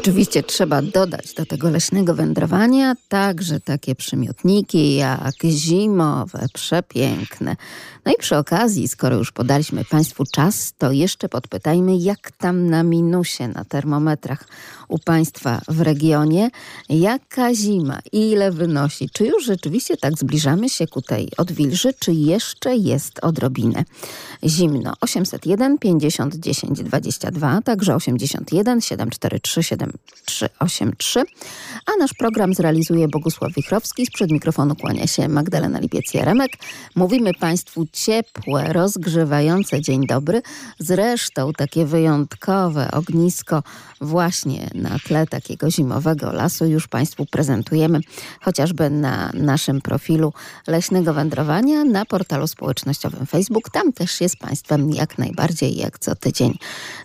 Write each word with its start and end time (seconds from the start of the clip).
Oczywiście 0.00 0.42
trzeba 0.42 0.82
dodać 0.82 1.34
do 1.34 1.46
tego 1.46 1.70
leśnego 1.70 2.14
wędrowania 2.14 2.94
także 3.08 3.60
takie 3.60 3.94
przymiotniki 3.94 4.94
jak 4.94 5.34
zimowe, 5.44 6.46
przepiękne. 6.52 7.56
No 8.04 8.12
i 8.12 8.16
przy 8.16 8.36
okazji, 8.36 8.88
skoro 8.88 9.16
już 9.16 9.32
podaliśmy 9.32 9.84
Państwu 9.84 10.24
czas, 10.32 10.72
to 10.78 10.92
jeszcze 10.92 11.28
podpytajmy, 11.28 11.96
jak 11.96 12.30
tam 12.30 12.70
na 12.70 12.82
minusie 12.82 13.48
na 13.48 13.64
termometrach 13.64 14.48
u 14.88 14.98
Państwa 14.98 15.60
w 15.68 15.80
regionie, 15.80 16.50
jaka 16.88 17.54
zima, 17.54 17.98
ile 18.12 18.52
wynosi, 18.52 19.10
czy 19.12 19.26
już 19.26 19.44
rzeczywiście 19.44 19.96
tak 19.96 20.18
zbliżamy 20.18 20.68
się 20.68 20.86
ku 20.86 21.02
tej 21.02 21.28
odwilży, 21.36 21.92
czy 21.98 22.12
jeszcze 22.12 22.76
jest 22.76 23.18
odrobinę? 23.22 23.84
Zimno. 24.44 24.92
801 25.00 25.78
50 25.78 26.36
10 26.36 26.82
22, 26.82 27.62
także 27.62 27.94
81 27.94 28.80
743 28.80 29.62
7383, 30.30 31.24
a 31.86 31.96
nasz 31.98 32.14
program 32.14 32.54
zrealizuje 32.54 33.08
Bogusław 33.08 33.52
Wichrowski, 33.52 34.06
sprzed 34.06 34.30
mikrofonu 34.30 34.76
kłania 34.76 35.06
się 35.06 35.28
Magdalena 35.28 35.80
Lipiec-Jaremek. 35.80 36.48
Mówimy 36.94 37.34
Państwu 37.34 37.86
ciepłe, 37.92 38.72
rozgrzewające 38.72 39.80
dzień 39.80 40.06
dobry. 40.06 40.42
Zresztą 40.78 41.52
takie 41.52 41.86
wyjątkowe 41.86 42.90
ognisko 42.90 43.62
właśnie 44.00 44.70
na 44.74 44.98
tle 44.98 45.26
takiego 45.26 45.70
zimowego 45.70 46.32
lasu 46.32 46.66
już 46.66 46.88
Państwu 46.88 47.26
prezentujemy 47.26 48.00
chociażby 48.40 48.90
na 48.90 49.30
naszym 49.34 49.80
profilu 49.80 50.32
Leśnego 50.66 51.14
Wędrowania 51.14 51.84
na 51.84 52.04
portalu 52.04 52.46
społecznościowym 52.46 53.26
Facebook. 53.26 53.70
Tam 53.70 53.92
też 53.92 54.20
jest 54.20 54.36
Państwem 54.36 54.90
jak 54.90 55.18
najbardziej, 55.18 55.76
jak 55.76 55.98
co 55.98 56.14
tydzień. 56.14 56.58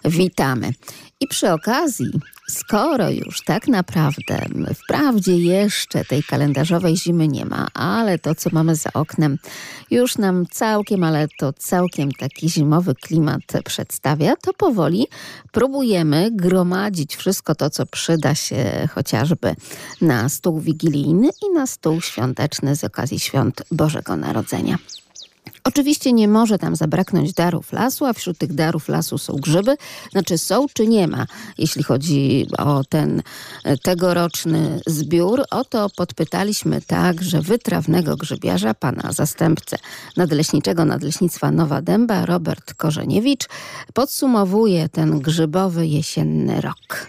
Witamy. 0.05 0.73
I 1.19 1.27
przy 1.27 1.51
okazji, 1.51 2.11
skoro 2.49 3.09
już 3.09 3.43
tak 3.43 3.67
naprawdę, 3.67 4.45
wprawdzie 4.75 5.37
jeszcze 5.37 6.05
tej 6.05 6.23
kalendarzowej 6.23 6.97
zimy 6.97 7.27
nie 7.27 7.45
ma, 7.45 7.67
ale 7.73 8.19
to, 8.19 8.35
co 8.35 8.49
mamy 8.53 8.75
za 8.75 8.89
oknem, 8.93 9.37
już 9.91 10.17
nam 10.17 10.45
całkiem, 10.51 11.03
ale 11.03 11.27
to 11.37 11.53
całkiem 11.53 12.11
taki 12.11 12.49
zimowy 12.49 12.95
klimat 12.95 13.41
przedstawia, 13.65 14.35
to 14.35 14.53
powoli 14.53 15.07
próbujemy 15.51 16.29
gromadzić 16.31 17.15
wszystko 17.15 17.55
to, 17.55 17.69
co 17.69 17.85
przyda 17.85 18.35
się 18.35 18.87
chociażby 18.93 19.55
na 20.01 20.29
stół 20.29 20.59
wigilijny 20.59 21.29
i 21.47 21.53
na 21.53 21.67
stół 21.67 22.01
świąteczny 22.01 22.75
z 22.75 22.83
okazji 22.83 23.19
świąt 23.19 23.63
Bożego 23.71 24.15
Narodzenia. 24.15 24.77
Oczywiście 25.67 26.13
nie 26.13 26.27
może 26.27 26.59
tam 26.59 26.75
zabraknąć 26.75 27.33
darów 27.33 27.73
lasu, 27.73 28.05
a 28.05 28.13
wśród 28.13 28.37
tych 28.37 28.53
darów 28.53 28.89
lasu 28.89 29.17
są 29.17 29.33
grzyby. 29.33 29.77
Znaczy 30.11 30.37
są 30.37 30.65
czy 30.73 30.87
nie 30.87 31.07
ma, 31.07 31.25
jeśli 31.57 31.83
chodzi 31.83 32.47
o 32.57 32.83
ten 32.83 33.21
tegoroczny 33.83 34.79
zbiór. 34.87 35.43
Oto 35.51 35.89
podpytaliśmy 35.95 36.81
także 36.81 37.41
wytrawnego 37.41 38.15
grzybiarza, 38.15 38.73
pana 38.73 39.11
zastępcę 39.11 39.77
nadleśniczego 40.17 40.85
Nadleśnictwa 40.85 41.51
Nowa 41.51 41.81
Dęba, 41.81 42.25
Robert 42.25 42.73
Korzeniewicz. 42.73 43.45
Podsumowuje 43.93 44.89
ten 44.89 45.19
grzybowy 45.19 45.87
jesienny 45.87 46.61
rok. 46.61 47.07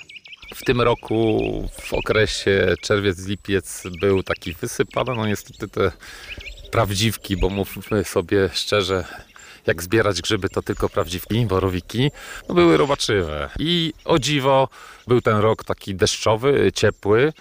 W 0.55 0.65
tym 0.65 0.81
roku 0.81 1.39
w 1.83 1.95
okresie 1.95 2.75
czerwiec-lipiec 2.83 3.83
był 4.01 4.23
taki 4.23 4.53
wysypany. 4.53 5.15
No 5.17 5.27
niestety 5.27 5.69
te 5.69 5.93
prawdziwki, 6.71 7.37
bo 7.37 7.49
mówmy 7.49 8.05
sobie 8.05 8.49
szczerze, 8.53 9.05
jak 9.67 9.83
zbierać 9.83 10.23
grzyby, 10.23 10.49
to 10.49 10.63
tylko 10.63 10.89
prawdziwki, 10.89 11.47
borowiki, 11.47 12.11
no 12.49 12.55
były 12.55 12.77
robaczywe. 12.77 13.51
I 13.59 13.93
o 14.05 14.19
dziwo 14.19 14.69
był 15.07 15.21
ten 15.21 15.37
rok 15.37 15.65
taki 15.65 15.95
deszczowy, 15.95 16.73
ciepły 16.75 17.33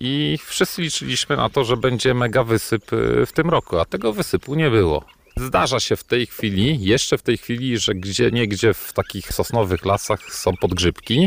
i 0.00 0.38
wszyscy 0.46 0.82
liczyliśmy 0.82 1.36
na 1.36 1.48
to, 1.48 1.64
że 1.64 1.76
będzie 1.76 2.14
mega 2.14 2.44
wysyp 2.44 2.92
y, 2.92 3.26
w 3.26 3.32
tym 3.32 3.50
roku, 3.50 3.78
a 3.78 3.84
tego 3.84 4.12
wysypu 4.12 4.54
nie 4.54 4.70
było. 4.70 5.04
Zdarza 5.36 5.80
się 5.80 5.96
w 5.96 6.04
tej 6.04 6.26
chwili, 6.26 6.84
jeszcze 6.84 7.18
w 7.18 7.22
tej 7.22 7.38
chwili, 7.38 7.78
że 7.78 7.94
gdzie 7.94 8.30
niegdzie 8.30 8.74
w 8.74 8.92
takich 8.92 9.32
sosnowych 9.32 9.84
lasach 9.84 10.20
są 10.34 10.56
podgrzybki. 10.60 11.26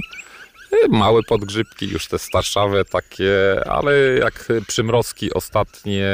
Małe 0.90 1.24
podgrzybki, 1.24 1.90
już 1.90 2.08
te 2.08 2.20
starszawe 2.20 2.86
takie, 2.86 3.34
ale 3.70 3.94
jak 4.20 4.48
przymrozki 4.68 5.34
ostatnie 5.34 6.08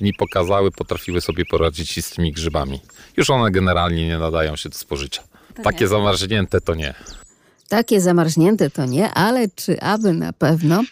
mi 0.00 0.14
pokazały, 0.14 0.70
potrafiły 0.70 1.20
sobie 1.20 1.44
poradzić 1.50 2.04
z 2.04 2.10
tymi 2.10 2.32
grzybami. 2.32 2.80
Już 3.16 3.30
one 3.30 3.50
generalnie 3.50 4.06
nie 4.06 4.18
nadają 4.18 4.56
się 4.56 4.68
do 4.68 4.78
spożycia. 4.78 5.22
Takie 5.62 5.88
zamarznięte 5.88 6.60
to 6.60 6.74
nie. 6.74 6.94
Takie 7.70 8.00
zamarznięte 8.00 8.70
to 8.70 8.86
nie, 8.86 9.10
ale 9.10 9.48
czy 9.48 9.80
aby 9.80 10.12
na 10.12 10.32
pewno? 10.32 10.82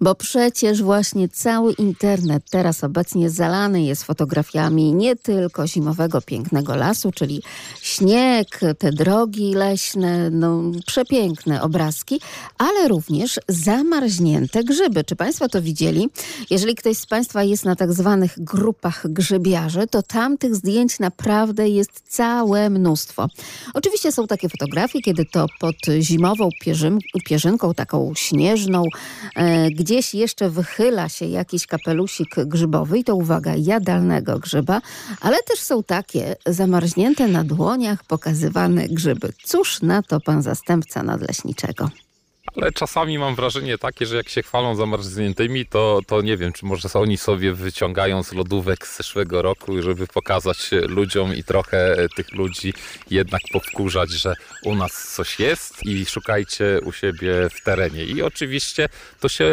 Bo 0.00 0.14
przecież 0.14 0.82
właśnie 0.82 1.28
cały 1.28 1.72
internet 1.72 2.42
teraz 2.50 2.84
obecnie 2.84 3.30
zalany 3.30 3.82
jest 3.82 4.04
fotografiami 4.04 4.92
nie 4.92 5.16
tylko 5.16 5.66
zimowego 5.66 6.20
pięknego 6.20 6.76
lasu, 6.76 7.12
czyli 7.12 7.42
śnieg, 7.80 8.60
te 8.78 8.92
drogi 8.92 9.54
leśne, 9.54 10.30
no 10.30 10.62
przepiękne 10.86 11.62
obrazki, 11.62 12.20
ale 12.58 12.88
również 12.88 13.40
zamarznięte 13.48 14.64
grzyby. 14.64 15.04
Czy 15.04 15.16
Państwo 15.16 15.48
to 15.48 15.62
widzieli? 15.62 16.08
Jeżeli 16.50 16.74
ktoś 16.74 16.98
z 16.98 17.06
Państwa 17.06 17.42
jest 17.42 17.64
na 17.64 17.76
tak 17.76 17.92
zwanych 17.92 18.34
grupach 18.44 19.12
grzybiarzy, 19.12 19.86
to 19.90 20.02
tam 20.02 20.38
tych 20.38 20.54
zdjęć 20.56 20.98
naprawdę 20.98 21.68
jest 21.68 22.02
całe 22.08 22.70
mnóstwo. 22.70 23.28
Oczywiście 23.74 24.12
są 24.12 24.26
takie 24.26 24.48
fotografie, 24.48 25.00
kiedy 25.00 25.24
to 25.24 25.46
pod 25.60 25.76
zimową 26.22 26.48
pierzyn, 26.60 26.98
pierzynką, 27.24 27.74
taką 27.74 28.12
śnieżną, 28.14 28.84
e, 29.36 29.70
gdzieś 29.70 30.14
jeszcze 30.14 30.50
wychyla 30.50 31.08
się 31.08 31.26
jakiś 31.26 31.66
kapelusik 31.66 32.34
grzybowy 32.46 32.98
i 32.98 33.04
to 33.04 33.16
uwaga, 33.16 33.54
jadalnego 33.56 34.38
grzyba, 34.38 34.80
ale 35.20 35.42
też 35.42 35.60
są 35.60 35.82
takie 35.82 36.36
zamarznięte 36.46 37.28
na 37.28 37.44
dłoniach 37.44 38.04
pokazywane 38.04 38.88
grzyby. 38.88 39.32
Cóż 39.44 39.82
na 39.82 40.02
to 40.02 40.20
pan 40.20 40.42
zastępca 40.42 41.02
nadleśniczego? 41.02 41.90
Ale 42.56 42.72
czasami 42.72 43.18
mam 43.18 43.34
wrażenie 43.34 43.78
takie, 43.78 44.06
że 44.06 44.16
jak 44.16 44.28
się 44.28 44.42
chwalą 44.42 44.74
zamarzniętymi, 44.74 45.66
to, 45.66 46.00
to 46.06 46.22
nie 46.22 46.36
wiem, 46.36 46.52
czy 46.52 46.66
może 46.66 46.88
oni 46.94 47.18
sobie 47.18 47.52
wyciągają 47.52 48.22
z 48.22 48.32
lodówek 48.32 48.86
z 48.86 48.96
zeszłego 48.96 49.42
roku, 49.42 49.82
żeby 49.82 50.06
pokazać 50.06 50.70
ludziom 50.72 51.34
i 51.34 51.44
trochę 51.44 51.96
tych 52.16 52.32
ludzi 52.32 52.74
jednak 53.10 53.42
powkurzać, 53.52 54.10
że 54.10 54.34
u 54.64 54.74
nas 54.74 55.14
coś 55.14 55.38
jest 55.38 55.86
i 55.86 56.06
szukajcie 56.06 56.80
u 56.84 56.92
siebie 56.92 57.32
w 57.54 57.64
terenie. 57.64 58.04
I 58.04 58.22
oczywiście 58.22 58.88
to 59.20 59.28
się 59.28 59.50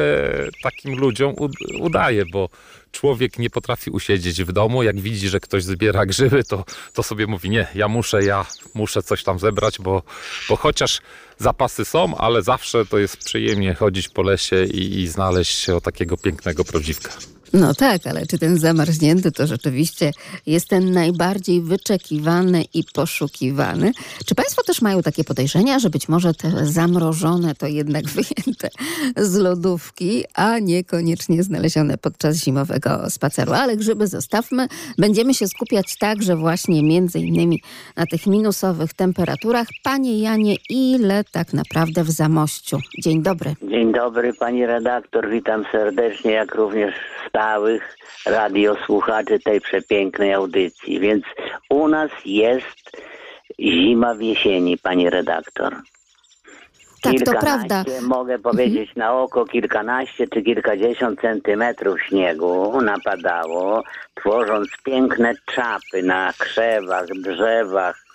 takim 0.63 0.99
ludziom 0.99 1.35
udaje, 1.79 2.25
bo 2.25 2.49
człowiek 2.91 3.39
nie 3.39 3.49
potrafi 3.49 3.89
usiedzieć 3.91 4.43
w 4.43 4.51
domu. 4.51 4.83
Jak 4.83 4.99
widzi, 4.99 5.29
że 5.29 5.39
ktoś 5.39 5.63
zbiera 5.63 6.05
grzyby, 6.05 6.43
to, 6.43 6.65
to 6.93 7.03
sobie 7.03 7.27
mówi: 7.27 7.49
Nie, 7.49 7.67
ja 7.75 7.87
muszę, 7.87 8.23
ja 8.23 8.45
muszę 8.73 9.03
coś 9.03 9.23
tam 9.23 9.39
zebrać, 9.39 9.79
bo, 9.79 10.03
bo 10.49 10.55
chociaż 10.55 11.01
zapasy 11.37 11.85
są, 11.85 12.17
ale 12.17 12.41
zawsze 12.41 12.85
to 12.85 12.97
jest 12.97 13.17
przyjemnie 13.17 13.73
chodzić 13.73 14.09
po 14.09 14.21
lesie 14.21 14.65
i, 14.65 14.99
i 14.99 15.07
znaleźć 15.07 15.57
się 15.57 15.75
o 15.75 15.81
takiego 15.81 16.17
pięknego 16.17 16.65
prawdziwka. 16.65 17.11
No 17.53 17.73
tak, 17.73 18.07
ale 18.07 18.25
czy 18.25 18.39
ten 18.39 18.57
zamarznięty 18.57 19.31
to 19.31 19.47
rzeczywiście 19.47 20.11
jest 20.45 20.67
ten 20.67 20.91
najbardziej 20.91 21.61
wyczekiwany 21.61 22.63
i 22.73 22.83
poszukiwany? 22.93 23.91
Czy 24.25 24.35
Państwo 24.35 24.63
też 24.63 24.81
mają 24.81 25.01
takie 25.01 25.23
podejrzenia, 25.23 25.79
że 25.79 25.89
być 25.89 26.09
może 26.09 26.33
te 26.33 26.65
zamrożone 26.65 27.55
to 27.55 27.67
jednak 27.67 28.05
wyjęte 28.15 28.69
z 29.17 29.35
lodówki, 29.35 30.23
a 30.35 30.59
niekoniecznie 30.59 31.43
znalezione 31.43 31.97
podczas 31.97 32.37
zimowego 32.37 33.09
spaceru? 33.09 33.53
Ale 33.53 33.77
grzyby 33.77 34.07
zostawmy. 34.07 34.67
Będziemy 34.97 35.33
się 35.33 35.47
skupiać 35.47 35.97
także 35.97 36.35
właśnie 36.35 36.83
między 36.83 37.19
innymi 37.19 37.61
na 37.95 38.05
tych 38.05 38.27
minusowych 38.27 38.93
temperaturach. 38.93 39.67
Panie 39.83 40.19
Janie, 40.19 40.55
ile 40.69 41.23
tak 41.31 41.53
naprawdę 41.53 42.03
w 42.03 42.09
Zamościu? 42.09 42.77
Dzień 43.01 43.23
dobry. 43.23 43.55
Dzień 43.69 43.91
dobry 43.91 44.33
pani 44.33 44.65
redaktor, 44.65 45.29
witam 45.29 45.65
serdecznie, 45.71 46.31
jak 46.31 46.55
również 46.55 46.93
stałych 47.39 47.97
radiosłuchaczy 48.25 49.39
tej 49.39 49.61
przepięknej 49.61 50.33
audycji. 50.33 50.99
Więc 50.99 51.23
u 51.69 51.87
nas 51.87 52.11
jest 52.25 52.91
zima 53.59 54.13
w 54.13 54.21
jesieni, 54.21 54.77
pani 54.77 55.09
redaktor. 55.09 55.75
Tak, 57.01 57.13
to 57.25 57.31
prawda. 57.31 57.83
Mogę 58.01 58.39
powiedzieć 58.39 58.95
na 58.95 59.13
oko 59.13 59.45
kilkanaście 59.45 60.27
czy 60.27 60.41
kilkadziesiąt 60.41 61.21
centymetrów 61.21 62.01
śniegu 62.01 62.81
napadało, 62.81 63.83
tworząc 64.15 64.67
piękne 64.83 65.33
czapy 65.55 66.03
na 66.03 66.33
krzewach, 66.39 67.05
drzewach, 67.05 68.05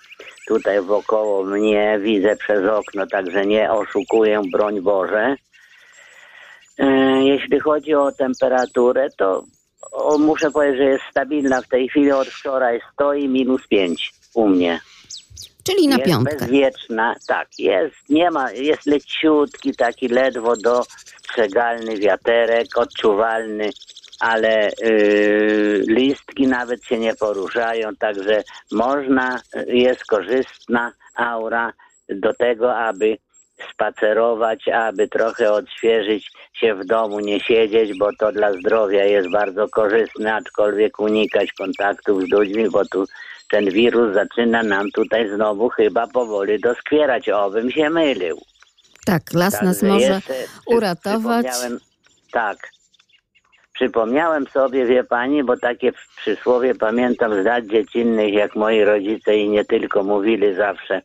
tutaj 0.47 0.81
wokoło 0.81 1.43
mnie, 1.43 1.99
widzę 2.01 2.35
przez 2.35 2.69
okno, 2.69 3.07
także 3.07 3.45
nie 3.45 3.71
oszukuję, 3.71 4.41
broń 4.51 4.81
Boże. 4.81 5.35
E, 6.79 6.85
Jeśli 7.23 7.59
chodzi 7.59 7.95
o 7.95 8.11
temperaturę, 8.11 9.07
to 9.17 9.43
o, 9.91 10.17
muszę 10.17 10.51
powiedzieć, 10.51 10.77
że 10.77 10.83
jest 10.83 11.03
stabilna 11.11 11.61
w 11.61 11.67
tej 11.67 11.89
chwili. 11.89 12.11
Od 12.11 12.27
wczoraj 12.27 12.81
stoi 12.93 13.27
minus 13.27 13.67
5 13.67 14.13
u 14.33 14.47
mnie. 14.47 14.79
Czyli 15.63 15.87
na 15.87 15.97
jest 15.97 16.09
piątkę. 16.09 16.35
bezwieczna, 16.35 17.15
tak, 17.27 17.47
jest, 17.59 17.95
nie 18.09 18.31
ma, 18.31 18.51
jest 18.51 18.85
leciutki, 18.85 19.75
taki 19.75 20.07
ledwo 20.07 20.53
dostrzegalny 20.55 21.97
wiaterek, 21.97 22.77
odczuwalny, 22.77 23.69
ale 24.19 24.69
yy, 24.81 25.83
listki 25.87 26.47
nawet 26.47 26.83
się 26.83 26.97
nie 26.97 27.15
poruszają, 27.15 27.95
także 27.99 28.43
można, 28.71 29.39
jest 29.67 30.05
korzystna 30.05 30.91
aura 31.15 31.73
do 32.09 32.33
tego, 32.33 32.75
aby 32.75 33.17
spacerować, 33.73 34.67
aby 34.67 35.07
trochę 35.07 35.51
odświeżyć 35.51 36.31
się 36.53 36.75
w 36.75 36.85
domu, 36.85 37.19
nie 37.19 37.39
siedzieć, 37.39 37.97
bo 37.97 38.09
to 38.19 38.31
dla 38.31 38.53
zdrowia 38.53 39.05
jest 39.05 39.31
bardzo 39.31 39.67
korzystne, 39.67 40.35
aczkolwiek 40.35 40.99
unikać 40.99 41.53
kontaktów 41.53 42.23
z 42.23 42.31
ludźmi, 42.31 42.69
bo 42.69 42.85
tu 42.85 43.05
ten 43.49 43.69
wirus 43.69 44.13
zaczyna 44.13 44.63
nam 44.63 44.91
tutaj 44.91 45.29
znowu 45.29 45.69
chyba 45.69 46.07
powoli 46.07 46.59
doskwierać, 46.59 47.29
obym 47.29 47.71
się 47.71 47.89
mylił. 47.89 48.41
Tak, 49.05 49.21
las 49.33 49.61
nas 49.61 49.79
Także 49.79 49.93
może 49.93 50.05
jeszcze 50.05 50.33
uratować. 50.65 51.45
Tak. 52.31 52.57
Przypomniałem 53.73 54.47
sobie, 54.47 54.85
wie 54.85 55.03
pani, 55.03 55.43
bo 55.43 55.57
takie 55.57 55.91
przysłowie 56.17 56.75
pamiętam 56.75 57.41
z 57.41 57.45
lat 57.45 57.65
dziecinnych, 57.65 58.33
jak 58.33 58.55
moi 58.55 58.83
rodzice 58.83 59.37
i 59.37 59.49
nie 59.49 59.65
tylko 59.65 60.03
mówili 60.03 60.55
zawsze 60.55 61.01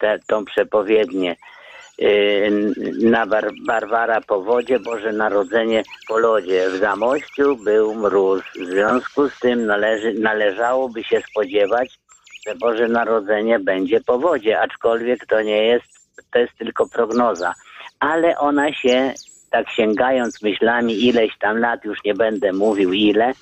te, 0.00 0.18
tą 0.26 0.44
przepowiednię. 0.44 1.36
Yy, 1.98 2.50
na 3.00 3.26
Bar- 3.26 3.52
Barbara 3.66 4.20
po 4.20 4.42
wodzie, 4.42 4.80
Boże 4.80 5.12
Narodzenie 5.12 5.82
po 6.08 6.18
lodzie. 6.18 6.70
W 6.70 6.76
Zamościu 6.76 7.56
był 7.56 7.94
mróz. 7.94 8.42
W 8.60 8.64
związku 8.66 9.28
z 9.28 9.38
tym 9.38 9.66
należy, 9.66 10.12
należałoby 10.12 11.04
się 11.04 11.22
spodziewać, 11.30 11.98
że 12.46 12.54
Boże 12.54 12.88
Narodzenie 12.88 13.58
będzie 13.58 14.00
po 14.00 14.18
wodzie, 14.18 14.60
aczkolwiek 14.60 15.26
to 15.26 15.42
nie 15.42 15.66
jest, 15.66 15.86
to 16.32 16.38
jest 16.38 16.58
tylko 16.58 16.88
prognoza. 16.88 17.54
Ale 18.00 18.38
ona 18.38 18.72
się, 18.72 19.14
tak 19.50 19.70
sięgając 19.70 20.42
myślami 20.42 21.06
ileś 21.06 21.38
tam 21.38 21.58
lat, 21.58 21.84
już 21.84 22.04
nie 22.04 22.14
będę 22.14 22.52
mówił 22.52 22.92
ile, 22.92 23.32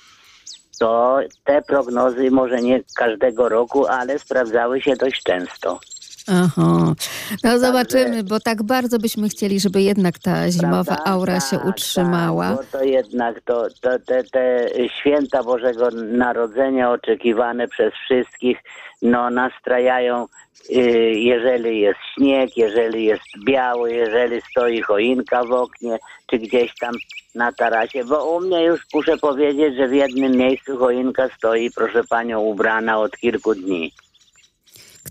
to 0.79 1.19
te 1.43 1.61
prognozy 1.61 2.31
może 2.31 2.61
nie 2.61 2.79
każdego 2.97 3.49
roku, 3.49 3.85
ale 3.87 4.19
sprawdzały 4.19 4.81
się 4.81 4.95
dość 4.95 5.23
często. 5.23 5.79
Aha. 6.27 6.93
No 7.43 7.59
zobaczymy, 7.59 8.23
bo 8.23 8.39
tak 8.39 8.63
bardzo 8.63 8.99
byśmy 8.99 9.29
chcieli, 9.29 9.59
żeby 9.59 9.81
jednak 9.81 10.19
ta 10.19 10.51
zimowa 10.51 10.83
Prawda? 10.83 11.11
aura 11.11 11.39
się 11.39 11.57
Tak, 11.57 11.65
utrzymała. 11.65 12.49
Tak, 12.49 12.57
bo 12.57 12.77
to 12.79 12.83
jednak 12.83 13.41
to, 13.41 13.67
to, 13.81 13.99
te, 13.99 14.23
te 14.23 14.67
święta 14.99 15.43
Bożego 15.43 15.89
Narodzenia 15.91 16.91
oczekiwane 16.91 17.67
przez 17.67 17.93
wszystkich, 17.93 18.57
no 19.01 19.29
nastrajają, 19.29 20.25
y, 20.69 20.73
jeżeli 21.15 21.79
jest 21.79 21.99
śnieg, 22.17 22.57
jeżeli 22.57 23.05
jest 23.05 23.23
biały, 23.47 23.93
jeżeli 23.93 24.41
stoi 24.51 24.81
choinka 24.81 25.43
w 25.43 25.51
oknie, 25.51 25.97
czy 26.27 26.39
gdzieś 26.39 26.75
tam 26.79 26.93
na 27.35 27.51
tarasie, 27.51 28.05
bo 28.05 28.35
u 28.35 28.41
mnie 28.41 28.63
już 28.63 28.81
muszę 28.93 29.17
powiedzieć, 29.17 29.75
że 29.75 29.87
w 29.87 29.93
jednym 29.93 30.31
miejscu 30.31 30.77
choinka 30.77 31.29
stoi, 31.37 31.71
proszę 31.71 32.03
panią, 32.09 32.39
ubrana 32.39 32.99
od 32.99 33.17
kilku 33.17 33.55
dni. 33.55 33.91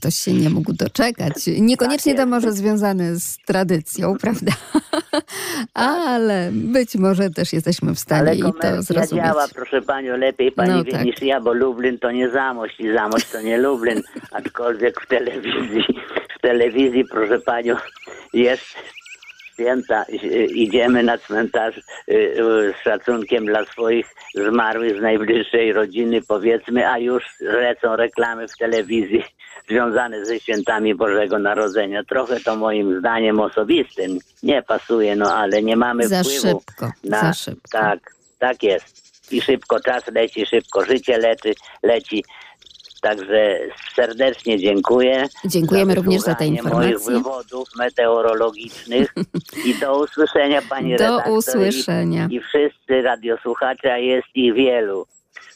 Ktoś 0.04 0.14
się 0.14 0.32
nie 0.32 0.50
mógł 0.50 0.72
doczekać. 0.72 1.34
Niekoniecznie 1.58 2.14
to 2.14 2.26
może 2.26 2.52
związane 2.52 3.16
z 3.16 3.38
tradycją, 3.46 4.14
prawda? 4.22 4.52
Ale 5.74 6.50
być 6.52 6.94
może 6.94 7.30
też 7.30 7.52
jesteśmy 7.52 7.94
w 7.94 7.98
stanie 7.98 8.20
Ale 8.20 8.36
i 8.36 8.42
to 8.42 8.82
zrozumieć. 8.82 9.24
działa, 9.24 9.46
proszę 9.54 9.82
panią, 9.82 10.16
lepiej 10.16 10.52
pani 10.52 10.70
No 10.70 10.84
wie 10.84 10.92
tak. 10.92 11.04
niż 11.04 11.22
ja, 11.22 11.40
bo 11.40 11.52
Lublin 11.52 11.98
to 11.98 12.10
nie 12.10 12.30
Zamość 12.30 12.80
i 12.80 12.92
Zamość 12.92 13.30
to 13.30 13.40
nie 13.40 13.58
Lublin, 13.58 14.02
aczkolwiek 14.30 15.00
w 15.00 15.06
telewizji, 15.06 15.84
w 16.38 16.40
telewizji, 16.40 17.04
proszę 17.04 17.38
panią, 17.40 17.76
jest 18.32 18.64
święta, 19.52 20.04
idziemy 20.54 21.02
na 21.02 21.18
cmentarz 21.18 21.76
y, 21.78 21.82
y, 22.12 22.74
z 22.80 22.84
szacunkiem 22.84 23.46
dla 23.46 23.64
swoich 23.64 24.06
zmarłych 24.34 24.98
z 24.98 25.02
najbliższej 25.02 25.72
rodziny, 25.72 26.20
powiedzmy, 26.28 26.88
a 26.88 26.98
już 26.98 27.24
lecą 27.40 27.96
reklamy 27.96 28.48
w 28.48 28.56
telewizji 28.56 29.24
związane 29.68 30.26
ze 30.26 30.40
świętami 30.40 30.94
Bożego 30.94 31.38
Narodzenia. 31.38 32.04
Trochę 32.04 32.40
to 32.40 32.56
moim 32.56 32.98
zdaniem 32.98 33.40
osobistym 33.40 34.18
nie 34.42 34.62
pasuje, 34.62 35.16
no 35.16 35.34
ale 35.34 35.62
nie 35.62 35.76
mamy 35.76 36.08
Za 36.08 36.22
wpływu 36.22 36.40
szybko, 36.40 36.92
na, 37.04 37.20
za 37.20 37.32
szybko. 37.32 37.68
Tak, 37.72 38.14
tak 38.38 38.62
jest. 38.62 39.04
I 39.32 39.40
szybko 39.40 39.80
czas 39.80 40.02
leci, 40.14 40.46
szybko 40.46 40.84
życie 40.84 41.18
leczy, 41.18 41.54
leci. 41.82 42.24
Także 43.02 43.58
serdecznie 43.94 44.58
dziękuję. 44.58 45.26
Dziękujemy 45.44 45.92
za 45.92 45.94
również 45.94 46.22
za 46.22 46.34
te 46.34 46.50
wysłuchanie 46.50 46.74
moich 46.74 46.92
informacje. 46.92 47.14
wywodów 47.14 47.68
meteorologicznych 47.78 49.14
i 49.66 49.74
do 49.74 49.98
usłyszenia 49.98 50.62
pani 50.70 50.96
Do 50.96 51.04
redaktor 51.04 51.32
usłyszenia. 51.32 52.28
I, 52.30 52.34
I 52.34 52.40
wszyscy 52.40 53.02
radiosłuchacze, 53.02 53.92
a 53.92 53.98
jest 53.98 54.28
ich 54.34 54.54
wielu. 54.54 55.06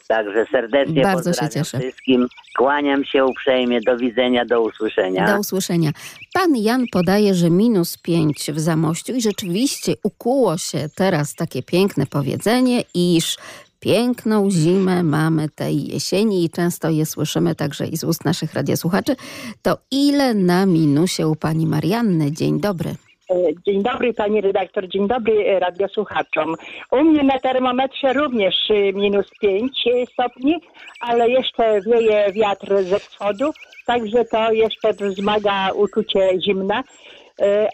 Także 0.09 0.47
serdecznie 0.51 1.03
Bardzo 1.03 1.33
się 1.33 1.41
pozdrawiam 1.41 1.65
cieszę. 1.65 1.79
wszystkim. 1.79 2.27
Kłaniam 2.57 3.05
się 3.05 3.25
uprzejmie. 3.25 3.81
Do 3.81 3.97
widzenia, 3.97 4.45
do 4.45 4.63
usłyszenia. 4.63 5.27
Do 5.27 5.41
usłyszenia. 5.41 5.91
Pan 6.35 6.57
Jan 6.57 6.85
podaje, 6.93 7.35
że 7.35 7.51
minus 7.51 7.99
5 7.99 8.51
w 8.53 8.61
Zamościu 8.61 9.13
i 9.13 9.21
rzeczywiście 9.21 9.95
ukuło 10.03 10.59
się 10.59 10.89
teraz 10.95 11.35
takie 11.35 11.63
piękne 11.63 12.07
powiedzenie, 12.07 12.83
iż 12.95 13.37
piękną 13.81 14.51
zimę 14.51 15.03
mamy 15.03 15.49
tej 15.49 15.87
jesieni 15.87 16.45
i 16.45 16.51
często 16.51 16.91
je 16.91 17.07
słyszymy 17.07 17.55
także 17.55 17.87
i 17.87 17.97
z 17.97 18.05
ust 18.05 18.25
naszych 18.25 18.55
radiosłuchaczy. 18.55 19.17
To 19.63 19.79
ile 19.91 20.35
na 20.35 20.67
minusie 20.67 21.27
u 21.27 21.37
pani 21.37 21.67
Marianny? 21.67 22.33
Dzień 22.33 22.61
dobry. 22.61 22.95
E, 23.31 23.35
Dzień 23.67 23.83
dobry 23.83 24.15
pani 24.15 24.41
redaktor, 24.41 24.89
dzień 24.89 25.09
dobry 25.09 25.47
e, 25.47 25.59
radiosłuchaczom. 25.59 26.55
U 26.91 27.05
mnie 27.05 27.23
na 27.23 27.39
termometrze 27.39 28.13
również 28.13 28.55
e, 28.71 28.93
minus 28.93 29.27
5 29.41 29.85
stopni, 30.13 30.57
ale 31.01 31.31
jeszcze 31.31 31.81
wieje 31.81 32.33
wiatr 32.33 32.83
ze 32.83 32.99
wschodu, 32.99 33.51
także 33.87 34.25
to 34.25 34.53
jeszcze 34.53 34.93
wzmaga 34.93 35.71
uczucie 35.75 36.31
zimna. 36.45 36.83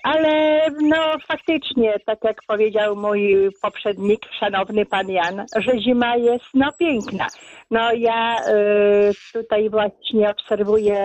Ale 0.03 0.61
no 0.83 0.97
faktycznie, 1.29 1.95
tak 2.07 2.19
jak 2.25 2.43
powiedział 2.47 2.97
mój 2.97 3.51
poprzednik, 3.63 4.21
szanowny 4.41 4.87
pan 4.87 5.09
Jan, 5.09 5.47
że 5.57 5.79
zima 5.79 6.17
jest 6.17 6.45
no 6.55 6.73
piękna. 6.79 7.27
No 7.71 7.93
ja 7.93 8.37
tutaj 9.33 9.71
właśnie 9.71 10.31
obserwuję 10.31 10.99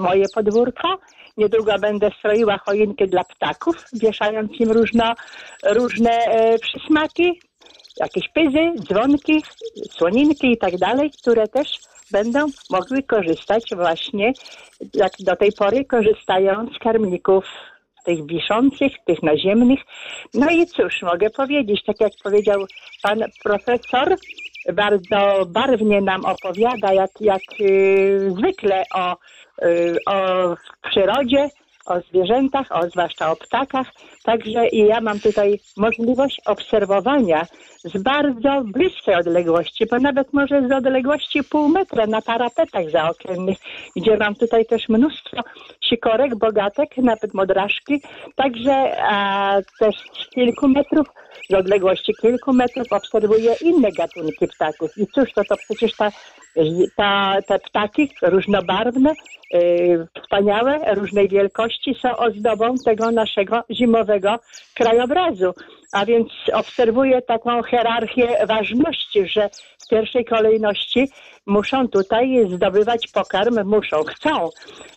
moje 0.00 0.24
podwórko. 0.34 0.98
Niedługo 1.38 1.78
będę 1.78 2.10
stroiła 2.18 2.58
choinkę 2.58 3.06
dla 3.06 3.24
ptaków, 3.24 3.76
wieszając 3.92 4.60
im 4.60 4.70
różno, 4.72 5.14
różne 5.64 6.10
e, 6.10 6.58
przysmaki, 6.58 7.40
jakieś 8.00 8.28
pyzy, 8.28 8.72
dzwonki, 8.80 9.42
słoninki 9.90 10.52
i 10.52 10.58
tak 10.58 10.76
dalej, 10.76 11.10
które 11.22 11.48
też 11.48 11.68
będą 12.12 12.46
mogły 12.70 13.02
korzystać 13.02 13.64
właśnie, 13.76 14.32
jak 14.94 15.12
do 15.20 15.36
tej 15.36 15.52
pory 15.52 15.84
korzystają 15.84 16.66
z 16.76 16.78
karmników 16.78 17.44
tych 18.04 18.26
wiszących, 18.26 18.92
tych 19.06 19.22
naziemnych. 19.22 19.80
No 20.34 20.50
i 20.50 20.66
cóż, 20.66 21.02
mogę 21.02 21.30
powiedzieć, 21.30 21.84
tak 21.86 22.00
jak 22.00 22.12
powiedział 22.24 22.64
pan 23.02 23.18
profesor, 23.44 24.16
bardzo 24.72 25.46
barwnie 25.46 26.00
nam 26.00 26.24
opowiada, 26.24 26.92
jak, 26.92 27.10
jak 27.20 27.42
y, 27.60 28.30
zwykle 28.38 28.82
o, 28.94 29.16
o 30.06 30.54
przyrodzie, 30.90 31.48
o 31.86 32.00
zwierzętach, 32.00 32.66
o, 32.70 32.88
zwłaszcza 32.88 33.30
o 33.30 33.36
ptakach. 33.36 33.86
Także 34.28 34.68
i 34.68 34.78
ja 34.78 35.00
mam 35.00 35.20
tutaj 35.20 35.60
możliwość 35.76 36.40
obserwowania 36.46 37.46
z 37.84 38.02
bardzo 38.02 38.62
bliskiej 38.64 39.14
odległości, 39.14 39.86
bo 39.86 39.98
nawet 39.98 40.32
może 40.32 40.68
z 40.68 40.72
odległości 40.72 41.44
pół 41.44 41.68
metra 41.68 42.06
na 42.06 42.22
parapetach 42.22 42.90
zaokiennych, 42.90 43.58
gdzie 43.96 44.16
mam 44.16 44.34
tutaj 44.34 44.66
też 44.66 44.88
mnóstwo 44.88 45.36
sikorek, 45.80 46.36
bogatek, 46.36 46.96
nawet 46.96 47.34
modraszki. 47.34 48.02
Także 48.36 49.02
a, 49.02 49.58
też 49.78 49.96
z 49.96 50.34
kilku 50.34 50.68
metrów, 50.68 51.06
z 51.50 51.54
odległości 51.54 52.12
kilku 52.20 52.52
metrów 52.52 52.86
obserwuję 52.90 53.54
inne 53.60 53.92
gatunki 53.92 54.46
ptaków. 54.54 54.98
I 54.98 55.06
cóż, 55.06 55.32
to, 55.32 55.42
to 55.44 55.56
przecież 55.56 55.96
ta, 55.96 56.10
ta, 56.96 57.42
te 57.48 57.58
ptaki 57.58 58.10
różnobarwne, 58.22 59.12
yy, 59.52 60.06
wspaniałe, 60.22 60.94
różnej 60.94 61.28
wielkości 61.28 61.94
są 62.02 62.16
ozdobą 62.16 62.74
tego 62.84 63.10
naszego 63.10 63.64
zimowego 63.70 64.17
krajobrazu. 64.74 65.54
A 65.92 66.04
więc 66.06 66.28
obserwuję 66.52 67.22
taką 67.22 67.62
hierarchię 67.62 68.46
ważności, 68.46 69.28
że 69.28 69.48
w 69.84 69.88
pierwszej 69.88 70.24
kolejności 70.24 71.08
muszą 71.46 71.88
tutaj 71.88 72.50
zdobywać 72.54 73.08
pokarm, 73.08 73.68
muszą, 73.68 74.04
chcą 74.04 74.48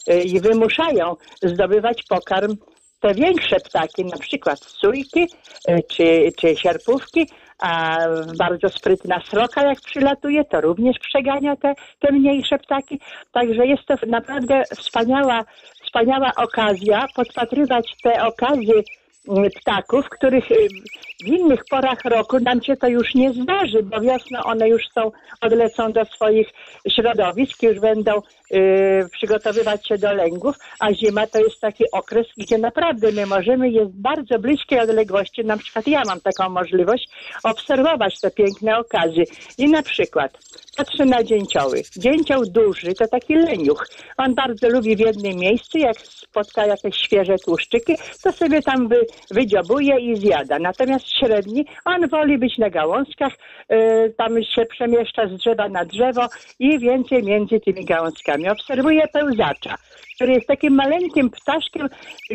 y, 0.09 0.21
i 0.23 0.39
wymuszają 0.39 1.15
zdobywać 1.43 2.03
pokarm 2.09 2.55
te 2.99 3.13
większe 3.13 3.55
ptaki, 3.55 4.05
na 4.05 4.17
przykład 4.17 4.59
sójki 4.59 5.23
y, 5.69 5.83
czy, 5.89 6.31
czy 6.37 6.55
sierpówki, 6.55 7.27
a 7.61 7.97
bardzo 8.37 8.69
sprytna 8.69 9.21
sroka 9.29 9.67
jak 9.67 9.81
przylatuje, 9.81 10.45
to 10.45 10.61
również 10.61 10.99
przegania 10.99 11.55
te, 11.55 11.73
te 11.99 12.11
mniejsze 12.11 12.57
ptaki. 12.57 12.99
Także 13.31 13.67
jest 13.67 13.85
to 13.85 13.95
naprawdę 14.07 14.63
wspaniała, 14.75 15.43
wspaniała 15.85 16.31
okazja 16.35 17.05
podpatrywać 17.15 17.95
te 18.03 18.23
okazy 18.23 18.73
mm, 18.73 18.83
ptaków, 19.61 20.09
których 20.09 20.51
y, 20.51 20.67
w 21.23 21.27
innych 21.27 21.65
porach 21.69 22.05
roku 22.05 22.39
nam 22.39 22.63
się 22.63 22.77
to 22.77 22.87
już 22.87 23.15
nie 23.15 23.33
zdarzy, 23.33 23.83
bo 23.83 24.01
wiosną 24.01 24.39
one 24.43 24.69
już 24.69 24.83
są, 24.95 25.11
odlecą 25.41 25.91
do 25.91 26.05
swoich 26.05 26.47
środowisk, 26.89 27.63
już 27.63 27.79
będą 27.79 28.21
przygotowywać 29.11 29.87
się 29.87 29.97
do 29.97 30.13
lęgów, 30.13 30.55
a 30.79 30.93
zima 30.93 31.27
to 31.27 31.39
jest 31.39 31.61
taki 31.61 31.83
okres, 31.91 32.27
gdzie 32.37 32.57
naprawdę 32.57 33.11
my 33.11 33.25
możemy 33.25 33.69
je 33.69 33.85
z 33.85 33.91
bardzo 33.91 34.39
bliskiej 34.39 34.79
odległości, 34.79 35.45
na 35.45 35.57
przykład 35.57 35.87
ja 35.87 36.01
mam 36.07 36.21
taką 36.21 36.49
możliwość, 36.49 37.09
obserwować 37.43 38.19
te 38.19 38.31
piękne 38.31 38.77
okazy. 38.77 39.23
I 39.57 39.69
na 39.69 39.83
przykład 39.83 40.37
patrzę 40.77 41.05
na 41.05 41.23
dzięcioły. 41.23 41.81
Dzięcioł 41.97 42.45
duży 42.45 42.93
to 42.93 43.07
taki 43.07 43.35
leniuch. 43.35 43.87
On 44.17 44.35
bardzo 44.35 44.69
lubi 44.69 44.95
w 44.95 44.99
jednym 44.99 45.37
miejscu, 45.37 45.77
jak 45.77 45.97
spotka 46.01 46.65
jakieś 46.65 46.95
świeże 46.95 47.35
tłuszczyki, 47.45 47.95
to 48.23 48.31
sobie 48.31 48.61
tam 48.61 48.87
wy, 48.87 49.05
wydziobuje 49.31 49.99
i 49.99 50.15
zjada. 50.15 50.59
Natomiast 50.59 51.05
średni, 51.19 51.65
on 51.85 52.07
woli 52.07 52.37
być 52.37 52.57
na 52.57 52.69
gałązkach, 52.69 53.33
y, 53.71 54.13
tam 54.17 54.43
się 54.43 54.65
przemieszcza 54.65 55.27
z 55.27 55.31
drzewa 55.31 55.69
na 55.69 55.85
drzewo 55.85 56.27
i 56.59 56.79
więcej 56.79 57.23
między 57.23 57.59
tymi 57.59 57.85
gałązkami. 57.85 58.40
Obserwuję 58.49 59.07
pełzacza, 59.13 59.75
który 60.15 60.33
jest 60.33 60.47
takim 60.47 60.75
maleńkim 60.75 61.29
ptaszkiem, 61.29 61.89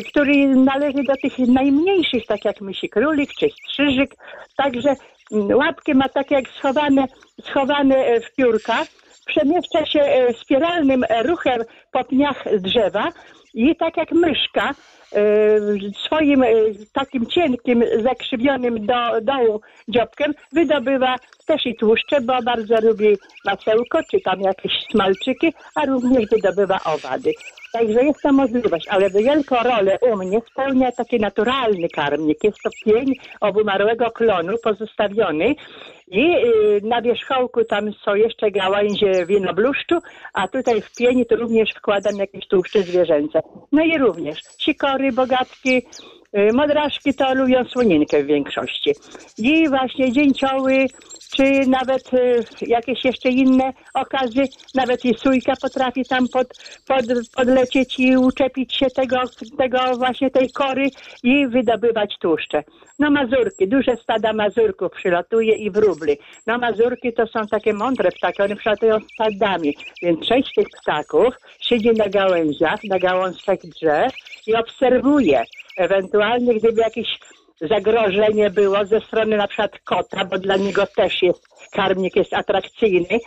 który 0.09 0.47
należy 0.47 1.03
do 1.03 1.13
tych 1.21 1.39
najmniejszych, 1.39 2.25
tak 2.25 2.45
jak 2.45 2.61
myśli 2.61 2.89
królik 2.89 3.29
czy 3.39 3.49
strzyżyk. 3.49 4.15
Także 4.57 4.95
mm, 5.31 5.57
łapki 5.57 5.95
ma 5.95 6.09
tak 6.09 6.31
jak 6.31 6.45
schowane, 6.59 7.05
schowane 7.43 7.95
e, 7.95 8.21
w 8.21 8.35
piórkach. 8.35 8.87
Przemieszcza 9.25 9.85
się 9.85 10.01
e, 10.01 10.33
spiralnym 10.33 11.05
ruchem 11.25 11.61
po 11.91 12.03
pniach 12.03 12.43
drzewa 12.61 13.09
i 13.53 13.75
tak 13.75 13.97
jak 13.97 14.11
myszka 14.11 14.71
e, 15.13 15.21
swoim 16.05 16.43
e, 16.43 16.47
takim 16.93 17.25
cienkim, 17.25 17.83
zakrzywionym 18.03 18.85
do 18.85 19.21
dołu 19.21 19.61
dziobkiem 19.87 20.33
wydobywa 20.53 21.15
też 21.45 21.65
i 21.65 21.75
tłuszcze, 21.75 22.21
bo 22.21 22.41
bardzo 22.41 22.75
lubi 22.81 23.17
masełko, 23.45 23.99
czy 24.11 24.21
tam 24.21 24.41
jakieś 24.41 24.73
smalczyki, 24.91 25.53
a 25.75 25.85
również 25.85 26.29
wydobywa 26.29 26.79
owady. 26.85 27.31
Także 27.73 28.03
jest 28.03 28.21
to 28.21 28.33
możliwość, 28.33 28.87
ale 28.89 29.09
wielką 29.09 29.55
rolę 29.55 29.97
u 30.11 30.17
mnie 30.17 30.39
spełnia 30.51 30.91
taki 30.91 31.19
naturalny 31.19 31.89
karmnik. 31.89 32.43
Jest 32.43 32.57
to 32.63 32.69
pień 32.85 33.13
obumarłego 33.41 34.11
klonu 34.11 34.57
pozostawiony 34.63 35.55
i 36.07 36.35
y, 36.35 36.81
na 36.83 37.01
wierzchołku 37.01 37.63
tam 37.63 37.93
są 37.93 38.15
jeszcze 38.15 38.51
gałęzie 38.51 39.25
winobluszczu, 39.25 39.95
a 40.33 40.47
tutaj 40.47 40.81
w 40.81 40.95
pieni 40.95 41.25
to 41.25 41.35
również 41.35 41.69
wkładam 41.77 42.15
jakieś 42.15 42.47
tłuszcze 42.47 42.81
zwierzęce. 42.81 43.36
No 43.71 43.83
i 43.83 43.97
również 43.97 44.41
sikory, 44.43 45.11
bogatki, 45.11 45.81
modraszki 46.53 47.13
to 47.13 47.33
lubią 47.33 47.65
słoninkę 47.65 48.23
w 48.23 48.27
większości. 48.27 48.91
I 49.37 49.69
właśnie 49.69 50.11
dzięcioły, 50.11 50.85
czy 51.35 51.43
nawet 51.67 52.13
y, 52.13 52.43
jakieś 52.61 53.05
jeszcze 53.05 53.29
inne 53.29 53.73
okazy, 53.93 54.43
nawet 54.75 55.05
i 55.05 55.13
sójka 55.13 55.53
potrafi 55.61 56.05
tam 56.05 56.27
pod, 56.27 56.47
pod, 56.87 57.05
podlecieć 57.35 57.99
i 57.99 58.17
uczepić 58.17 58.75
się 58.75 58.85
tego, 58.85 59.17
tego 59.57 59.79
właśnie 59.97 60.31
tej 60.31 60.51
kory 60.51 60.89
i 61.23 61.47
wydobywać 61.47 62.17
tłuszcze. 62.19 62.63
No 62.99 63.11
mazurki, 63.11 63.67
duże 63.67 63.95
stada 63.95 64.33
mazurków 64.33 64.91
przylatuje 64.91 65.55
i 65.55 65.71
wróbli. 65.71 66.17
No 66.47 66.57
mazurki 66.57 67.13
to 67.13 67.27
są 67.27 67.47
takie 67.47 67.73
mądre 67.73 68.11
ptaki, 68.11 68.41
one 68.41 68.55
przylatują 68.55 68.97
stadami, 69.13 69.77
więc 70.01 70.27
część 70.27 70.53
tych 70.55 70.67
ptaków 70.81 71.35
siedzi 71.61 71.91
na 71.91 72.09
gałęziach, 72.09 72.79
na 72.83 72.99
gałązkach 72.99 73.57
drzew 73.59 74.13
i 74.47 74.55
obserwuje. 74.55 75.43
Ewentualnie 75.77 76.55
gdyby 76.55 76.81
jakieś 76.81 77.19
zagrożenie 77.61 78.49
było 78.49 78.85
ze 78.85 79.01
strony 79.01 79.37
na 79.37 79.47
przykład 79.47 79.79
kota, 79.79 80.25
bo 80.25 80.37
dla 80.37 80.55
niego 80.57 80.87
też 80.95 81.21
jest 81.23 81.47
karmnik 81.71 82.15
jest 82.15 82.33
atrakcyjny, 82.33 83.19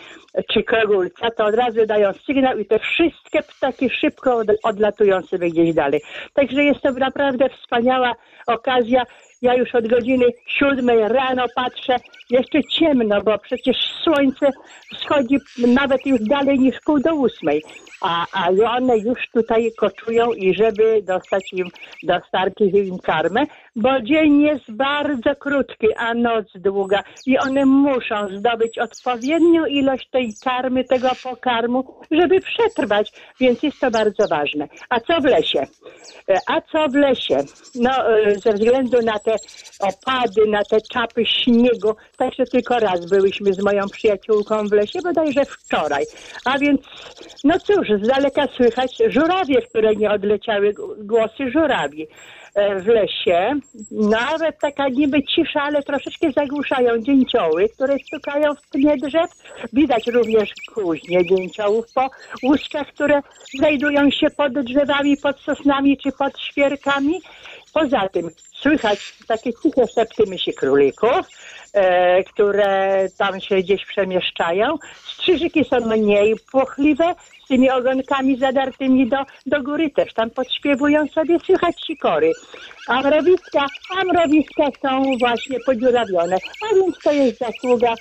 czy 0.52 0.62
krogulca, 0.62 1.30
to 1.30 1.45
od 1.45 1.54
razu 1.54 1.87
dają 1.87 2.12
sygnał 2.12 2.59
i 2.59 2.64
te 2.66 2.78
wszystkie 2.78 3.42
ptaki 3.42 3.90
szybko 3.90 4.37
od, 4.37 4.49
odlatują 4.62 5.23
sobie 5.23 5.50
gdzieś 5.50 5.75
dalej. 5.75 6.00
Także 6.35 6.64
jest 6.64 6.80
to 6.80 6.92
naprawdę 6.92 7.49
wspaniała 7.49 8.14
okazja. 8.47 9.02
Ja 9.42 9.54
już 9.54 9.75
od 9.75 9.88
godziny 9.88 10.25
siódmej 10.47 11.09
rano 11.09 11.47
patrzę, 11.54 11.97
jeszcze 12.30 12.61
ciemno, 12.64 13.23
bo 13.23 13.38
przecież 13.38 13.76
słońce 14.04 14.50
wschodzi 14.94 15.37
nawet 15.66 16.06
już 16.06 16.20
dalej 16.20 16.59
niż 16.59 16.76
pół 16.85 16.99
do 16.99 17.14
ósmej, 17.14 17.62
a, 18.00 18.26
a 18.32 18.49
one 18.76 18.99
już 18.99 19.18
tutaj 19.32 19.73
koczują 19.78 20.32
i 20.32 20.54
żeby 20.54 21.02
dostać 21.02 21.52
im, 21.52 21.68
dostarczyć 22.02 22.75
im 22.75 22.99
karmę, 22.99 23.44
bo 23.76 24.00
dzień 24.00 24.40
jest 24.40 24.72
bardzo 24.72 25.36
krótki, 25.36 25.86
a 25.96 26.14
noc 26.14 26.46
długa 26.54 27.02
i 27.26 27.38
one 27.38 27.64
muszą 27.64 28.38
zdobyć 28.38 28.78
odpowiednią 28.78 29.66
ilość 29.66 30.08
tej 30.10 30.34
karmy, 30.44 30.84
tego 30.84 31.08
pokarmu, 31.22 31.94
żeby 32.10 32.40
przetrwać, 32.40 33.12
więc 33.40 33.62
jest 33.62 33.80
to 33.80 33.90
bardzo 33.90 34.28
ważne. 34.28 34.68
A 34.88 35.00
co 35.00 35.20
w 35.20 35.24
lesie? 35.24 35.66
E, 36.28 36.38
A 36.46 36.60
co 36.60 36.88
w 36.88 36.94
lesie? 36.94 37.38
No, 37.74 37.90
e, 38.18 38.38
ze 38.38 38.52
względu 38.52 39.02
na 39.02 39.18
te 39.18 39.36
opady, 39.80 40.46
na 40.48 40.64
te 40.64 40.80
czapy 40.92 41.26
śniegu, 41.26 41.94
także 42.16 42.44
tylko 42.44 42.78
raz 42.78 43.10
byłyśmy 43.10 43.52
z 43.52 43.64
moją 43.64 43.88
przyjaciółką 43.92 44.68
w 44.68 44.72
lesie, 44.72 44.98
bodajże 45.04 45.44
wczoraj. 45.44 46.04
A 46.44 46.58
więc, 46.58 46.80
no 47.44 47.58
cóż, 47.58 47.88
z 48.02 48.08
daleka 48.08 48.46
słychać 48.56 48.98
żurawie, 49.08 49.62
które 49.62 49.96
nie 49.96 50.10
odleciały, 50.10 50.72
głosy 50.98 51.50
żurawi 51.50 52.08
w 52.57 52.87
lesie. 52.87 53.61
Nawet 53.90 54.59
taka 54.61 54.88
niby 54.88 55.23
cisza, 55.23 55.62
ale 55.62 55.83
troszeczkę 55.83 56.33
zagłuszają 56.33 56.99
dzięcioły, 56.99 57.69
które 57.69 57.97
stukają 58.07 58.54
w 58.54 58.71
pnie 58.71 58.97
drzew. 58.97 59.30
Widać 59.73 60.07
również 60.07 60.50
kuźnie 60.75 61.26
dzięciołów 61.26 61.85
po 61.95 62.11
łuskach, 62.42 62.87
które 62.87 63.21
znajdują 63.59 64.11
się 64.11 64.30
pod 64.30 64.52
drzewami, 64.52 65.16
pod 65.16 65.40
sosnami 65.40 65.99
czy 65.99 66.12
pod 66.12 66.38
świerkami. 66.38 67.21
Poza 67.72 68.08
tym 68.08 68.30
słychać 68.62 69.14
takie 69.28 69.52
ciche 69.52 69.86
szepty 69.94 70.22
myśli 70.26 70.54
królików, 70.54 71.20
e, 71.72 72.24
które 72.24 73.06
tam 73.18 73.40
się 73.40 73.56
gdzieś 73.56 73.86
przemieszczają. 73.86 74.78
Strzyżyki 75.04 75.64
są 75.64 75.76
mniej 75.86 76.34
płochliwe, 76.50 77.14
z 77.44 77.48
tymi 77.48 77.70
ogonkami 77.70 78.38
zadartymi 78.38 79.08
do, 79.08 79.16
do 79.46 79.62
góry 79.62 79.90
też 79.90 80.14
tam 80.14 80.30
podśpiewują 80.30 81.06
sobie, 81.06 81.38
słychać 81.38 81.74
sikory. 81.86 82.32
A 82.88 83.00
mrowiska, 83.00 83.66
a 83.98 84.04
mrowiska 84.04 84.64
są 84.82 85.02
właśnie 85.20 85.60
podziurawione, 85.66 86.36
a 86.70 86.74
więc 86.74 86.98
to 87.04 87.12
jest 87.12 87.38
zasługa 87.38 87.94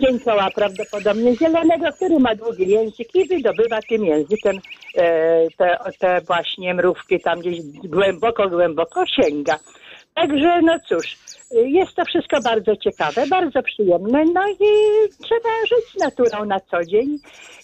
dzięcioła 0.00 0.48
prawdopodobnie 0.54 1.36
zielonego, 1.36 1.92
który 1.92 2.18
ma 2.18 2.34
długi 2.34 2.68
język 2.68 3.14
i 3.14 3.28
wydobywa 3.28 3.78
tym 3.88 4.04
językiem 4.04 4.56
e, 4.94 5.50
te, 5.50 5.78
te 5.98 6.20
właśnie 6.20 6.74
mrówki 6.74 7.20
tam 7.20 7.40
gdzieś 7.40 7.60
głęboko, 7.84 8.48
głęboko 8.48 9.06
sięga. 9.06 9.58
Także 10.14 10.60
no 10.62 10.78
cóż, 10.88 11.16
jest 11.52 11.94
to 11.94 12.04
wszystko 12.04 12.40
bardzo 12.40 12.76
ciekawe, 12.76 13.26
bardzo 13.26 13.62
przyjemne, 13.62 14.24
no 14.34 14.48
i 14.48 14.66
trzeba 15.08 15.50
żyć 15.68 15.92
z 15.96 16.00
naturą 16.00 16.44
na 16.44 16.60
co 16.60 16.84
dzień 16.84 17.18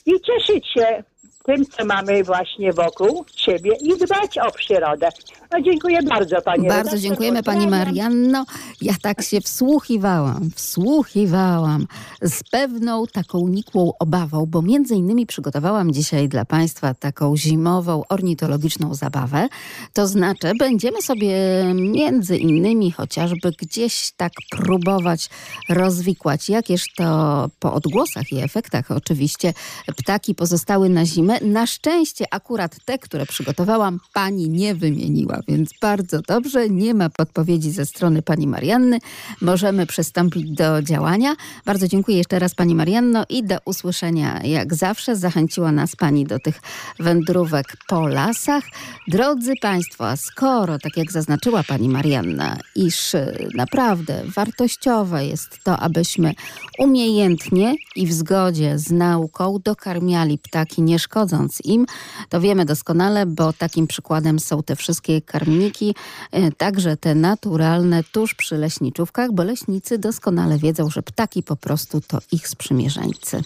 i 0.06 0.12
cieszyć 0.20 0.66
się 0.72 1.02
tym, 1.44 1.64
co 1.66 1.84
mamy 1.84 2.24
właśnie 2.24 2.72
wokół 2.72 3.24
siebie 3.36 3.72
i 3.80 3.98
dbać 3.98 4.38
o 4.38 4.50
przyrodę. 4.50 5.08
No 5.52 5.60
dziękuję 5.62 6.02
bardzo 6.02 6.42
Pani 6.42 6.68
Bardzo 6.68 6.76
redaktor, 6.76 6.98
dziękujemy 6.98 7.42
Pani. 7.42 7.66
Marianno. 7.66 8.44
Ja 8.80 8.94
tak 9.02 9.22
się 9.22 9.40
wsłuchiwałam, 9.40 10.50
wsłuchiwałam 10.54 11.86
z 12.22 12.42
pewną 12.50 13.06
taką 13.06 13.48
nikłą 13.48 13.92
obawą, 13.98 14.46
bo 14.46 14.62
między 14.62 14.94
innymi 14.94 15.26
przygotowałam 15.26 15.92
dzisiaj 15.92 16.28
dla 16.28 16.44
Państwa 16.44 16.94
taką 16.94 17.36
zimową 17.36 18.02
ornitologiczną 18.08 18.94
zabawę. 18.94 19.48
To 19.92 20.06
znaczy 20.06 20.52
będziemy 20.58 21.02
sobie 21.02 21.34
między 21.74 22.36
innymi 22.36 22.90
chociażby 22.90 23.52
gdzieś 23.58 24.12
tak 24.16 24.32
próbować 24.50 25.30
rozwikłać, 25.68 26.48
jakież 26.48 26.84
to 26.96 27.48
po 27.60 27.72
odgłosach 27.72 28.32
i 28.32 28.38
efektach 28.38 28.90
oczywiście 28.90 29.54
ptaki 29.96 30.34
pozostały 30.34 30.88
na 30.88 31.06
zimę 31.06 31.37
na 31.42 31.66
szczęście 31.66 32.24
akurat 32.30 32.76
te, 32.84 32.98
które 32.98 33.26
przygotowałam, 33.26 34.00
pani 34.12 34.48
nie 34.48 34.74
wymieniła, 34.74 35.40
więc 35.48 35.70
bardzo 35.80 36.22
dobrze, 36.22 36.68
nie 36.68 36.94
ma 36.94 37.10
podpowiedzi 37.10 37.70
ze 37.70 37.86
strony 37.86 38.22
pani 38.22 38.46
Marianny. 38.46 38.98
Możemy 39.40 39.86
przystąpić 39.86 40.50
do 40.50 40.82
działania. 40.82 41.36
Bardzo 41.64 41.88
dziękuję 41.88 42.18
jeszcze 42.18 42.38
raz 42.38 42.54
pani 42.54 42.74
Marianno 42.74 43.24
i 43.28 43.44
do 43.44 43.56
usłyszenia 43.64 44.40
jak 44.44 44.74
zawsze. 44.74 45.16
Zachęciła 45.16 45.72
nas 45.72 45.96
pani 45.96 46.24
do 46.24 46.38
tych 46.38 46.60
wędrówek 46.98 47.76
po 47.88 48.08
lasach. 48.08 48.64
Drodzy 49.08 49.52
państwo, 49.62 50.16
skoro, 50.16 50.78
tak 50.78 50.96
jak 50.96 51.12
zaznaczyła 51.12 51.62
pani 51.62 51.88
Marianna, 51.88 52.56
iż 52.76 53.14
y, 53.14 53.48
naprawdę 53.54 54.22
wartościowe 54.34 55.26
jest 55.26 55.64
to, 55.64 55.78
abyśmy 55.78 56.32
umiejętnie 56.78 57.74
i 57.96 58.06
w 58.06 58.12
zgodzie 58.12 58.78
z 58.78 58.90
nauką 58.90 59.58
dokarmiali 59.64 60.38
ptaki, 60.38 60.82
nie 60.82 60.98
szkodząc 61.18 61.58
im, 61.64 61.86
to 62.28 62.40
wiemy 62.40 62.64
doskonale, 62.64 63.26
bo 63.26 63.52
takim 63.52 63.86
przykładem 63.86 64.40
są 64.40 64.62
te 64.62 64.76
wszystkie 64.76 65.22
karmniki, 65.22 65.94
y, 66.34 66.52
także 66.56 66.96
te 66.96 67.14
naturalne, 67.14 68.04
tuż 68.12 68.34
przy 68.34 68.58
leśniczówkach, 68.58 69.32
bo 69.32 69.44
leśnicy 69.44 69.98
doskonale 69.98 70.58
wiedzą, 70.58 70.90
że 70.90 71.02
ptaki 71.02 71.42
po 71.42 71.56
prostu 71.56 72.00
to 72.00 72.18
ich 72.32 72.48
sprzymierzeńcy. 72.48 73.42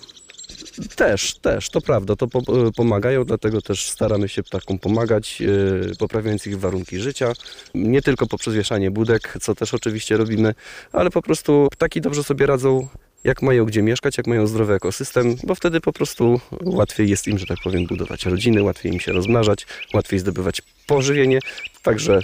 Też, 0.97 1.39
też, 1.39 1.71
to 1.71 1.81
prawda, 1.81 2.17
to 2.17 2.27
e, 2.27 2.73
pomagają, 2.77 3.25
dlatego 3.25 3.63
też 3.63 3.87
staramy 3.91 4.29
się 4.29 4.43
ptakom 4.43 4.79
pomagać, 4.79 5.41
yy, 5.41 5.93
poprawiając 5.99 6.47
ich 6.47 6.61
warunki 6.61 6.99
życia. 6.99 7.33
Nie 7.75 8.03
tylko 8.03 8.27
poprzez 8.27 8.55
wieszanie 8.55 8.91
budek, 8.91 9.39
co 9.41 9.55
też 9.55 9.75
oczywiście 9.75 10.17
robimy, 10.17 10.55
ale 10.93 11.11
po 11.11 11.23
prostu 11.23 11.69
ptaki 11.71 12.01
dobrze 12.01 12.25
sobie 12.25 12.47
radzą 12.47 12.89
jak 13.25 13.43
mają 13.43 13.65
gdzie 13.65 13.83
mieszkać, 13.83 14.17
jak 14.17 14.27
mają 14.27 14.47
zdrowy 14.47 14.75
ekosystem, 14.75 15.37
bo 15.45 15.55
wtedy 15.55 15.81
po 15.81 15.93
prostu 15.93 16.41
łatwiej 16.65 17.09
jest 17.11 17.29
im, 17.29 17.39
że 17.39 17.47
tak 17.47 17.59
powiem, 17.65 17.87
budować 17.87 18.27
rodziny, 18.27 18.63
łatwiej 18.63 18.93
im 18.93 19.01
się 19.01 19.13
rozmnażać, 19.13 19.67
łatwiej 19.95 20.19
zdobywać 20.19 20.63
pożywienie. 20.87 21.39
Także 21.83 22.21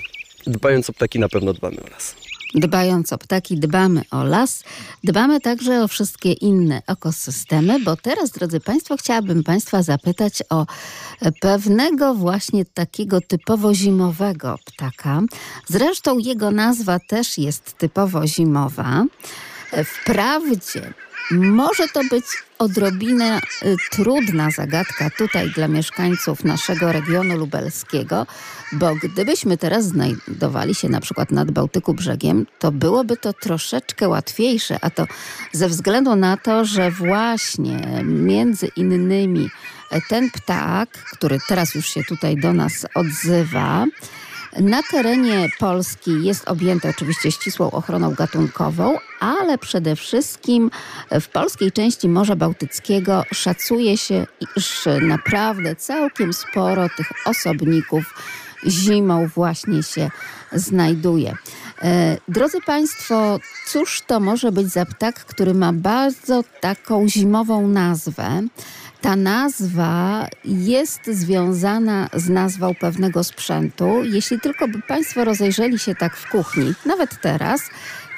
dbając 0.47 0.91
o 0.91 0.93
ptaki 0.93 1.19
na 1.19 1.29
pewno 1.29 1.53
dbamy 1.53 1.77
o 1.77 1.89
las. 1.91 2.15
Dbając 2.55 3.13
o 3.13 3.19
ptaki, 3.19 3.57
dbamy 3.57 4.03
o 4.11 4.25
las, 4.25 4.65
dbamy 5.05 5.41
także 5.41 5.83
o 5.83 5.89
wszystkie 5.89 6.33
inne 6.33 6.83
ekosystemy, 6.87 7.81
bo 7.81 7.97
teraz, 7.97 8.31
drodzy 8.31 8.61
Państwo, 8.61 8.97
chciałabym 8.97 9.45
Państwa 9.45 9.83
zapytać 9.83 10.43
o 10.51 10.67
pewnego 11.41 12.15
właśnie 12.15 12.65
takiego 12.65 13.21
typowo 13.21 13.75
zimowego 13.75 14.59
ptaka. 14.65 15.23
Zresztą 15.67 16.19
jego 16.19 16.51
nazwa 16.51 16.99
też 17.09 17.39
jest 17.39 17.79
typowo 17.79 18.27
zimowa. 18.27 19.05
Wprawdzie 19.85 20.93
może 21.31 21.89
to 21.89 22.01
być 22.11 22.25
odrobinę 22.59 23.41
y, 23.63 23.77
trudna 23.91 24.51
zagadka 24.51 25.11
tutaj 25.11 25.51
dla 25.51 25.69
mieszkańców 25.69 26.45
naszego 26.45 26.93
regionu 26.93 27.37
lubelskiego, 27.37 28.27
bo 28.73 28.95
gdybyśmy 28.95 29.57
teraz 29.57 29.85
znajdowali 29.85 30.75
się 30.75 30.89
na 30.89 31.01
przykład 31.01 31.31
nad 31.31 31.51
Bałtyku 31.51 31.95
brzegiem, 31.95 32.47
to 32.59 32.73
byłoby 32.73 33.17
to 33.17 33.33
troszeczkę 33.33 34.09
łatwiejsze, 34.09 34.79
a 34.81 34.91
to 34.91 35.07
ze 35.53 35.69
względu 35.69 36.17
na 36.17 36.37
to, 36.37 36.65
że 36.65 36.91
właśnie 36.91 38.03
między 38.05 38.67
innymi 38.77 39.51
ten 40.09 40.31
ptak, 40.31 40.89
który 40.91 41.39
teraz 41.49 41.75
już 41.75 41.89
się 41.89 42.05
tutaj 42.05 42.37
do 42.37 42.53
nas 42.53 42.87
odzywa, 42.95 43.85
na 44.61 44.83
terenie 44.83 45.49
Polski 45.59 46.25
jest 46.25 46.49
objęty 46.49 46.89
oczywiście 46.89 47.33
ścisłą 47.33 47.71
ochroną 47.71 48.15
gatunkową, 48.15 48.99
ale 49.21 49.59
przede 49.59 49.97
wszystkim 49.97 50.71
w 51.21 51.29
polskiej 51.29 51.73
części 51.73 52.09
Morza 52.09 52.37
Bałtyckiego 52.37 53.23
szacuje 53.33 53.99
się, 53.99 54.27
iż 54.57 54.89
naprawdę 55.01 55.77
całkiem 55.77 56.33
sporo 56.33 56.89
tych 56.97 57.13
osobników 57.25 58.15
zimą 58.67 59.27
właśnie 59.27 59.83
się 59.83 60.11
znajduje. 60.53 61.37
E, 61.83 62.17
drodzy 62.29 62.59
Państwo, 62.67 63.41
cóż 63.67 64.03
to 64.07 64.21
może 64.21 64.53
być 64.53 64.69
za 64.69 64.87
ptak, 64.87 65.25
który 65.25 65.55
ma 65.55 65.73
bardzo 65.73 66.45
taką 66.61 67.09
zimową 67.09 67.69
nazwę? 67.69 68.43
Ta 69.01 69.17
nazwa 69.17 70.29
jest 70.45 71.07
związana 71.07 72.09
z 72.15 72.29
nazwą 72.29 72.75
pewnego 72.75 73.25
sprzętu. 73.25 74.05
Jeśli 74.05 74.41
tylko 74.41 74.69
by 74.69 74.83
Państwo 74.83 75.25
rozejrzeli 75.25 75.79
się 75.79 75.95
tak 75.95 76.17
w 76.17 76.31
kuchni, 76.31 76.75
nawet 76.87 77.21
teraz, 77.21 77.61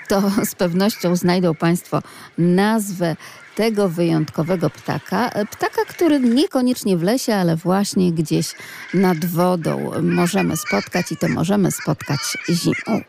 to 0.09 0.31
z 0.51 0.55
pewnością 0.55 1.17
znajdą 1.17 1.55
Państwo 1.55 2.03
nazwę 2.39 3.17
tego 3.55 3.89
wyjątkowego 3.89 4.71
ptaka. 4.71 5.31
Ptaka, 5.51 5.83
który 5.89 6.21
niekoniecznie 6.21 6.97
w 6.97 7.03
lesie, 7.03 7.35
ale 7.35 7.57
właśnie 7.57 8.13
gdzieś 8.13 8.55
nad 8.95 9.25
wodą 9.25 9.91
możemy 10.03 10.57
spotkać 10.57 11.13
i 11.13 11.17
to 11.17 11.29
możemy 11.29 11.71
spotkać 11.71 12.21
zimą. 12.51 13.01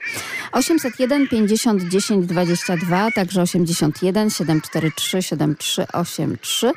801 0.52 1.28
50 1.28 1.84
10 1.84 2.26
22, 2.26 3.12
także 3.12 3.42
81 3.42 4.30
743 4.30 5.22
7383. 5.22 6.72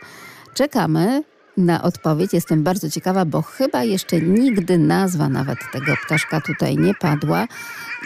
Czekamy 0.54 1.22
na 1.56 1.82
odpowiedź. 1.82 2.32
Jestem 2.32 2.62
bardzo 2.62 2.90
ciekawa, 2.90 3.24
bo 3.24 3.42
chyba 3.42 3.84
jeszcze 3.84 4.20
nigdy 4.20 4.78
nazwa 4.78 5.28
nawet 5.28 5.58
tego 5.72 5.92
ptaszka 6.06 6.40
tutaj 6.40 6.76
nie 6.76 6.94
padła. 6.94 7.46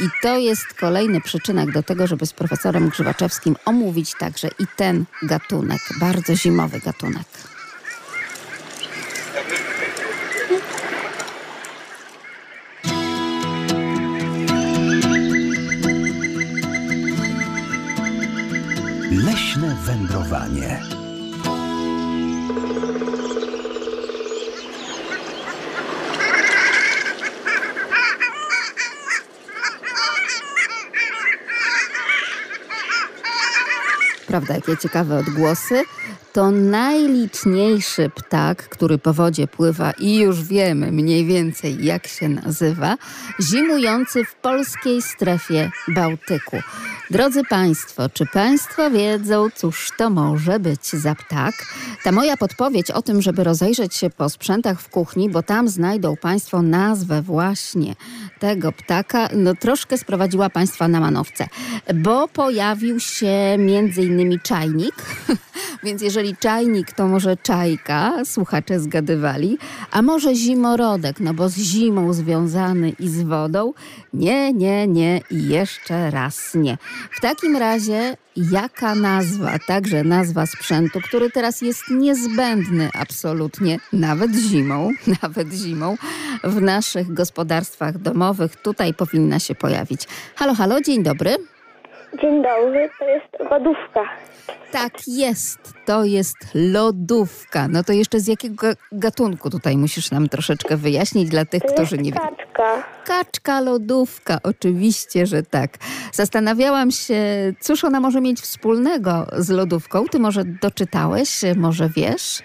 I 0.00 0.08
to 0.22 0.38
jest 0.38 0.74
kolejny 0.80 1.20
przyczynek 1.20 1.72
do 1.72 1.82
tego, 1.82 2.06
żeby 2.06 2.26
z 2.26 2.32
profesorem 2.32 2.88
Grzywaczewskim 2.88 3.56
omówić 3.64 4.14
także 4.18 4.48
i 4.58 4.66
ten 4.76 5.04
gatunek, 5.22 5.80
bardzo 6.00 6.37
zimowy 6.37 6.80
gatunek. 6.80 7.26
Leśne 19.11 19.76
wędrowanie. 19.87 20.97
Prawda, 34.29 34.55
jakie 34.55 34.77
ciekawe 34.77 35.19
odgłosy. 35.19 35.85
To 36.38 36.51
najliczniejszy 36.51 38.11
ptak, 38.14 38.68
który 38.68 38.98
po 38.98 39.14
wodzie 39.14 39.48
pływa 39.48 39.90
i 39.90 40.16
już 40.16 40.44
wiemy 40.44 40.92
mniej 40.92 41.24
więcej 41.24 41.85
jak 41.85 42.07
się 42.07 42.29
nazywa, 42.29 42.96
zimujący 43.40 44.24
w 44.24 44.35
polskiej 44.35 45.03
strefie 45.03 45.70
Bałtyku. 45.88 46.57
Drodzy 47.11 47.42
Państwo, 47.44 48.09
czy 48.09 48.27
Państwo 48.27 48.90
wiedzą, 48.90 49.48
cóż 49.55 49.90
to 49.96 50.11
może 50.11 50.61
być 50.61 50.90
za 50.90 51.14
ptak? 51.14 51.55
Ta 52.05 52.12
moja 52.12 52.37
podpowiedź 52.37 52.90
o 52.90 53.03
tym, 53.03 53.22
żeby 53.22 53.44
rozejrzeć 53.44 53.94
się 53.94 54.11
po 54.11 54.29
sprzętach 54.29 54.81
w 54.81 54.88
kuchni, 54.88 55.31
bo 55.31 55.42
tam 55.42 55.68
znajdą 55.68 56.16
Państwo 56.16 56.62
nazwę 56.62 57.22
właśnie 57.22 57.94
tego 58.38 58.72
ptaka, 58.72 59.29
no 59.35 59.55
troszkę 59.55 59.98
sprowadziła 59.98 60.51
Państwa 60.51 60.88
na 60.88 61.01
manowce, 61.01 61.48
bo 61.94 62.29
pojawił 62.29 63.01
się 63.01 63.57
między 63.59 64.03
innymi 64.03 64.40
czajnik, 64.40 64.94
więc 65.85 66.03
jeżeli 66.03 66.28
czajnik, 66.37 66.93
to 66.93 67.09
może 67.09 67.37
czajka, 67.37 68.12
słuchacze 68.25 68.81
zgadywali, 68.81 69.59
a 69.91 70.03
może 70.03 70.35
zimorodek, 70.35 71.21
no 71.21 71.35
bo 71.35 71.49
z 71.49 71.57
zimą 71.57 72.12
związany 72.12 72.91
i 72.91 73.09
z 73.09 73.23
wodą, 73.23 73.73
nie, 74.12 74.53
nie, 74.53 74.87
nie 74.87 75.21
i 75.31 75.49
jeszcze 75.49 76.11
raz 76.11 76.55
nie. 76.55 76.79
W 77.11 77.21
takim 77.21 77.57
razie 77.57 78.17
jaka 78.37 78.95
nazwa, 78.95 79.59
także 79.67 80.05
nazwa 80.05 80.47
sprzętu, 80.47 81.01
który 81.01 81.31
teraz 81.31 81.61
jest 81.61 81.83
niezbędny 81.91 82.91
absolutnie, 82.95 83.79
nawet 83.93 84.35
zimą, 84.35 84.91
nawet 85.23 85.53
zimą, 85.53 85.97
w 86.45 86.61
naszych 86.61 87.14
gospodarstwach 87.14 87.99
domowych, 87.99 88.57
tutaj 88.57 88.95
powinna 88.95 89.38
się 89.38 89.55
pojawić. 89.55 90.03
Halo, 90.37 90.55
halo, 90.55 90.81
dzień 90.81 91.03
dobry. 91.03 91.37
Dzień 92.21 92.42
dobry, 92.42 92.90
to 92.99 93.05
jest 93.09 93.51
lodówka. 93.51 94.01
Tak 94.73 94.92
jest, 95.07 95.59
to 95.87 96.05
jest 96.05 96.37
lodówka. 96.55 97.68
No 97.68 97.85
to 97.85 97.92
jeszcze 97.92 98.21
z 98.21 98.29
jakiego 98.29 98.66
gatunku 98.92 99.51
tutaj 99.51 99.77
musisz 99.77 100.11
nam 100.11 100.29
troszeczkę 100.29 100.77
wyjaśnić 100.77 101.29
dla 101.29 101.44
tych, 101.44 101.62
To 101.62 101.73
którzy 101.73 101.99
nie 101.99 102.12
wiedzą. 102.12 102.27
kaczka. 102.29 102.83
Kaczka 103.07 103.61
lodówka, 103.61 104.38
oczywiście, 104.42 105.27
że 105.27 105.42
tak. 105.42 105.71
Zastanawiałam 106.12 106.90
się, 106.90 107.23
cóż 107.61 107.85
ona 107.85 108.01
może 108.01 108.21
mieć 108.21 108.40
wspólnego 108.40 109.27
z 109.33 109.51
lodówką. 109.51 110.05
Ty 110.05 110.18
może 110.18 110.44
doczytałeś, 110.44 111.40
może 111.57 111.88
wiesz? 111.97 112.42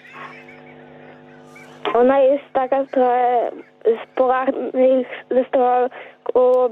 Ona 1.95 2.19
jest 2.19 2.43
taka 2.53 2.85
trochę 2.85 3.51
z 3.85 4.15
polarnych, 4.17 5.07
ze 5.31 5.45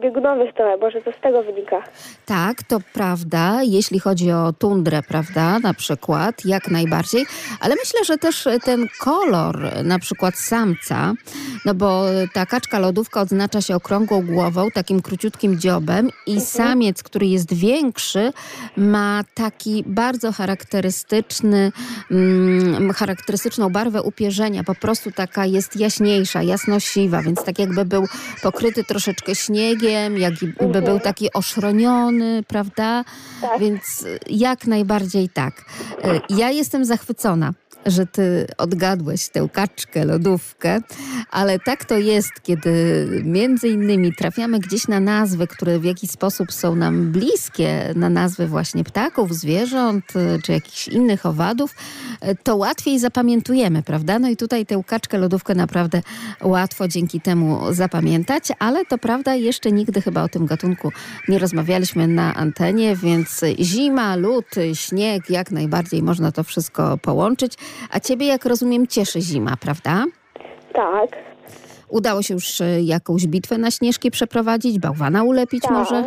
biegunowych 0.02 0.54
trochę, 0.54 0.78
może 0.78 1.02
to 1.02 1.12
z 1.12 1.21
tego 1.21 1.43
wynika. 1.43 1.84
Tak, 2.26 2.63
to 2.63 2.78
prawda, 2.93 3.60
jeśli 3.63 4.00
chodzi 4.00 4.32
o 4.32 4.54
tundrę, 4.60 5.02
prawda, 5.08 5.60
na 5.60 5.74
przykład, 5.74 6.45
jak 6.45 6.71
najbardziej, 6.71 7.26
ale 7.60 7.76
myślę, 7.76 8.06
że 8.06 8.17
też 8.17 8.47
ten 8.63 8.88
kolor, 9.00 9.60
na 9.84 10.00
przykład 10.00 10.36
samca, 10.36 11.13
no 11.65 11.74
bo 11.74 12.04
ta 12.34 12.45
kaczka 12.45 12.80
lodówka 12.80 13.21
odznacza 13.21 13.62
się 13.62 13.76
okrągłą 13.76 14.26
głową, 14.26 14.71
takim 14.71 15.02
króciutkim 15.02 15.60
dziobem 15.60 16.10
i 16.28 16.32
Mhm. 16.32 16.47
samiec, 16.47 17.04
który 17.04 17.26
jest 17.26 17.54
większy, 17.54 18.34
ma 18.78 19.21
taki 19.36 19.84
bardzo 19.88 20.32
charakterystyczny, 20.32 21.71
mm, 22.12 22.93
charakterystyczną 22.93 23.69
barwę 23.69 24.02
upierzenia, 24.02 24.63
po 24.63 24.76
prostu 24.76 25.12
taka 25.12 25.45
jest 25.45 25.76
jaśniejsza, 25.80 26.43
jasnosiwa, 27.01 27.21
więc 27.21 27.43
tak 27.43 27.59
jakby 27.59 27.85
był 27.85 28.07
pokryty 28.41 28.83
troszeczkę 28.83 29.35
śniegiem, 29.35 30.17
jakby 30.17 30.81
był 30.81 30.99
taki 30.99 31.33
oszroniony, 31.33 32.43
prawda? 32.47 33.03
Tak. 33.41 33.59
Więc 33.59 34.05
jak 34.29 34.67
najbardziej 34.67 35.29
tak. 35.29 35.65
Ja 36.29 36.49
jestem 36.49 36.85
zachwycona. 36.85 37.53
Że 37.85 38.05
ty 38.05 38.47
odgadłeś 38.57 39.29
tę 39.29 39.49
kaczkę, 39.53 40.05
lodówkę, 40.05 40.79
ale 41.31 41.59
tak 41.59 41.85
to 41.85 41.97
jest, 41.97 42.31
kiedy 42.43 43.07
między 43.23 43.67
innymi 43.67 44.15
trafiamy 44.15 44.59
gdzieś 44.59 44.87
na 44.87 44.99
nazwy, 44.99 45.47
które 45.47 45.79
w 45.79 45.83
jakiś 45.83 46.11
sposób 46.11 46.51
są 46.51 46.75
nam 46.75 47.11
bliskie, 47.11 47.93
na 47.95 48.09
nazwy 48.09 48.47
właśnie 48.47 48.83
ptaków, 48.83 49.33
zwierząt 49.33 50.15
y, 50.15 50.41
czy 50.43 50.51
jakichś 50.51 50.87
innych 50.87 51.25
owadów, 51.25 51.75
y, 52.25 52.35
to 52.43 52.55
łatwiej 52.55 52.99
zapamiętujemy, 52.99 53.83
prawda? 53.83 54.19
No 54.19 54.29
i 54.29 54.37
tutaj 54.37 54.65
tę 54.65 54.81
kaczkę, 54.87 55.17
lodówkę 55.17 55.55
naprawdę 55.55 56.01
łatwo 56.41 56.87
dzięki 56.87 57.21
temu 57.21 57.73
zapamiętać, 57.73 58.43
ale 58.59 58.85
to 58.85 58.97
prawda, 58.97 59.35
jeszcze 59.35 59.71
nigdy 59.71 60.01
chyba 60.01 60.23
o 60.23 60.29
tym 60.29 60.45
gatunku 60.45 60.91
nie 61.27 61.39
rozmawialiśmy 61.39 62.07
na 62.07 62.35
antenie, 62.35 62.95
więc 62.95 63.41
zima, 63.59 64.15
lód, 64.15 64.45
śnieg, 64.73 65.29
jak 65.29 65.51
najbardziej 65.51 66.03
można 66.03 66.31
to 66.31 66.43
wszystko 66.43 66.97
połączyć. 66.97 67.53
A 67.91 67.99
ciebie, 67.99 68.25
jak 68.27 68.45
rozumiem, 68.45 68.88
cieszy 68.88 69.21
zima, 69.21 69.57
prawda? 69.57 70.05
Tak. 70.73 71.10
Udało 71.89 72.21
się 72.21 72.34
już 72.34 72.62
y, 72.62 72.81
jakąś 72.84 73.27
bitwę 73.27 73.57
na 73.57 73.71
śnieżki 73.71 74.12
przeprowadzić, 74.12 74.79
bałwana 74.79 75.23
ulepić 75.23 75.62
tak. 75.63 75.71
może? 75.71 76.03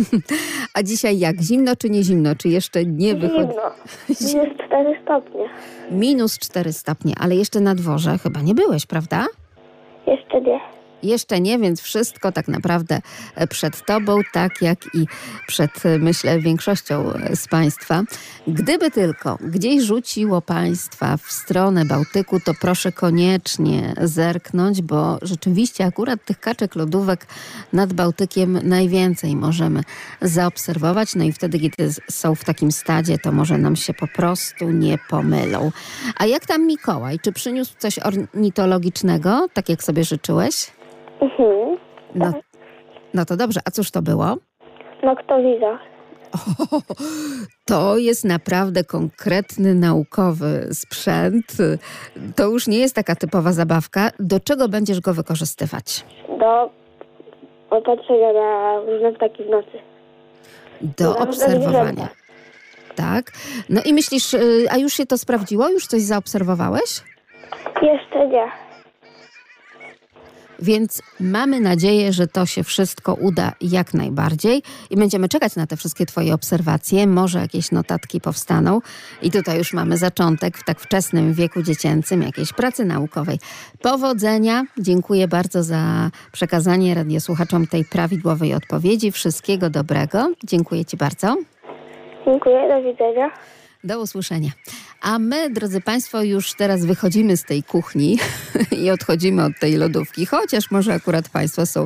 A 0.74 0.82
dzisiaj 0.82 1.18
jak? 1.18 1.40
Zimno 1.40 1.76
czy 1.76 1.90
nie 1.90 2.02
zimno? 2.02 2.34
Czy 2.34 2.48
jeszcze 2.48 2.84
nie 2.84 3.14
wychodzi? 3.14 3.54
Zimno. 4.20 4.44
Jest 4.44 4.56
4 4.66 5.00
stopnie. 5.02 5.48
Minus 5.90 6.38
4 6.38 6.72
stopnie, 6.72 7.12
ale 7.20 7.34
jeszcze 7.34 7.60
na 7.60 7.74
dworze 7.74 8.18
chyba 8.18 8.40
nie 8.40 8.54
byłeś, 8.54 8.86
prawda? 8.86 9.26
Jeszcze 10.06 10.40
nie. 10.40 10.60
Jeszcze 11.06 11.40
nie, 11.40 11.58
więc 11.58 11.80
wszystko 11.80 12.32
tak 12.32 12.48
naprawdę 12.48 13.00
e, 13.34 13.46
przed 13.46 13.86
Tobą, 13.86 14.20
tak 14.32 14.62
jak 14.62 14.78
i 14.94 15.06
przed, 15.46 15.86
e, 15.86 15.98
myślę, 15.98 16.40
większością 16.40 17.12
e, 17.12 17.36
z 17.36 17.48
Państwa. 17.48 18.02
Gdyby 18.48 18.90
tylko 18.90 19.38
gdzieś 19.40 19.82
rzuciło 19.82 20.42
Państwa 20.42 21.16
w 21.16 21.32
stronę 21.32 21.84
Bałtyku, 21.84 22.40
to 22.40 22.52
proszę 22.60 22.92
koniecznie 22.92 23.94
zerknąć, 24.00 24.82
bo 24.82 25.18
rzeczywiście 25.22 25.84
akurat 25.84 26.24
tych 26.24 26.40
kaczek 26.40 26.74
lodówek 26.74 27.26
nad 27.72 27.92
Bałtykiem 27.92 28.68
najwięcej 28.68 29.36
możemy 29.36 29.82
zaobserwować. 30.22 31.14
No 31.14 31.24
i 31.24 31.32
wtedy, 31.32 31.58
kiedy 31.58 31.90
są 32.10 32.34
w 32.34 32.44
takim 32.44 32.72
stadzie, 32.72 33.18
to 33.18 33.32
może 33.32 33.58
nam 33.58 33.76
się 33.76 33.94
po 33.94 34.06
prostu 34.06 34.70
nie 34.70 34.98
pomylą. 35.08 35.72
A 36.16 36.26
jak 36.26 36.46
tam 36.46 36.66
Mikołaj? 36.66 37.18
Czy 37.20 37.32
przyniósł 37.32 37.74
coś 37.78 37.98
ornitologicznego, 37.98 39.48
tak 39.54 39.68
jak 39.68 39.82
sobie 39.82 40.04
życzyłeś? 40.04 40.70
Mhm. 41.20 41.76
No, 42.14 42.32
no 43.14 43.24
to 43.24 43.36
dobrze, 43.36 43.60
a 43.64 43.70
cóż 43.70 43.90
to 43.90 44.02
było? 44.02 44.36
No 45.02 45.16
kto 45.16 45.42
widza? 45.42 45.78
To 47.64 47.96
jest 47.98 48.24
naprawdę 48.24 48.84
konkretny 48.84 49.74
naukowy 49.74 50.68
sprzęt. 50.72 51.44
To 52.36 52.46
już 52.48 52.66
nie 52.66 52.78
jest 52.78 52.94
taka 52.94 53.14
typowa 53.14 53.52
zabawka. 53.52 54.10
Do 54.20 54.40
czego 54.40 54.68
będziesz 54.68 55.00
go 55.00 55.14
wykorzystywać? 55.14 56.04
Do 56.38 56.70
opatrzenia 57.70 58.32
na 58.32 58.80
różne 58.80 59.12
ptaki 59.12 59.44
w 59.44 59.48
nocy. 59.48 59.78
Do 60.98 61.10
Na 61.10 61.18
obserwowania. 61.18 62.08
Tak? 62.96 63.32
No 63.68 63.80
i 63.84 63.94
myślisz, 63.94 64.34
y, 64.34 64.66
a 64.70 64.76
już 64.76 64.92
się 64.92 65.06
to 65.06 65.18
sprawdziło? 65.18 65.68
Już 65.68 65.86
coś 65.86 66.02
zaobserwowałeś? 66.02 67.02
Jeszcze 67.82 68.28
nie. 68.28 68.46
Więc 70.58 71.02
mamy 71.20 71.60
nadzieję, 71.60 72.12
że 72.12 72.26
to 72.26 72.46
się 72.46 72.64
wszystko 72.64 73.14
uda 73.14 73.52
jak 73.60 73.94
najbardziej 73.94 74.62
i 74.90 74.96
będziemy 74.96 75.28
czekać 75.28 75.56
na 75.56 75.66
te 75.66 75.76
wszystkie 75.76 76.06
Twoje 76.06 76.34
obserwacje. 76.34 77.06
Może 77.06 77.38
jakieś 77.38 77.72
notatki 77.72 78.20
powstaną. 78.20 78.80
I 79.22 79.30
tutaj 79.30 79.58
już 79.58 79.72
mamy 79.72 79.96
zaczątek 79.96 80.58
w 80.58 80.64
tak 80.64 80.80
wczesnym 80.80 81.32
wieku 81.32 81.62
dziecięcym 81.62 82.22
jakiejś 82.22 82.52
pracy 82.52 82.84
naukowej. 82.84 83.38
Powodzenia. 83.82 84.64
Dziękuję 84.78 85.28
bardzo 85.28 85.62
za 85.62 86.10
przekazanie 86.32 86.94
radiosłuchaczom 86.94 87.66
tej 87.66 87.84
prawidłowej 87.84 88.54
odpowiedzi. 88.54 89.12
Wszystkiego 89.12 89.70
dobrego. 89.70 90.32
Dziękuję 90.44 90.84
Ci 90.84 90.96
bardzo. 90.96 91.36
Dziękuję, 92.26 92.68
do 92.68 92.82
widzenia. 92.82 93.30
Do 93.86 94.00
usłyszenia. 94.00 94.50
A 95.00 95.18
my, 95.18 95.50
drodzy 95.50 95.80
Państwo, 95.80 96.22
już 96.22 96.54
teraz 96.54 96.84
wychodzimy 96.84 97.36
z 97.36 97.42
tej 97.44 97.62
kuchni 97.62 98.18
i 98.82 98.90
odchodzimy 98.90 99.44
od 99.44 99.52
tej 99.60 99.76
lodówki, 99.76 100.26
chociaż 100.26 100.70
może 100.70 100.94
akurat 100.94 101.28
Państwo 101.28 101.66
są 101.66 101.84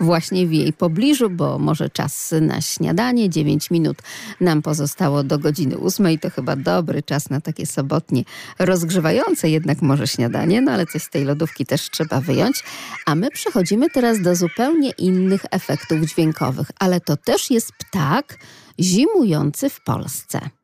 właśnie 0.00 0.46
w 0.46 0.52
jej 0.52 0.72
pobliżu, 0.72 1.30
bo 1.30 1.58
może 1.58 1.90
czas 1.90 2.34
na 2.40 2.60
śniadanie. 2.60 3.30
9 3.30 3.70
minut 3.70 4.02
nam 4.40 4.62
pozostało 4.62 5.22
do 5.22 5.38
godziny 5.38 5.78
8. 5.78 6.18
To 6.18 6.30
chyba 6.30 6.56
dobry 6.56 7.02
czas 7.02 7.30
na 7.30 7.40
takie 7.40 7.66
sobotnie, 7.66 8.24
rozgrzewające 8.58 9.50
jednak 9.50 9.82
może 9.82 10.06
śniadanie, 10.06 10.60
no 10.60 10.72
ale 10.72 10.86
coś 10.86 11.02
z 11.02 11.10
tej 11.10 11.24
lodówki 11.24 11.66
też 11.66 11.90
trzeba 11.90 12.20
wyjąć. 12.20 12.64
A 13.06 13.14
my 13.14 13.30
przechodzimy 13.30 13.90
teraz 13.90 14.20
do 14.20 14.36
zupełnie 14.36 14.90
innych 14.90 15.42
efektów 15.50 16.00
dźwiękowych, 16.00 16.70
ale 16.78 17.00
to 17.00 17.16
też 17.16 17.50
jest 17.50 17.72
ptak 17.72 18.38
zimujący 18.80 19.70
w 19.70 19.80
Polsce. 19.80 20.61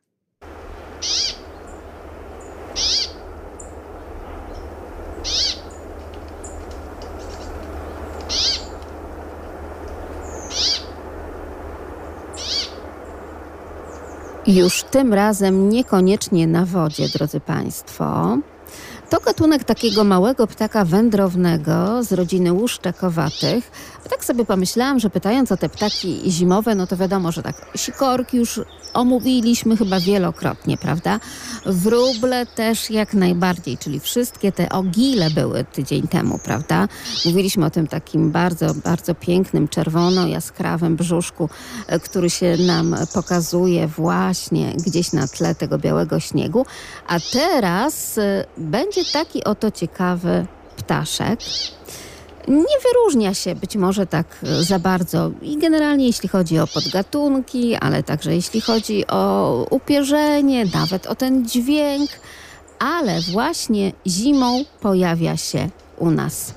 Już 14.49 14.83
tym 14.83 15.15
razem 15.15 15.69
niekoniecznie 15.69 16.47
na 16.47 16.65
wodzie, 16.65 17.09
drodzy 17.09 17.41
Państwo. 17.41 18.39
To 19.11 19.21
gatunek 19.21 19.65
takiego 19.65 20.05
małego 20.05 20.47
ptaka 20.47 20.85
wędrownego 20.85 22.03
z 22.05 22.13
rodziny 22.13 22.53
łuszczakowatych. 22.53 23.71
Tak 24.11 24.25
sobie 24.25 24.45
pomyślałam, 24.45 25.01
że 25.01 25.11
pytając 25.11 25.53
o 25.53 25.57
te 25.57 25.69
ptaki 25.69 26.21
zimowe, 26.27 26.75
no 26.75 26.87
to 26.87 26.97
wiadomo, 26.97 27.33
że 27.33 27.43
tak 27.43 27.67
sikorki 27.77 28.37
już 28.37 28.61
omówiliśmy 28.95 29.77
chyba 29.77 30.01
wielokrotnie, 30.01 30.77
prawda? 30.79 31.21
Wróble 31.67 32.47
też 32.47 32.91
jak 32.91 33.15
najbardziej, 33.15 33.79
czyli 33.79 34.01
wszystkie 34.01 34.53
te 34.53 34.69
ogile 34.69 35.31
były 35.31 35.65
tydzień 35.65 36.09
temu, 36.09 36.39
prawda? 36.39 36.89
Mówiliśmy 37.25 37.67
o 37.67 37.71
tym 37.71 37.87
takim 37.87 38.31
bardzo, 38.31 38.75
bardzo 38.75 39.15
pięknym, 39.15 39.69
czerwono-jaskrawym 39.69 40.97
brzuszku, 40.97 41.49
e, 41.87 42.01
który 42.01 42.31
się 42.31 42.57
nam 42.57 42.97
pokazuje 43.15 43.87
właśnie 43.87 44.73
gdzieś 44.87 45.13
na 45.13 45.29
tle 45.29 45.55
tego 45.55 45.79
białego 45.79 46.21
śniegu. 46.21 46.67
A 47.07 47.21
teraz 47.33 48.19
e, 48.19 48.45
taki 49.05 49.45
oto 49.45 49.71
ciekawy 49.71 50.47
ptaszek. 50.77 51.41
Nie 52.49 52.79
wyróżnia 52.83 53.35
się 53.35 53.55
być 53.55 53.77
może 53.77 54.07
tak 54.07 54.27
e, 54.43 54.63
za 54.63 54.79
bardzo 54.79 55.31
i 55.43 55.59
generalnie 55.59 56.07
jeśli 56.07 56.29
chodzi 56.29 56.59
o 56.59 56.67
podgatunki, 56.67 57.77
ale 57.77 58.03
także 58.03 58.35
jeśli 58.35 58.61
chodzi 58.61 59.07
o 59.07 59.67
upierzenie, 59.71 60.65
nawet 60.75 61.07
o 61.07 61.15
ten 61.15 61.49
dźwięk, 61.49 62.11
ale 62.79 63.21
właśnie 63.33 63.93
zimą 64.07 64.65
pojawia 64.81 65.37
się 65.37 65.69
u 65.99 66.11
nas. 66.11 66.55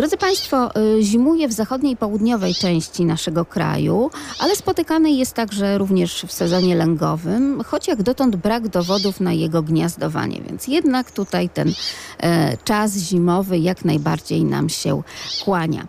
Drodzy 0.00 0.16
Państwo, 0.16 0.70
y, 0.98 1.02
zimuje 1.02 1.48
w 1.48 1.52
zachodniej 1.52 1.92
i 1.92 1.96
południowej 1.96 2.54
części 2.54 3.04
naszego 3.04 3.44
kraju, 3.44 4.10
ale 4.38 4.56
spotykany 4.56 5.10
jest 5.10 5.34
także 5.34 5.78
również 5.78 6.22
w 6.22 6.32
sezonie 6.32 6.76
lęgowym, 6.76 7.62
choć 7.66 7.88
jak 7.88 8.02
dotąd 8.02 8.36
brak 8.36 8.68
dowodów 8.68 9.20
na 9.20 9.32
jego 9.32 9.62
gniazdowanie, 9.62 10.40
więc 10.48 10.68
jednak 10.68 11.10
tutaj 11.10 11.48
ten 11.48 11.72
e, 12.18 12.56
czas 12.56 12.96
zimowy 12.96 13.58
jak 13.58 13.84
najbardziej 13.84 14.44
nam 14.44 14.68
się 14.68 15.02
kłania. 15.44 15.86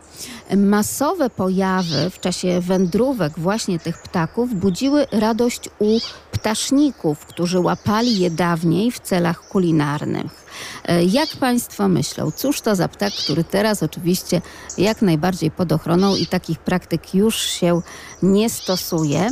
Masowe 0.58 1.30
pojawy 1.30 2.10
w 2.10 2.20
czasie 2.20 2.62
wędrówek 2.62 3.40
właśnie 3.40 3.80
tych 3.80 3.98
ptaków 3.98 4.56
budziły 4.56 5.06
radość 5.12 5.70
u 5.80 6.00
ptaszników, 6.32 7.26
którzy 7.26 7.60
łapali 7.60 8.20
je 8.20 8.32
dawniej 8.32 8.92
w 8.92 9.00
celach 9.00 9.48
kulinarnych. 9.48 10.41
E, 10.86 11.04
Jak 11.04 11.30
Państwo 11.30 11.88
myślą, 11.88 12.32
cóż 12.32 12.62
to 12.62 12.76
za 12.76 12.88
ptak, 12.88 13.14
który 13.14 13.44
teraz 13.44 13.84
oczywiście 13.84 14.42
jak 14.78 15.02
najbardziej 15.02 15.52
pod 15.52 15.72
ochroną 15.72 16.16
i 16.16 16.28
takich 16.28 16.60
praktyk 16.60 17.16
już 17.16 17.36
się 17.36 17.82
nie 18.24 18.50
stosuje? 18.50 19.30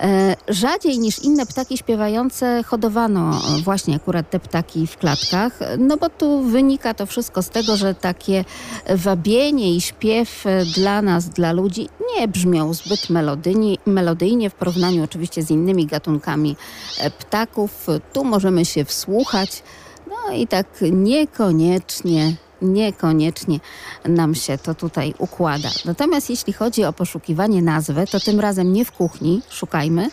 E, 0.00 0.36
Rzadziej 0.48 0.98
niż 0.98 1.18
inne 1.18 1.46
ptaki 1.46 1.78
śpiewające 1.78 2.62
hodowano 2.62 3.40
właśnie 3.64 3.96
akurat 3.96 4.30
te 4.30 4.40
ptaki 4.40 4.86
w 4.86 4.96
klatkach, 4.96 5.58
no 5.78 5.96
bo 5.96 6.08
tu 6.08 6.42
wynika 6.42 6.94
to 6.94 7.06
wszystko 7.06 7.42
z 7.42 7.48
tego, 7.48 7.76
że 7.76 7.94
takie 7.94 8.44
wabienie 8.96 9.74
i 9.74 9.80
śpiew 9.80 10.44
dla 10.74 11.02
nas, 11.02 11.28
dla 11.28 11.52
ludzi 11.52 11.88
nie 12.16 12.28
brzmią 12.28 12.74
zbyt 12.74 13.10
melodyjnie, 13.10 13.76
melodyjnie 13.86 14.50
w 14.50 14.54
porównaniu 14.54 15.04
oczywiście 15.04 15.42
z 15.42 15.50
innymi 15.50 15.86
gatunkami 15.86 16.56
e, 16.98 17.10
ptaków. 17.10 17.86
Tu 18.12 18.24
możemy 18.24 18.64
się 18.64 18.84
wsłuchać, 18.84 19.62
no 20.14 20.32
i 20.32 20.46
tak 20.46 20.66
niekoniecznie 20.92 22.36
niekoniecznie 22.62 23.60
nam 24.04 24.34
się 24.34 24.58
to 24.58 24.74
tutaj 24.74 25.14
układa. 25.18 25.68
Natomiast 25.84 26.30
jeśli 26.30 26.52
chodzi 26.52 26.84
o 26.84 26.92
poszukiwanie 26.92 27.62
nazwy, 27.62 28.04
to 28.10 28.20
tym 28.20 28.40
razem 28.40 28.72
nie 28.72 28.84
w 28.84 28.92
kuchni 28.92 29.42
szukajmy, 29.50 30.08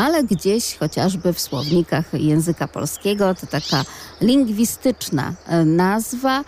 ale 0.00 0.24
gdzieś 0.24 0.76
chociażby 0.76 1.32
w 1.32 1.40
słownikach 1.40 2.04
języka 2.12 2.68
polskiego. 2.68 3.34
To 3.34 3.46
taka 3.46 3.84
lingwistyczna 4.20 5.34
e, 5.46 5.64
nazwa, 5.64 6.40
e, 6.40 6.44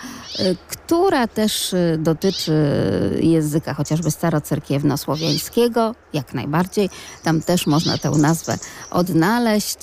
która 0.68 1.26
też 1.26 1.74
e, 1.74 1.98
dotyczy 1.98 2.52
języka 3.20 3.74
chociażby 3.74 4.10
starocerkiewnosłowiańskiego, 4.10 5.94
jak 6.12 6.34
najbardziej. 6.34 6.90
Tam 7.22 7.42
też 7.42 7.66
można 7.66 7.98
tę 7.98 8.10
nazwę 8.10 8.58
odnaleźć. 8.90 9.78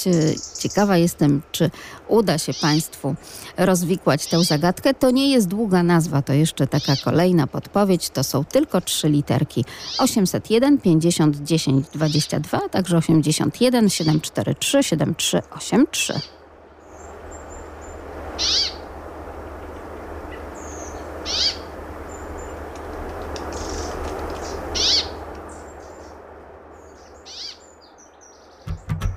Ciekawa 0.59 0.97
jestem, 0.97 1.41
czy 1.51 1.71
uda 2.07 2.37
się 2.37 2.53
Państwu 2.53 3.15
rozwikłać 3.57 4.27
tę 4.27 4.43
zagadkę. 4.43 4.93
To 4.93 5.11
nie 5.11 5.31
jest 5.31 5.47
długa 5.47 5.83
nazwa, 5.83 6.21
to 6.21 6.33
jeszcze 6.33 6.67
taka 6.67 6.95
kolejna 7.03 7.47
podpowiedź. 7.47 8.09
To 8.09 8.23
są 8.23 8.45
tylko 8.45 8.81
trzy 8.81 9.09
literki. 9.09 9.65
801 9.97 10.77
50 10.77 11.37
10 11.37 11.85
22, 11.93 12.59
także 12.69 12.97
81 12.97 13.51
743 13.59 14.83
7383. 14.83 16.13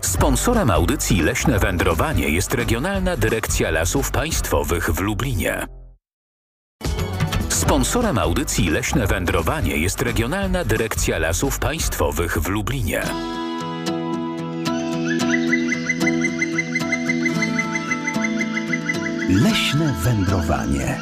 Sponsorem 0.01 0.71
audycji 0.71 1.23
Leśne 1.23 1.59
Wędrowanie 1.59 2.29
jest 2.29 2.55
Regionalna 2.55 3.17
Dyrekcja 3.17 3.71
Lasów 3.71 4.11
Państwowych 4.11 4.91
w 4.91 5.01
Lublinie. 5.01 5.67
Sponsorem 7.49 8.19
audycji 8.19 8.71
Leśne 8.71 9.07
Wędrowanie 9.07 9.77
jest 9.77 10.03
Regionalna 10.03 10.65
Dyrekcja 10.65 11.19
Lasów 11.19 11.59
Państwowych 11.59 12.39
w 12.39 12.49
Lublinie. 12.49 13.03
Leśne 19.35 19.95
wędrowanie. 20.03 20.99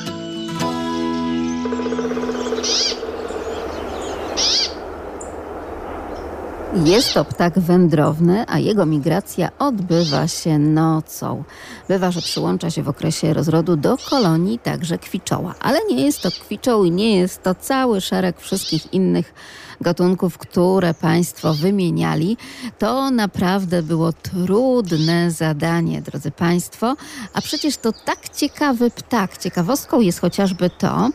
Jest 6.85 7.15
to 7.15 7.25
ptak 7.25 7.59
wędrowny, 7.59 8.45
a 8.49 8.59
jego 8.59 8.87
migracja 8.87 9.49
odbywa 9.59 10.29
się 10.29 10.59
nocą. 10.59 11.45
Bywa, 11.89 12.11
że 12.11 12.23
przyłącza 12.23 12.71
się 12.71 12.83
w 12.83 12.89
okresie 12.89 13.35
rozrodu 13.35 13.77
do 13.77 13.97
kolonii 14.11 14.59
także 14.59 14.99
kwiczoła. 14.99 15.55
Ale 15.61 15.79
nie 15.89 16.05
jest 16.05 16.23
to 16.23 16.31
kwiczoł 16.31 16.85
i 16.85 16.91
nie 16.91 17.17
jest 17.17 17.43
to 17.43 17.55
cały 17.55 18.01
szereg 18.01 18.41
wszystkich 18.41 18.93
innych 18.93 19.35
gatunków, 19.81 20.39
które 20.39 20.95
Państwo 20.95 21.55
wymieniali. 21.55 22.37
To 22.79 23.11
naprawdę 23.11 23.83
było 23.83 24.13
trudne 24.13 25.31
zadanie, 25.31 26.03
drodzy 26.03 26.31
Państwo. 26.31 26.97
A 27.35 27.41
przecież 27.41 27.77
to 27.77 27.93
tak 27.93 28.29
ciekawy 28.29 28.91
ptak. 28.91 29.39
Ciekawostką 29.39 30.01
jest 30.01 30.21
chociażby 30.21 30.71
to, 30.71 31.11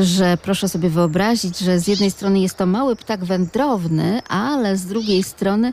że 0.00 0.38
proszę 0.42 0.68
sobie 0.68 0.90
wyobrazić, 0.90 1.58
że 1.58 1.80
z 1.80 1.88
jednej 1.88 2.10
strony 2.10 2.40
jest 2.40 2.56
to 2.56 2.66
mały 2.66 2.96
ptak 2.96 3.24
wędrowny, 3.24 4.22
ale 4.28 4.76
z 4.76 4.86
drugiej 4.86 5.22
strony 5.22 5.72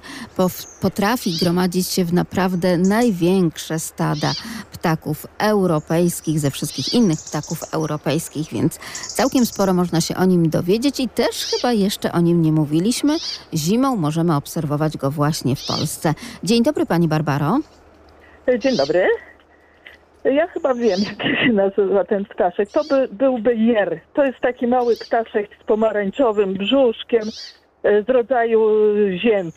potrafi 0.81 1.37
gromadzić 1.37 1.87
się 1.87 2.05
w 2.05 2.13
naprawdę 2.13 2.77
największe 2.77 3.79
stada 3.79 4.33
ptaków 4.71 5.25
europejskich, 5.37 6.39
ze 6.39 6.51
wszystkich 6.51 6.93
innych 6.93 7.21
ptaków 7.21 7.63
europejskich, 7.71 8.49
więc 8.51 8.79
całkiem 9.07 9.45
sporo 9.45 9.73
można 9.73 10.01
się 10.01 10.15
o 10.15 10.25
nim 10.25 10.49
dowiedzieć 10.49 10.99
i 10.99 11.09
też 11.09 11.45
chyba 11.45 11.73
jeszcze 11.73 12.11
o 12.11 12.19
nim 12.25 12.41
nie 12.41 12.51
mówiliśmy. 12.51 13.17
Zimą 13.53 13.95
możemy 13.95 14.35
obserwować 14.35 14.97
go 14.97 15.11
właśnie 15.11 15.55
w 15.55 15.67
Polsce. 15.67 16.13
Dzień 16.43 16.63
dobry 16.63 16.85
Pani 16.85 17.07
Barbaro. 17.07 17.59
Dzień 18.59 18.77
dobry. 18.77 19.07
Ja 20.23 20.47
chyba 20.47 20.73
wiem, 20.73 20.99
jak 21.09 21.39
się 21.45 21.53
nazywa 21.53 22.03
ten 22.03 22.25
ptaszek. 22.25 22.69
To 22.71 22.83
by, 22.83 23.07
byłby 23.11 23.55
jer. 23.55 23.99
To 24.13 24.25
jest 24.25 24.39
taki 24.39 24.67
mały 24.67 24.95
ptaszek 24.95 25.49
z 25.61 25.63
pomarańczowym 25.63 26.53
brzuszkiem 26.53 27.23
e, 27.83 28.03
z 28.03 28.09
rodzaju 28.09 28.59
zięb. 29.17 29.55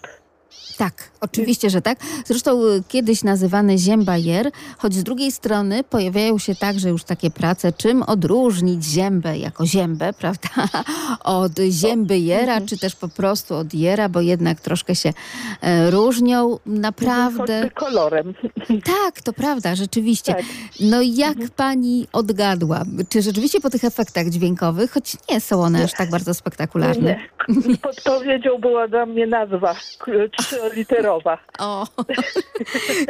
Tak, 0.79 1.11
oczywiście, 1.21 1.71
że 1.71 1.83
tak. 1.83 1.99
Zresztą 2.25 2.65
y, 2.65 2.83
kiedyś 2.89 3.25
nazywany 3.25 3.79
ziębajer, 3.79 4.51
choć 4.79 4.95
z 4.95 5.03
drugiej 5.03 5.33
strony 5.33 5.85
pojawiają 5.85 6.39
się 6.39 6.55
także 6.55 6.89
już 6.89 7.05
takie 7.05 7.31
prace, 7.31 7.73
czym 7.73 8.03
odróżnić 8.03 8.85
ziębę 8.85 9.39
jako 9.39 9.67
ziębę, 9.67 10.13
prawda, 10.21 10.49
od 11.25 11.53
zięby 11.71 12.19
jera, 12.19 12.61
czy 12.61 12.79
też 12.79 12.97
po 12.97 13.09
prostu 13.09 13.55
od 13.55 13.75
jera, 13.75 14.09
bo 14.09 14.21
jednak 14.21 14.61
troszkę 14.61 14.95
się 14.95 15.13
e, 15.61 15.91
różnią. 15.91 16.59
Naprawdę. 16.67 17.61
Choćby 17.61 17.75
kolorem. 17.75 18.35
Tak, 18.85 19.23
to 19.23 19.33
prawda, 19.33 19.75
rzeczywiście. 19.75 20.35
Tak. 20.35 20.45
No 20.81 21.03
jak 21.03 21.39
pani 21.57 22.07
odgadła? 22.13 22.83
Czy 23.09 23.23
rzeczywiście 23.23 23.61
po 23.61 23.71
tych 23.71 23.85
efektach 23.85 24.29
dźwiękowych, 24.29 24.91
choć 24.91 25.17
nie 25.31 25.41
są 25.41 25.63
one 25.63 25.85
aż 25.85 25.93
tak 25.93 26.11
bardzo 26.11 26.35
spektakularne? 26.35 27.21
Nie. 27.49 27.77
Podpowiedzią 27.83 28.59
była 28.59 28.89
dla 28.89 29.07
mnie 29.07 29.27
nazwa 29.27 29.75
trzyliterowa. 30.39 31.39
O, 31.59 31.87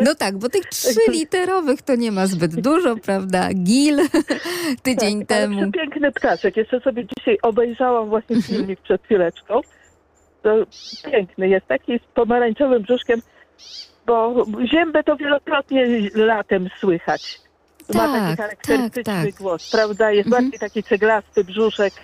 no 0.05 0.14
tak, 0.14 0.38
bo 0.38 0.49
tych 0.49 0.67
trzyliterowych 0.67 1.83
to 1.88 1.95
nie 1.97 2.12
ma 2.12 2.27
zbyt 2.27 2.61
dużo, 2.61 2.97
prawda? 2.97 3.49
Gil 3.55 3.99
tydzień 4.83 5.19
Tak, 5.27 5.29
temu. 5.38 5.61
przepiękny 5.73 6.12
ptaszek. 6.12 6.57
Jeszcze 6.57 6.81
sobie 6.81 7.07
dzisiaj 7.19 7.38
obejrzałam 7.43 8.09
właśnie 8.09 8.43
filmik 8.43 8.81
przed 8.81 9.03
chwileczką. 9.05 9.61
To 10.43 10.55
piękny 11.11 11.49
jest, 11.49 11.67
taki 11.67 11.99
z 11.99 12.14
pomarańczowym 12.14 12.83
brzuszkiem, 12.83 13.21
bo 14.07 14.47
ziębę 14.73 15.05
to 15.05 15.17
wielokrotnie 15.17 15.87
latem 16.14 16.69
słychać. 16.81 17.41
Ma 17.95 18.01
Tak, 18.07 18.12
taki 18.23 18.37
charakterystyczny 18.37 19.05
tak, 19.05 19.25
tak. 19.27 19.35
głos, 19.35 19.71
prawda? 19.71 20.11
Jest 20.11 20.27
Mhm. 20.27 20.45
bardziej 20.45 20.61
taki 20.61 20.83
ceglasty 20.83 21.45
brzuszek, 21.45 21.95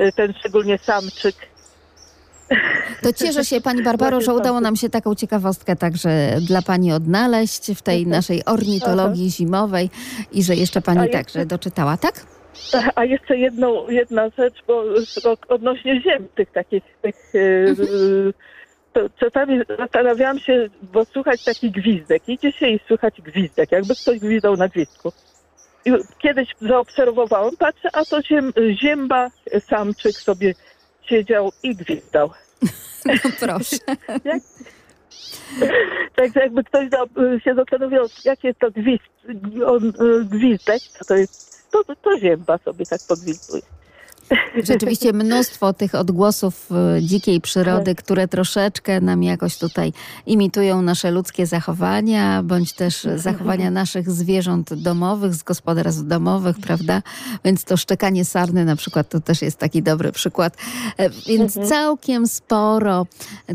y, 0.00 0.12
ten 0.12 0.34
szczególnie 0.38 0.78
samczyk. 0.78 1.34
To 3.02 3.12
cieszę 3.12 3.44
się 3.44 3.60
Pani 3.60 3.82
Barbaro, 3.82 4.20
że 4.20 4.34
udało 4.34 4.60
nam 4.60 4.76
się 4.76 4.88
taką 4.88 5.14
ciekawostkę 5.14 5.76
także 5.76 6.36
dla 6.40 6.62
Pani 6.62 6.92
odnaleźć 6.92 7.72
w 7.74 7.82
tej 7.82 8.06
naszej 8.06 8.44
ornitologii 8.44 9.30
zimowej 9.30 9.90
i 10.32 10.42
że 10.42 10.54
jeszcze 10.54 10.82
Pani 10.82 11.10
także 11.10 11.46
doczytała, 11.46 11.96
tak? 11.96 12.26
A 12.94 13.04
jeszcze 13.04 13.36
jedną, 13.36 13.88
jedna 13.88 14.30
rzecz, 14.38 14.54
bo 14.66 14.84
odnośnie 15.48 16.00
ziem 16.00 16.28
tych 16.34 16.52
takich, 16.52 16.82
tych, 17.02 17.34
y, 17.34 17.38
y, 17.38 18.32
to 18.92 19.00
czasami 19.20 19.60
zastanawiałam 19.78 20.38
się, 20.38 20.68
bo 20.82 21.04
słychać 21.04 21.44
taki 21.44 21.70
gwizdek. 21.70 22.28
Idzie 22.28 22.52
się 22.52 22.68
i 22.68 22.80
słychać 22.86 23.22
gwizdek, 23.22 23.72
jakby 23.72 23.94
ktoś 23.94 24.18
gwizdał 24.18 24.56
na 24.56 24.68
gwizdku. 24.68 25.12
I 25.84 25.92
kiedyś 26.18 26.48
zaobserwowałam, 26.60 27.56
patrzę, 27.58 27.88
a 27.92 28.04
to 28.04 28.22
ziem, 28.22 28.52
zięba, 28.82 29.28
samczyk 29.60 30.12
sobie 30.12 30.54
siedział 31.08 31.52
i 31.62 31.76
gwizdał. 31.76 32.30
No 33.04 33.30
proszę. 33.40 33.76
Jak, 34.24 34.42
Także 36.16 36.40
jakby 36.40 36.64
ktoś 36.64 36.88
się 37.44 37.54
zastanowił, 37.54 38.00
jaki 38.24 38.46
jest 38.46 38.58
to 38.58 38.70
gwizd, 38.70 39.04
on, 39.66 39.88
y, 39.88 40.24
gwizdek, 40.24 40.82
to, 41.08 41.16
jest, 41.16 41.70
to, 41.70 41.84
to 42.02 42.18
zięba 42.18 42.58
sobie 42.58 42.86
tak 42.86 43.00
podgwizduje. 43.08 43.62
Rzeczywiście 44.64 45.12
mnóstwo 45.12 45.72
tych 45.72 45.94
odgłosów 45.94 46.68
y, 46.98 47.02
dzikiej 47.02 47.40
przyrody, 47.40 47.94
które 47.94 48.28
troszeczkę 48.28 49.00
nam 49.00 49.22
jakoś 49.22 49.58
tutaj 49.58 49.92
imitują 50.26 50.82
nasze 50.82 51.10
ludzkie 51.10 51.46
zachowania, 51.46 52.42
bądź 52.42 52.72
też 52.72 53.06
zachowania 53.16 53.70
naszych 53.70 54.10
zwierząt 54.10 54.74
domowych, 54.74 55.34
z 55.34 55.42
gospodarstw 55.42 56.06
domowych, 56.06 56.56
prawda? 56.58 57.02
Więc 57.44 57.64
to 57.64 57.76
szczekanie 57.76 58.24
sarny 58.24 58.64
na 58.64 58.76
przykład 58.76 59.08
to 59.08 59.20
też 59.20 59.42
jest 59.42 59.58
taki 59.58 59.82
dobry 59.82 60.12
przykład. 60.12 60.56
E, 60.96 61.10
Więc 61.10 61.58
całkiem 61.68 62.26
sporo 62.26 63.06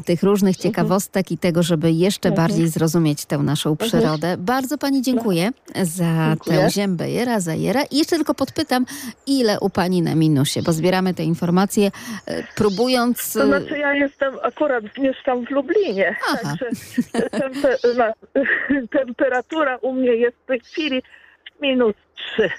tych 0.06 0.24
różnych 0.24 0.58
ciekawostek 0.58 1.32
i 1.32 1.38
tego, 1.38 1.64
żeby 1.64 1.92
jeszcze 1.92 2.32
bardziej 2.32 2.70
zrozumieć 2.70 3.26
tę 3.26 3.38
naszą 3.38 3.76
przyrodę. 3.76 4.38
Bardzo 4.38 4.78
Pani 4.78 5.02
dziękuję 5.02 5.52
za 5.84 6.30
Dziękuję. 6.30 6.58
tę 6.58 6.72
ziębę 6.72 7.06
Zajera. 7.38 7.84
I 7.84 7.98
jeszcze 7.98 8.16
tylko 8.16 8.34
podpytam, 8.34 8.86
ile 9.28 9.60
u 9.60 9.70
Pani 9.70 10.02
na 10.02 10.16
minusie, 10.16 10.62
bo 10.62 10.74
zbieramy 10.84 11.14
te 11.14 11.24
informacje, 11.24 11.92
e, 12.26 12.44
próbując... 12.56 13.34
To 13.34 13.46
znaczy 13.46 13.78
ja 13.78 13.94
jestem, 13.94 14.34
akurat 14.42 14.84
mieszkam 14.98 15.46
w 15.46 15.50
Lublinie, 15.50 16.16
Aha. 16.30 16.38
także 16.44 16.66
tempe, 17.30 17.78
na, 17.98 18.14
temperatura 19.00 19.78
u 19.82 19.94
mnie 19.94 20.16
jest 20.16 20.38
w 20.38 20.46
tej 20.46 20.60
chwili 20.60 21.04
minus 21.62 21.96
3. 22.16 22.50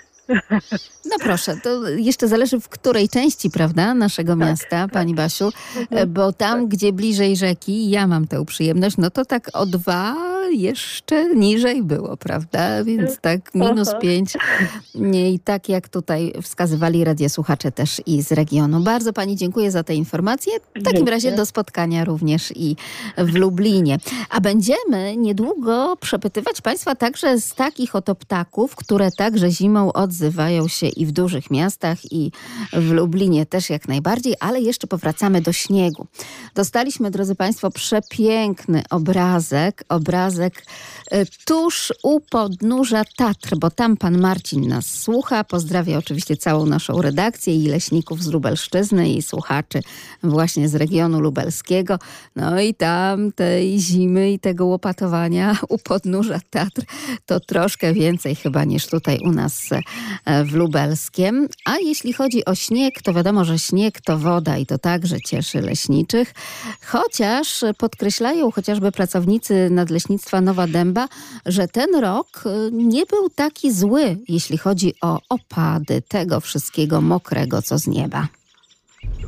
No 1.05 1.17
proszę, 1.21 1.57
to 1.63 1.89
jeszcze 1.89 2.29
zależy 2.29 2.61
w 2.61 2.69
której 2.69 3.09
części, 3.09 3.51
prawda, 3.51 3.95
naszego 3.95 4.37
miasta, 4.37 4.89
Pani 4.89 5.15
Basiu, 5.15 5.53
e, 5.91 6.07
bo 6.07 6.33
tam, 6.33 6.69
gdzie 6.69 6.93
bliżej 6.93 7.37
rzeki, 7.37 7.91
ja 7.91 8.07
mam 8.07 8.27
tę 8.27 8.45
przyjemność, 8.45 8.97
no 8.97 9.11
to 9.11 9.25
tak 9.25 9.51
o 9.53 9.67
dwa 9.67 10.17
jeszcze 10.51 11.35
niżej 11.35 11.83
było, 11.83 12.17
prawda? 12.17 12.85
Więc 12.85 13.19
tak 13.21 13.55
minus 13.55 13.89
Aha. 13.89 13.99
pięć 13.99 14.33
nie, 14.95 15.33
i 15.33 15.39
tak 15.39 15.69
jak 15.69 15.89
tutaj 15.89 16.33
wskazywali 16.43 17.05
radiosłuchacze 17.05 17.73
też 17.73 18.03
i 18.07 18.23
z 18.23 18.33
regionu. 18.33 18.81
Bardzo 18.81 19.13
Pani 19.13 19.37
dziękuję 19.37 19.71
za 19.71 19.83
te 19.83 19.95
informacje. 19.95 20.53
W 20.77 20.83
takim 20.83 21.09
razie 21.09 21.33
do 21.33 21.47
spotkania 21.47 22.05
również 22.05 22.53
i 22.57 22.77
w 23.19 23.35
Lublinie. 23.35 23.99
A 24.31 24.41
będziemy 24.41 25.17
niedługo 25.17 25.97
przepytywać 26.01 26.61
Państwa 26.61 26.95
także 26.95 27.41
z 27.41 27.55
takich 27.55 27.95
oto 27.95 28.15
ptaków, 28.15 28.77
które 28.77 29.11
także 29.11 29.51
zimą 29.51 29.93
odzywają 30.15 30.69
się 30.69 30.87
i 30.87 31.07
w 31.07 31.13
dużych 31.13 31.51
miastach, 31.51 32.13
i 32.13 32.31
w 32.73 32.91
Lublinie 32.91 33.47
też 33.47 33.71
jak 33.71 33.89
najbardziej, 33.89 34.35
ale 34.41 34.61
jeszcze 34.61 34.87
powracamy 34.87 35.41
do 35.41 35.53
śniegu. 35.53 36.07
Dostaliśmy, 36.55 37.11
drodzy 37.11 37.35
Państwo, 37.35 37.71
przepiękny 37.71 38.83
obrazek, 38.91 39.85
obrazek 39.89 40.67
e, 41.11 41.27
tuż 41.27 41.93
u 42.03 42.21
podnóża 42.21 43.03
Tatr, 43.17 43.57
bo 43.57 43.71
tam 43.71 43.97
pan 43.97 44.21
Marcin 44.21 44.69
nas 44.69 44.87
słucha. 44.87 45.45
Pozdrawia 45.45 45.99
oczywiście 45.99 46.37
całą 46.37 46.67
naszą 46.67 47.03
redakcję 47.03 47.57
i 47.57 47.69
leśników 47.69 48.23
z 48.23 48.27
Lubelszczyzny 48.27 49.09
i 49.09 49.23
słuchaczy 49.23 49.81
właśnie 50.23 50.69
z 50.69 50.75
regionu 50.75 51.21
lubelskiego. 51.21 51.99
No 52.37 52.61
i 52.61 52.75
tam 52.75 53.33
tej 53.33 53.81
zimy 53.81 54.33
i 54.33 54.39
tego 54.39 54.67
łopatowania 54.67 55.57
u 55.69 55.79
podnóża 55.79 56.41
Tatr 56.51 56.83
to 57.27 57.41
troszkę 57.41 57.93
więcej 57.93 58.35
chyba 58.35 58.65
niż 58.65 58.87
tutaj 58.87 59.19
u 59.25 59.33
nas 59.33 59.73
e, 59.73 59.81
w 60.45 60.53
Lubelskiem. 60.53 61.49
A 61.65 61.79
jeśli 61.79 62.13
chodzi 62.13 62.45
o 62.45 62.55
śnieg, 62.55 63.03
to 63.03 63.15
wiadomo, 63.15 63.45
że 63.45 63.59
śnieg 63.59 64.01
to 64.01 64.19
woda 64.19 64.59
i 64.59 64.67
to 64.67 64.79
także 64.79 65.17
cieszy 65.21 65.61
leśniczych. 65.61 66.35
Chociaż 66.87 67.65
podkreślają 67.79 68.51
chociażby 68.51 68.93
pracownicy 68.93 69.69
Nadleśnictwa 69.71 70.41
Nowa 70.41 70.67
Dęba, 70.67 71.09
że 71.47 71.69
ten 71.69 71.95
rok 71.95 72.45
y, 72.47 72.71
nie 72.73 73.07
był 73.07 73.31
taki 73.31 73.73
zły, 73.73 74.19
jeśli 74.29 74.59
chodzi 74.59 74.95
o 75.03 75.21
opady 75.29 76.03
tego 76.09 76.41
wszystkiego 76.41 77.01
mokrego, 77.01 77.63
co 77.63 77.79
z 77.79 77.87
nieba. 77.87 78.29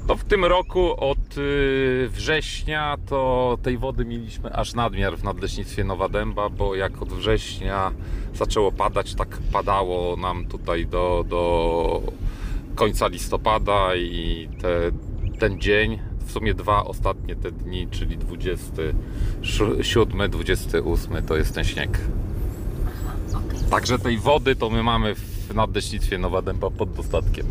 No 0.08 0.16
w 0.16 0.24
tym 0.24 0.44
roku 0.44 1.00
od 1.00 1.38
y, 1.38 2.08
września 2.10 2.96
to 3.06 3.58
tej 3.62 3.78
wody 3.78 4.04
mieliśmy 4.04 4.52
aż 4.52 4.74
nadmiar 4.74 5.18
w 5.18 5.24
nadleśnictwie 5.24 5.84
Nowa 5.84 6.08
Dęba, 6.08 6.48
bo 6.48 6.74
jak 6.74 7.02
od 7.02 7.12
września 7.12 7.92
zaczęło 8.34 8.72
padać, 8.72 9.14
tak 9.14 9.38
padało 9.52 10.16
nam 10.16 10.46
tutaj 10.46 10.86
do, 10.86 11.24
do 11.28 12.02
końca 12.74 13.08
listopada 13.08 13.96
i 13.96 14.48
te, 14.62 14.68
ten 15.38 15.60
dzień, 15.60 15.98
w 16.26 16.32
sumie 16.32 16.54
dwa 16.54 16.84
ostatnie 16.84 17.36
te 17.36 17.52
dni, 17.52 17.88
czyli 17.90 18.18
27, 18.18 20.30
28 20.30 21.26
to 21.26 21.36
jest 21.36 21.54
ten 21.54 21.64
śnieg. 21.64 22.00
Także 23.70 23.98
tej 23.98 24.18
wody 24.18 24.56
to 24.56 24.70
my 24.70 24.82
mamy 24.82 25.14
w 25.14 25.54
nadleśnictwie 25.54 26.18
Nowa 26.18 26.42
Dęba 26.42 26.70
pod 26.70 26.92
dostatkiem. 26.92 27.46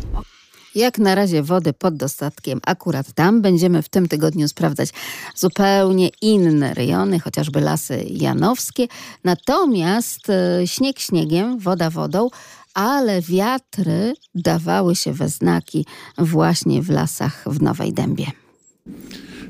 Jak 0.76 0.98
na 0.98 1.14
razie 1.14 1.42
wody 1.42 1.72
pod 1.72 1.96
dostatkiem 1.96 2.60
akurat 2.66 3.12
tam. 3.12 3.42
Będziemy 3.42 3.82
w 3.82 3.88
tym 3.88 4.08
tygodniu 4.08 4.48
sprawdzać 4.48 4.90
zupełnie 5.34 6.08
inne 6.22 6.74
rejony, 6.74 7.20
chociażby 7.20 7.60
lasy 7.60 8.04
janowskie. 8.10 8.86
Natomiast 9.24 10.30
e, 10.30 10.66
śnieg 10.66 10.98
śniegiem, 10.98 11.58
woda 11.58 11.90
wodą, 11.90 12.28
ale 12.74 13.22
wiatry 13.22 14.14
dawały 14.34 14.96
się 14.96 15.12
we 15.12 15.28
znaki 15.28 15.86
właśnie 16.18 16.82
w 16.82 16.90
lasach 16.90 17.44
w 17.46 17.62
Nowej 17.62 17.92
Dębie. 17.92 18.26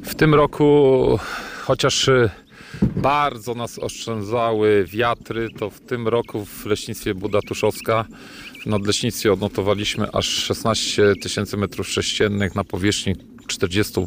W 0.02 0.14
tym 0.14 0.34
roku, 0.34 1.18
chociaż 1.64 2.08
y, 2.08 2.30
bardzo 2.96 3.54
nas 3.54 3.78
oszczędzały 3.78 4.84
wiatry, 4.84 5.48
to 5.58 5.70
w 5.70 5.80
tym 5.80 6.08
roku 6.08 6.44
w 6.44 6.66
leśnictwie 6.66 7.14
Buda 7.14 7.38
Tuszowska 7.48 8.04
w 8.66 8.68
nadleśnictwie 8.68 9.32
odnotowaliśmy 9.32 10.12
aż 10.12 10.28
16 10.28 11.12
tysięcy 11.22 11.56
metrów 11.56 11.88
sześciennych 11.88 12.54
na 12.54 12.64
powierzchni 12.64 13.14
40 13.46 14.00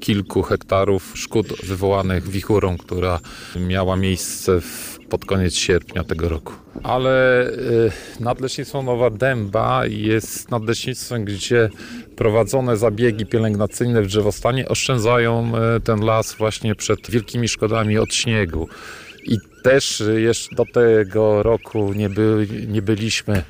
kilku 0.00 0.42
hektarów 0.42 1.12
szkód 1.14 1.46
wywołanych 1.62 2.28
wichurą, 2.28 2.78
która 2.78 3.20
miała 3.60 3.96
miejsce 3.96 4.60
w, 4.60 4.98
pod 5.08 5.24
koniec 5.24 5.54
sierpnia 5.54 6.04
tego 6.04 6.28
roku. 6.28 6.52
Ale 6.82 7.46
y, 7.48 7.92
nadleśnictwo 8.20 8.82
Nowa 8.82 9.10
Dęba 9.10 9.86
jest 9.86 10.50
nadleśnictwem, 10.50 11.24
gdzie 11.24 11.70
prowadzone 12.16 12.76
zabiegi 12.76 13.26
pielęgnacyjne 13.26 14.02
w 14.02 14.06
drzewostanie 14.06 14.68
oszczędzają 14.68 15.52
y, 15.76 15.80
ten 15.80 16.00
las 16.00 16.34
właśnie 16.34 16.74
przed 16.74 17.10
wielkimi 17.10 17.48
szkodami 17.48 17.98
od 17.98 18.14
śniegu. 18.14 18.68
I 19.24 19.38
też 19.62 20.02
jeszcze 20.16 20.56
do 20.56 20.64
tego 20.72 21.42
roku 21.42 21.92
nie, 21.92 22.08
by, 22.08 22.48
nie 22.68 22.82
byliśmy 22.82 23.42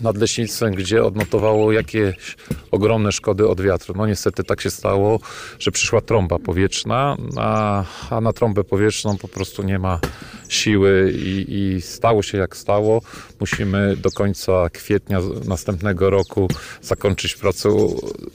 nadleśnictwem, 0.00 0.74
gdzie 0.74 1.04
odnotowało 1.04 1.72
jakieś 1.72 2.36
ogromne 2.70 3.12
szkody 3.12 3.48
od 3.48 3.60
wiatru. 3.60 3.94
No 3.96 4.06
niestety 4.06 4.44
tak 4.44 4.60
się 4.60 4.70
stało, 4.70 5.20
że 5.58 5.70
przyszła 5.70 6.00
trąba 6.00 6.38
powietrzna, 6.38 7.16
a, 7.36 7.84
a 8.10 8.20
na 8.20 8.32
trąbę 8.32 8.64
powietrzną 8.64 9.18
po 9.18 9.28
prostu 9.28 9.62
nie 9.62 9.78
ma 9.78 10.00
siły 10.48 11.12
i, 11.16 11.46
i 11.48 11.82
stało 11.82 12.22
się 12.22 12.38
jak 12.38 12.56
stało. 12.56 13.02
Musimy 13.40 13.96
do 13.96 14.10
końca 14.10 14.70
kwietnia 14.72 15.20
następnego 15.44 16.10
roku 16.10 16.48
zakończyć 16.82 17.36
pracę 17.36 17.68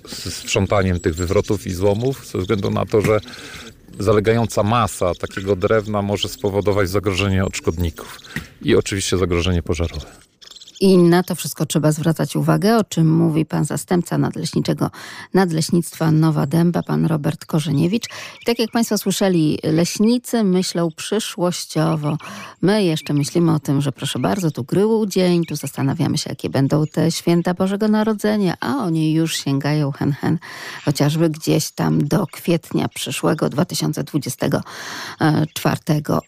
z 0.07 0.33
sprzątaniem 0.33 0.99
tych 0.99 1.15
wywrotów 1.15 1.67
i 1.67 1.71
złomów, 1.71 2.27
ze 2.27 2.37
względu 2.37 2.69
na 2.69 2.85
to, 2.85 3.01
że 3.01 3.19
zalegająca 3.99 4.63
masa 4.63 5.15
takiego 5.15 5.55
drewna 5.55 6.01
może 6.01 6.29
spowodować 6.29 6.89
zagrożenie 6.89 7.45
od 7.45 7.57
szkodników 7.57 8.19
i 8.61 8.75
oczywiście 8.75 9.17
zagrożenie 9.17 9.63
pożarowe. 9.63 10.26
I 10.81 10.97
na 10.97 11.23
to 11.23 11.35
wszystko 11.35 11.65
trzeba 11.65 11.91
zwracać 11.91 12.35
uwagę, 12.35 12.77
o 12.77 12.83
czym 12.83 13.15
mówi 13.15 13.45
pan 13.45 13.65
zastępca 13.65 14.17
nadleśniczego 14.17 14.89
Nadleśnictwa 15.33 16.11
Nowa 16.11 16.45
Dęba, 16.45 16.83
pan 16.83 17.05
Robert 17.05 17.45
Korzeniewicz. 17.45 18.05
I 18.41 18.45
tak 18.45 18.59
jak 18.59 18.71
państwo 18.71 18.97
słyszeli, 18.97 19.59
leśnicy 19.63 20.43
myślą 20.43 20.89
przyszłościowo. 20.95 22.17
My 22.61 22.83
jeszcze 22.83 23.13
myślimy 23.13 23.53
o 23.53 23.59
tym, 23.59 23.81
że 23.81 23.91
proszę 23.91 24.19
bardzo, 24.19 24.51
tu 24.51 24.63
grył 24.63 25.05
dzień, 25.05 25.45
tu 25.45 25.55
zastanawiamy 25.55 26.17
się, 26.17 26.29
jakie 26.29 26.49
będą 26.49 26.85
te 26.85 27.11
święta 27.11 27.53
Bożego 27.53 27.87
Narodzenia, 27.87 28.53
a 28.59 28.75
oni 28.75 29.13
już 29.13 29.35
sięgają 29.35 29.91
hen 29.91 30.11
hen, 30.11 30.37
chociażby 30.85 31.29
gdzieś 31.29 31.71
tam 31.71 32.07
do 32.07 32.27
kwietnia 32.27 32.87
przyszłego 32.87 33.49
2024 33.49 35.77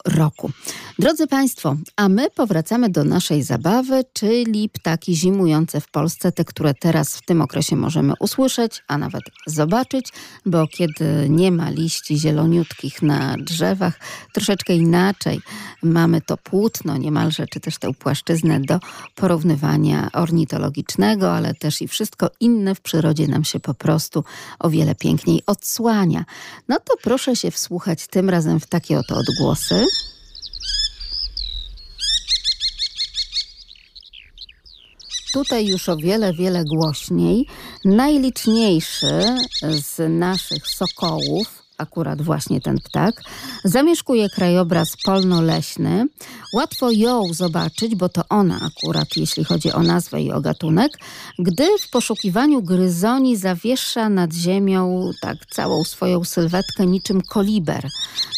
roku. 0.05 0.51
Drodzy 0.99 1.27
Państwo, 1.27 1.75
a 1.95 2.09
my 2.09 2.29
powracamy 2.29 2.89
do 2.89 3.03
naszej 3.03 3.43
zabawy, 3.43 4.03
czyli 4.13 4.38
ptaki 4.73 5.15
zimujące 5.15 5.81
w 5.81 5.91
Polsce, 5.91 6.31
te, 6.31 6.45
które 6.45 6.73
teraz 6.73 7.17
w 7.17 7.25
tym 7.25 7.41
okresie 7.41 7.75
możemy 7.75 8.13
usłyszeć, 8.19 8.83
a 8.87 8.97
nawet 8.97 9.23
zobaczyć, 9.47 10.09
bo 10.45 10.67
kiedy 10.67 11.27
nie 11.29 11.51
ma 11.51 11.69
liści 11.69 12.19
zieloniutkich 12.19 13.01
na 13.01 13.35
drzewach, 13.37 13.99
troszeczkę 14.33 14.75
inaczej 14.75 15.41
mamy 15.83 16.21
to 16.21 16.37
płótno 16.37 16.97
niemalże, 16.97 17.47
czy 17.47 17.59
też 17.59 17.77
tę 17.77 17.93
płaszczyznę 17.93 18.59
do 18.59 18.79
porównywania 19.15 20.09
ornitologicznego, 20.13 21.31
ale 21.31 21.53
też 21.53 21.81
i 21.81 21.87
wszystko 21.87 22.29
inne 22.39 22.75
w 22.75 22.81
przyrodzie 22.81 23.27
nam 23.27 23.43
się 23.43 23.59
po 23.59 23.73
prostu 23.73 24.23
o 24.59 24.69
wiele 24.69 24.95
piękniej 24.95 25.41
odsłania. 25.45 26.25
No 26.67 26.77
to 26.79 26.93
proszę 27.03 27.35
się 27.35 27.51
wsłuchać 27.51 28.07
tym 28.07 28.29
razem 28.29 28.59
w 28.59 28.67
takie 28.67 28.99
oto 28.99 29.15
odgłosy. 29.15 29.85
Tutaj 35.33 35.67
już 35.67 35.89
o 35.89 35.97
wiele, 35.97 36.33
wiele 36.33 36.63
głośniej. 36.65 37.45
Najliczniejszy 37.85 39.21
z 39.69 40.09
naszych 40.09 40.67
sokołów, 40.67 41.68
akurat 41.79 42.21
właśnie 42.21 42.61
ten 42.61 42.77
ptak, 42.77 43.21
zamieszkuje 43.63 44.29
krajobraz 44.29 44.97
polno-leśny. 45.05 46.05
Łatwo 46.53 46.91
ją 46.91 47.33
zobaczyć, 47.33 47.95
bo 47.95 48.09
to 48.09 48.21
ona 48.29 48.59
akurat, 48.61 49.17
jeśli 49.17 49.43
chodzi 49.43 49.71
o 49.71 49.83
nazwę 49.83 50.21
i 50.21 50.31
o 50.31 50.41
gatunek, 50.41 50.91
gdy 51.39 51.67
w 51.79 51.89
poszukiwaniu 51.89 52.61
gryzoni 52.61 53.37
zawiesza 53.37 54.09
nad 54.09 54.33
ziemią 54.33 55.11
tak 55.21 55.45
całą 55.45 55.83
swoją 55.83 56.23
sylwetkę 56.23 56.85
niczym 56.85 57.21
koliber, 57.21 57.87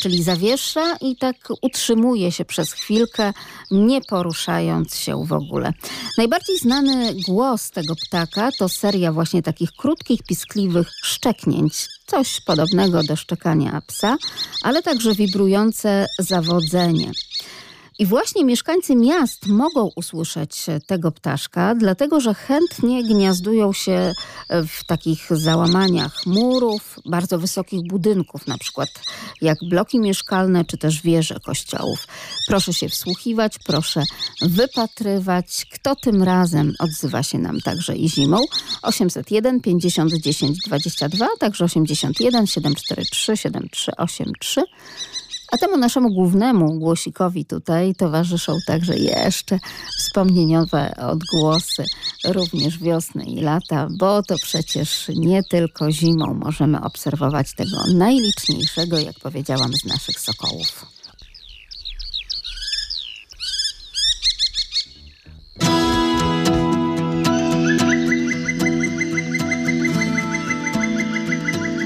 czyli 0.01 0.23
zawiesza 0.23 0.95
i 1.01 1.15
tak 1.15 1.35
utrzymuje 1.61 2.31
się 2.31 2.45
przez 2.45 2.73
chwilkę, 2.73 3.33
nie 3.71 4.01
poruszając 4.01 4.95
się 4.95 5.25
w 5.25 5.33
ogóle. 5.33 5.73
Najbardziej 6.17 6.57
znany 6.57 7.13
głos 7.27 7.71
tego 7.71 7.93
ptaka 8.07 8.49
to 8.59 8.69
seria 8.69 9.11
właśnie 9.13 9.43
takich 9.43 9.71
krótkich, 9.71 10.23
piskliwych 10.23 10.87
szczeknięć, 11.03 11.87
coś 12.11 12.41
podobnego 12.41 13.03
do 13.03 13.15
szczekania 13.15 13.81
psa, 13.87 14.17
ale 14.63 14.83
także 14.83 15.13
wibrujące 15.13 16.07
zawodzenie. 16.19 17.11
I 17.99 18.05
właśnie 18.05 18.45
mieszkańcy 18.45 18.95
miast 18.95 19.47
mogą 19.47 19.89
usłyszeć 19.95 20.65
tego 20.87 21.11
ptaszka, 21.11 21.75
dlatego 21.75 22.21
że 22.21 22.33
chętnie 22.33 23.03
gniazdują 23.03 23.73
się 23.73 24.13
w 24.49 24.83
takich 24.83 25.27
załamaniach 25.31 26.25
murów, 26.25 26.99
bardzo 27.05 27.39
wysokich 27.39 27.87
budynków, 27.87 28.47
na 28.47 28.57
przykład 28.57 28.89
jak 29.41 29.57
bloki 29.69 29.99
mieszkalne 29.99 30.65
czy 30.65 30.77
też 30.77 31.01
wieże 31.01 31.39
kościołów. 31.39 32.07
Proszę 32.47 32.73
się 32.73 32.89
wsłuchiwać, 32.89 33.59
proszę 33.65 34.03
wypatrywać, 34.41 35.65
kto 35.73 35.95
tym 35.95 36.23
razem 36.23 36.73
odzywa 36.79 37.23
się 37.23 37.37
nam 37.37 37.61
także 37.61 37.95
i 37.95 38.09
zimą. 38.09 38.45
801 38.81 39.61
50 39.61 40.13
10 40.13 40.57
22, 40.67 41.27
także 41.39 41.65
81 41.65 42.47
743 42.47 43.37
7383. 43.37 44.61
A 45.51 45.57
temu 45.57 45.77
naszemu 45.77 46.09
głównemu 46.09 46.79
głosikowi 46.79 47.45
tutaj 47.45 47.95
towarzyszą 47.95 48.53
także 48.67 48.97
jeszcze 48.97 49.59
wspomnieniowe 49.97 50.95
odgłosy 50.95 51.85
również 52.25 52.79
wiosny 52.79 53.23
i 53.23 53.41
lata, 53.41 53.87
bo 53.99 54.23
to 54.23 54.35
przecież 54.43 55.11
nie 55.15 55.43
tylko 55.43 55.91
zimą 55.91 56.33
możemy 56.33 56.81
obserwować 56.81 57.55
tego 57.55 57.77
najliczniejszego, 57.93 58.99
jak 58.99 59.19
powiedziałam, 59.19 59.73
z 59.73 59.85
naszych 59.85 60.19
sokołów. 60.19 60.85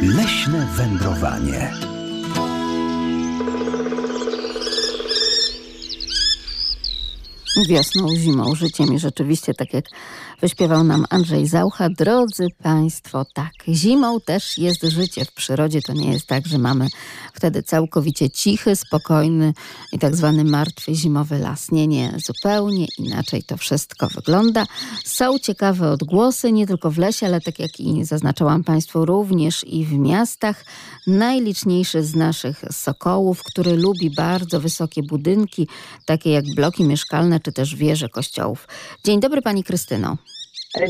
Leśne 0.02 0.68
wędrowanie. 0.76 1.95
Wiosną, 7.64 8.16
zimą, 8.16 8.56
życiem 8.56 8.94
i 8.94 9.00
rzeczywiście 9.00 9.54
tak 9.54 9.74
jak 9.74 9.86
wyśpiewał 10.42 10.84
nam 10.84 11.06
Andrzej 11.10 11.48
Zaucha. 11.48 11.90
Drodzy 11.90 12.48
Państwo, 12.64 13.26
tak, 13.34 13.52
zimą 13.68 14.22
też 14.22 14.58
jest 14.58 14.84
życie 14.84 15.26
w 15.26 15.32
przyrodzie. 15.32 15.82
To 15.82 15.94
nie 15.94 16.12
jest 16.12 16.28
tak, 16.28 16.48
że 16.48 16.58
mamy 16.58 16.88
wtedy 17.34 17.64
całkowicie 17.64 18.30
cichy, 18.30 18.76
spokojny 18.76 19.54
i 19.92 20.00
tak 20.00 20.16
zwany 20.16 20.44
martwy 20.44 20.96
zimowy 20.96 21.40
las. 21.40 21.72
Nie, 21.72 21.88
nie, 21.88 22.14
zupełnie 22.26 22.86
inaczej 22.98 23.44
to 23.44 23.58
wszystko 23.58 24.08
wygląda. 24.08 24.66
Są 25.06 25.40
ciekawe 25.40 25.92
odgłosy, 25.92 26.52
nie 26.52 26.68
tylko 26.68 26.92
w 26.92 26.98
lesie, 26.98 27.26
ale 27.26 27.42
tak 27.42 27.60
jak 27.60 27.80
i 27.80 28.06
zaznaczałam 28.06 28.64
Państwu, 28.64 29.06
również 29.06 29.64
i 29.64 29.86
w 29.86 29.94
miastach. 29.94 30.66
Najliczniejszy 31.08 32.04
z 32.04 32.16
naszych 32.16 32.64
sokołów, 32.72 33.44
który 33.44 33.78
lubi 33.78 34.10
bardzo 34.10 34.60
wysokie 34.60 35.04
budynki, 35.04 35.68
takie 36.06 36.32
jak 36.32 36.46
bloki 36.56 36.84
mieszkalne 36.84 37.40
czy 37.46 37.54
też 37.54 37.76
wieże 37.76 38.10
kościołów. 38.10 38.68
Dzień 39.04 39.20
dobry 39.20 39.42
Pani 39.42 39.64
Krystyno. 39.64 40.18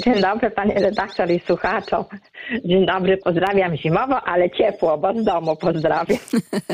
Dzień 0.06 0.22
dobry 0.22 0.52
panie 0.52 0.74
redaktor 0.74 1.32
i 1.32 1.40
słuchaczom. 1.40 2.04
Dzień 2.66 2.86
dobry, 2.86 3.18
pozdrawiam 3.18 3.78
zimowo, 3.78 4.22
ale 4.22 4.50
ciepło, 4.50 4.98
bo 4.98 5.14
z 5.14 5.24
domu 5.24 5.56
pozdrawiam. 5.56 6.18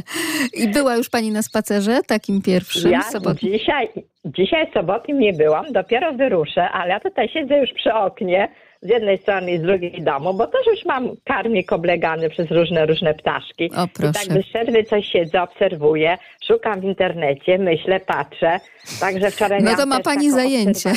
I 0.61 0.67
była 0.67 0.95
już 0.95 1.09
pani 1.09 1.31
na 1.31 1.41
spacerze 1.41 1.99
takim 2.07 2.41
pierwszym? 2.41 2.91
Ja 2.91 3.01
dzisiaj, 3.33 3.89
dzisiaj 4.25 4.71
sobotnim 4.73 5.19
nie 5.19 5.33
byłam, 5.33 5.65
dopiero 5.71 6.13
wyruszę, 6.13 6.69
ale 6.69 6.89
ja 6.89 6.99
tutaj 6.99 7.29
siedzę 7.29 7.57
już 7.57 7.69
przy 7.73 7.93
oknie 7.93 8.49
z 8.81 8.89
jednej 8.89 9.17
strony 9.17 9.51
i 9.51 9.57
z 9.57 9.61
drugiej 9.61 10.03
domu, 10.03 10.33
bo 10.33 10.47
też 10.47 10.65
już 10.67 10.85
mam 10.85 11.09
karmik 11.23 11.73
oblegany 11.73 12.29
przez 12.29 12.51
różne, 12.51 12.85
różne 12.85 13.13
ptaszki. 13.13 13.71
O, 13.77 13.87
proszę. 13.93 14.09
I 14.09 14.13
tak 14.13 14.37
bez 14.37 14.45
przerwy 14.45 14.83
coś 14.83 15.05
siedzę, 15.05 15.41
obserwuję, 15.41 16.17
szukam 16.47 16.81
w 16.81 16.83
internecie, 16.83 17.57
myślę, 17.57 17.99
patrzę. 17.99 18.59
Także 18.99 19.31
wczoraj 19.31 19.63
No 19.63 19.75
to 19.75 19.85
ma 19.85 19.99
pani 19.99 20.31
zajęcie. 20.31 20.93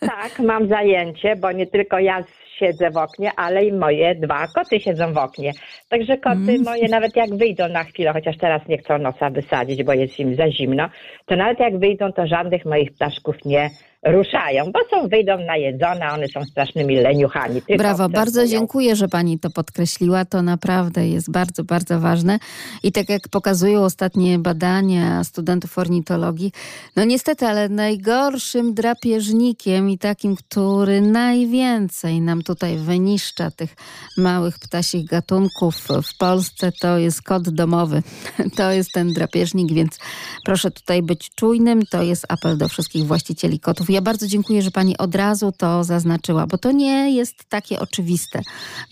Tak, 0.00 0.38
mam 0.38 0.68
zajęcie, 0.68 1.36
bo 1.36 1.52
nie 1.52 1.66
tylko 1.66 1.98
ja 1.98 2.24
siedzę 2.58 2.90
w 2.90 2.96
oknie, 2.96 3.30
ale 3.36 3.64
i 3.64 3.72
moje 3.72 4.14
dwa 4.14 4.46
koty 4.46 4.80
siedzą 4.80 5.12
w 5.12 5.18
oknie. 5.18 5.52
Także 5.88 6.16
koty 6.16 6.36
mm. 6.36 6.62
moje 6.62 6.88
nawet 6.88 7.16
jak 7.16 7.36
wyjdą 7.36 7.68
na 7.68 7.84
chwilę, 7.84 8.12
chociaż 8.12 8.36
teraz 8.38 8.62
nie 8.68 8.78
chcą 8.78 8.98
nosa 8.98 9.30
wysadzić, 9.30 9.82
bo 9.82 9.92
jest 9.92 10.18
im 10.18 10.34
za 10.34 10.50
zimno, 10.50 10.88
to 11.26 11.36
nawet 11.36 11.60
jak 11.60 11.78
wyjdą, 11.78 12.12
to 12.12 12.26
żadnych 12.26 12.64
moich 12.64 12.92
ptaszków 12.94 13.44
nie 13.44 13.70
ruszają, 14.06 14.72
bo 14.72 14.78
są, 14.90 15.08
wyjdą 15.08 15.38
najedzone, 15.38 16.12
one 16.12 16.28
są 16.28 16.44
strasznymi 16.44 16.96
leniuchami. 16.96 17.62
Brawo, 17.78 18.08
bardzo 18.08 18.46
dziękuję, 18.46 18.96
że 18.96 19.08
pani 19.08 19.38
to 19.38 19.50
podkreśliła. 19.50 20.24
To 20.24 20.42
naprawdę 20.42 21.08
jest 21.08 21.30
bardzo, 21.30 21.64
bardzo 21.64 22.00
ważne. 22.00 22.38
I 22.82 22.92
tak 22.92 23.08
jak 23.08 23.28
pokazują 23.28 23.84
ostatnie 23.84 24.38
badania 24.38 25.24
studentów 25.24 25.78
ornitologii, 25.78 26.52
no 26.96 27.04
niestety, 27.04 27.46
ale 27.46 27.68
najgorszym 27.68 28.74
drapieżnikiem 28.74 29.90
i 29.90 29.98
takim, 29.98 30.36
który 30.36 31.00
najwięcej 31.00 32.20
nam 32.20 32.42
tutaj 32.42 32.76
wyniszcza 32.76 33.50
tych 33.50 33.74
małych 34.18 34.58
ptasich 34.58 35.06
gatunków 35.06 35.76
w 36.02 36.18
Polsce, 36.18 36.72
to 36.80 36.98
jest 36.98 37.22
kot 37.22 37.48
domowy. 37.48 38.02
To 38.56 38.70
jest 38.70 38.92
ten 38.92 39.12
drapieżnik, 39.12 39.72
więc 39.72 39.98
proszę 40.44 40.70
tutaj 40.70 41.02
być 41.02 41.30
czujnym. 41.34 41.82
To 41.90 42.02
jest 42.02 42.26
apel 42.28 42.58
do 42.58 42.68
wszystkich 42.68 43.04
właścicieli 43.04 43.60
kotów 43.60 43.90
ja 43.96 44.02
bardzo 44.02 44.26
dziękuję, 44.26 44.62
że 44.62 44.70
Pani 44.70 44.98
od 44.98 45.14
razu 45.14 45.52
to 45.52 45.84
zaznaczyła, 45.84 46.46
bo 46.46 46.58
to 46.58 46.72
nie 46.72 47.16
jest 47.16 47.48
takie 47.48 47.80
oczywiste 47.80 48.40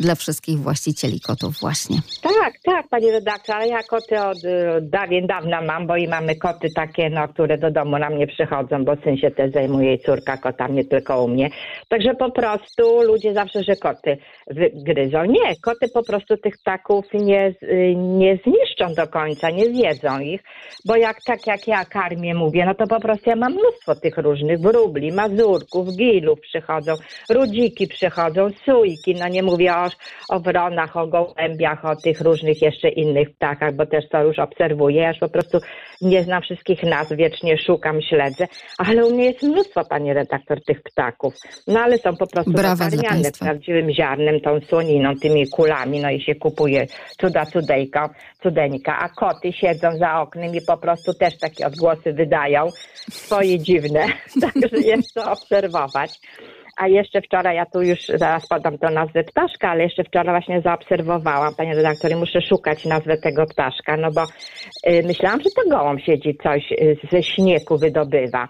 dla 0.00 0.14
wszystkich 0.14 0.59
właścicieli 0.59 1.20
kotów 1.20 1.55
właśnie. 1.61 1.96
Tak, 2.22 2.52
tak, 2.64 2.88
Pani 2.88 3.11
redaktor, 3.11 3.57
ale 3.57 3.68
ja 3.68 3.82
koty 3.82 4.20
od 4.20 4.38
dawien 4.82 5.26
dawna 5.26 5.62
mam, 5.62 5.86
bo 5.86 5.96
i 5.96 6.09
mamy 6.09 6.36
koty 6.36 6.68
takie, 6.74 7.11
no, 7.11 7.28
które 7.28 7.59
do 7.59 7.70
domu 7.70 7.98
nam 7.98 8.18
nie 8.18 8.26
przychodzą, 8.26 8.84
bo 8.84 8.96
syn 9.05 9.16
się 9.16 9.30
też 9.30 9.52
zajmuje 9.52 9.94
i 9.94 9.98
córka 9.98 10.36
kotami, 10.36 10.74
nie 10.74 10.84
tylko 10.84 11.24
u 11.24 11.28
mnie. 11.28 11.50
Także 11.88 12.14
po 12.14 12.30
prostu 12.30 13.02
ludzie 13.02 13.34
zawsze, 13.34 13.62
że 13.62 13.76
koty 13.76 14.18
gryzą. 14.74 15.24
Nie, 15.24 15.57
koty 15.62 15.88
po 15.94 16.02
prostu 16.02 16.36
tych 16.36 16.55
ptaków 16.59 17.05
nie, 17.14 17.55
nie 17.96 18.38
zniszczą 18.44 18.94
do 18.94 19.07
końca, 19.09 19.50
nie 19.50 19.64
zjedzą 19.64 20.18
ich, 20.18 20.42
bo 20.84 20.96
jak 20.96 21.16
tak 21.26 21.46
jak 21.46 21.68
ja 21.68 21.84
karmię 21.84 22.34
mówię, 22.34 22.64
no 22.66 22.74
to 22.74 22.86
po 22.86 23.00
prostu 23.00 23.30
ja 23.30 23.36
mam 23.36 23.52
mnóstwo 23.52 23.94
tych 23.94 24.18
różnych 24.18 24.61
wróg, 24.61 24.93
mazurków, 25.12 25.97
gilów 25.97 26.40
przychodzą, 26.40 26.92
rudziki 27.30 27.86
przychodzą, 27.86 28.49
sujki, 28.64 29.14
no 29.14 29.28
nie 29.28 29.42
mówię 29.42 29.74
o, 29.74 29.88
o 30.28 30.40
wronach, 30.40 30.97
o 30.97 31.07
gołębiach, 31.07 31.84
o 31.84 31.97
tych 31.97 32.20
różnych 32.20 32.62
jeszcze 32.62 32.88
innych 32.88 33.30
ptakach, 33.30 33.76
bo 33.76 33.86
też 33.86 34.05
to 34.09 34.22
już 34.22 34.38
obserwuję, 34.38 35.09
już 35.09 35.18
po 35.18 35.28
prostu 35.28 35.59
nie 36.01 36.24
znam 36.24 36.42
wszystkich 36.42 36.82
nazw, 36.82 37.12
wiecznie 37.16 37.59
szukam, 37.59 38.03
śledzę, 38.03 38.47
ale 38.78 39.07
u 39.07 39.14
mnie 39.14 39.24
jest 39.24 39.42
mnóstwo, 39.42 39.84
pani 39.84 40.12
redaktor, 40.12 40.64
tych 40.64 40.82
ptaków, 40.82 41.34
no 41.66 41.80
ale 41.80 41.99
są 41.99 42.16
po 42.16 42.26
prostu 42.26 42.51
nakarmiane 42.51 43.30
prawdziwym 43.40 43.90
ziarnem, 43.92 44.40
tą 44.40 44.61
słoniną, 44.68 45.14
tymi 45.22 45.49
kulami, 45.49 46.01
no 46.01 46.11
i 46.11 46.20
się 46.20 46.34
kupuje 46.34 46.86
cuda 47.20 47.47
cudejka, 47.47 48.14
cudeńka, 48.42 48.99
a 48.99 49.09
koty 49.09 49.53
siedzą 49.53 49.88
za 49.99 50.20
oknem 50.20 50.55
i 50.55 50.61
po 50.66 50.76
prostu 50.76 51.14
też 51.14 51.38
takie 51.38 51.66
odgłosy 51.66 52.12
wydają, 52.12 52.68
swoje 53.11 53.59
dziwne, 53.59 54.07
także 54.42 54.76
jest 54.80 55.14
to 55.14 55.32
obserwować. 55.32 56.20
A 56.76 56.88
jeszcze 56.88 57.22
wczoraj, 57.22 57.56
ja 57.56 57.66
tu 57.66 57.82
już 57.82 57.98
zaraz 58.14 58.48
podam 58.48 58.78
to 58.78 58.90
nazwę 58.90 59.24
ptaszka, 59.24 59.70
ale 59.70 59.82
jeszcze 59.82 60.04
wczoraj 60.04 60.34
właśnie 60.34 60.60
zaobserwowałam, 60.60 61.54
panie 61.54 61.74
redaktorze, 61.74 62.16
muszę 62.16 62.40
szukać 62.40 62.84
nazwę 62.84 63.16
tego 63.16 63.46
ptaszka, 63.46 63.96
no 63.96 64.08
bo 64.10 64.22
y, 64.90 65.02
myślałam, 65.06 65.40
że 65.40 65.50
to 65.50 65.70
gołąb 65.70 66.00
siedzi 66.00 66.38
coś 66.42 66.72
y, 66.72 66.96
ze 67.12 67.22
śniegu 67.22 67.78
wydobywa. 67.78 68.48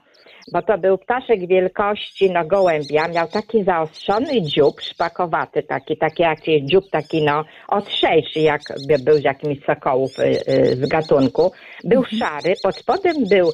Bo 0.52 0.62
to 0.62 0.78
był 0.78 0.98
ptaszek 0.98 1.48
wielkości 1.48 2.30
no 2.30 2.44
gołębia, 2.44 3.08
miał 3.08 3.28
taki 3.28 3.64
zaostrzony 3.64 4.42
dziób, 4.42 4.80
szpakowaty 4.80 5.62
taki, 5.62 5.96
taki 5.96 6.22
jak 6.22 6.38
dziób 6.62 6.84
taki 6.92 7.24
no 7.24 7.44
ostrzejszy, 7.68 8.40
jak 8.40 8.60
by 8.88 8.98
był 8.98 9.14
z 9.14 9.24
jakimiś 9.24 9.64
sokołów 9.64 10.18
y, 10.18 10.22
y, 10.22 10.76
z 10.76 10.88
gatunku. 10.88 11.52
Był 11.84 12.00
mhm. 12.00 12.18
szary, 12.18 12.54
pod 12.62 12.76
spodem 12.76 13.14
był 13.30 13.50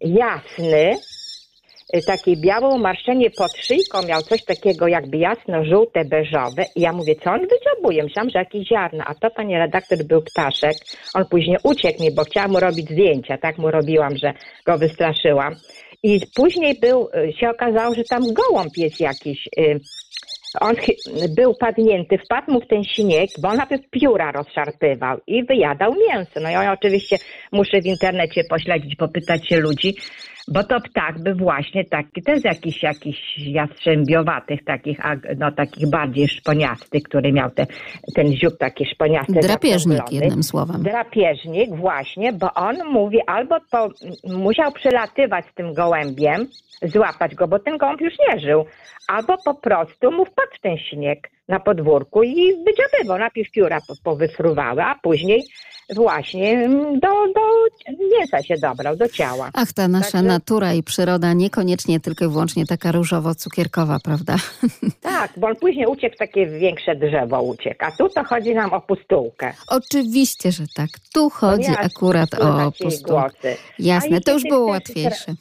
jasny 0.00 0.96
takie 2.06 2.36
białą 2.36 2.78
marszczenie 2.78 3.30
pod 3.30 3.56
szyjką, 3.56 4.02
miał 4.02 4.22
coś 4.22 4.44
takiego 4.44 4.88
jakby 4.88 5.16
jasno-żółte, 5.16 6.04
beżowe. 6.04 6.64
I 6.76 6.80
ja 6.80 6.92
mówię, 6.92 7.14
co 7.24 7.30
on 7.30 7.40
wydziobuje? 7.40 8.02
Myślałam, 8.02 8.30
że 8.30 8.38
jakieś 8.38 8.68
ziarna. 8.68 9.04
A 9.06 9.14
to, 9.14 9.30
pani 9.30 9.58
redaktor, 9.58 9.98
był 10.04 10.22
ptaszek. 10.22 10.74
On 11.14 11.24
później 11.30 11.56
uciekł 11.64 12.02
mi, 12.02 12.14
bo 12.14 12.24
chciałam 12.24 12.50
mu 12.50 12.60
robić 12.60 12.90
zdjęcia. 12.90 13.38
Tak 13.38 13.58
mu 13.58 13.70
robiłam, 13.70 14.16
że 14.16 14.32
go 14.66 14.78
wystraszyłam. 14.78 15.54
I 16.02 16.20
później 16.34 16.78
był, 16.80 17.08
y, 17.14 17.32
się 17.32 17.50
okazało, 17.50 17.94
że 17.94 18.04
tam 18.04 18.22
gołąb 18.32 18.76
jest 18.76 19.00
jakiś. 19.00 19.48
y, 19.58 19.80
On 20.60 20.74
był 21.36 21.54
padnięty, 21.54 22.18
wpadł 22.18 22.52
mu 22.52 22.60
w 22.60 22.66
ten 22.66 22.84
śnieg, 22.84 23.30
bo 23.42 23.48
on 23.48 23.56
najpierw 23.56 23.90
pióra 23.90 24.32
rozszarpywał 24.32 25.18
i 25.26 25.44
wyjadał 25.44 25.94
mięso. 26.08 26.40
No 26.40 26.50
ja 26.50 26.72
oczywiście 26.72 27.16
muszę 27.52 27.80
w 27.80 27.86
internecie 27.86 28.44
pośledzić, 28.50 28.96
popytać 28.96 29.48
się 29.48 29.60
ludzi, 29.60 29.94
bo 30.52 30.64
to 30.64 30.80
ptak 30.80 31.18
by 31.18 31.34
właśnie 31.34 31.84
taki, 31.84 32.22
jest 32.28 32.44
jakiś, 32.44 32.82
jakiś 32.82 33.38
jastrzębiowatych, 33.38 34.64
takich, 34.64 34.98
no 35.38 35.52
takich 35.52 35.90
bardziej 35.90 36.28
szponiastych, 36.28 37.02
który 37.02 37.32
miał 37.32 37.50
te, 37.50 37.66
ten 38.14 38.32
dziób 38.32 38.58
taki 38.58 38.86
szponiasty. 38.86 39.32
Drapieżnik, 39.32 40.12
jednym 40.12 40.42
słowem. 40.42 40.82
Drapieżnik, 40.82 41.76
właśnie, 41.76 42.32
bo 42.32 42.54
on 42.54 42.76
mówi, 42.92 43.18
albo 43.26 43.56
m, 43.56 43.90
musiał 44.24 44.72
przelatywać 44.72 45.44
z 45.46 45.54
tym 45.54 45.74
gołębiem, 45.74 46.46
złapać 46.82 47.34
go, 47.34 47.48
bo 47.48 47.58
ten 47.58 47.76
gołąb 47.78 48.00
już 48.00 48.14
nie 48.28 48.40
żył, 48.40 48.64
albo 49.08 49.36
po 49.44 49.54
prostu 49.54 50.10
mu 50.10 50.24
wpadł 50.24 50.50
w 50.58 50.60
ten 50.60 50.78
śnieg 50.78 51.30
na 51.48 51.60
podwórku 51.60 52.22
i 52.22 52.56
wydziobywał. 52.64 53.18
Najpierw 53.18 53.50
pióra 53.50 53.78
po- 53.88 53.94
powyfruwały, 54.04 54.82
a 54.82 54.94
później 55.02 55.44
właśnie 55.94 56.52
mm, 56.52 57.00
do, 57.00 57.08
do 57.08 57.40
mięsa 58.18 58.42
się 58.42 58.54
dobrał, 58.62 58.96
do 58.96 59.08
ciała. 59.08 59.50
Ach, 59.54 59.72
ta 59.72 59.88
nasza 59.88 60.12
Także- 60.12 60.26
natura 60.28 60.72
i 60.74 60.82
przyroda 60.82 61.32
niekoniecznie 61.32 62.00
tylko 62.00 62.24
i 62.24 62.28
wyłącznie 62.28 62.66
taka 62.66 62.92
różowo-cukierkowa, 62.92 63.98
prawda? 64.04 64.36
Tak, 65.00 65.32
bo 65.36 65.46
on 65.46 65.56
później 65.56 65.86
uciekł 65.86 66.16
takie 66.16 66.46
większe 66.46 66.96
drzewo 66.96 67.42
uciekł, 67.42 67.84
a 67.84 67.90
tu 67.92 68.08
to 68.08 68.24
chodzi 68.24 68.54
nam 68.54 68.72
o 68.72 68.80
pustułkę. 68.80 69.52
Oczywiście, 69.68 70.52
że 70.52 70.64
tak. 70.74 70.88
Tu 71.14 71.30
chodzi 71.30 71.70
akurat 71.78 72.34
o 72.34 72.72
pustułkę. 72.82 73.56
Jasne, 73.78 74.20
to 74.20 74.32
już 74.32 74.42
było 74.42 74.66
łatwiejsze. 74.66 75.34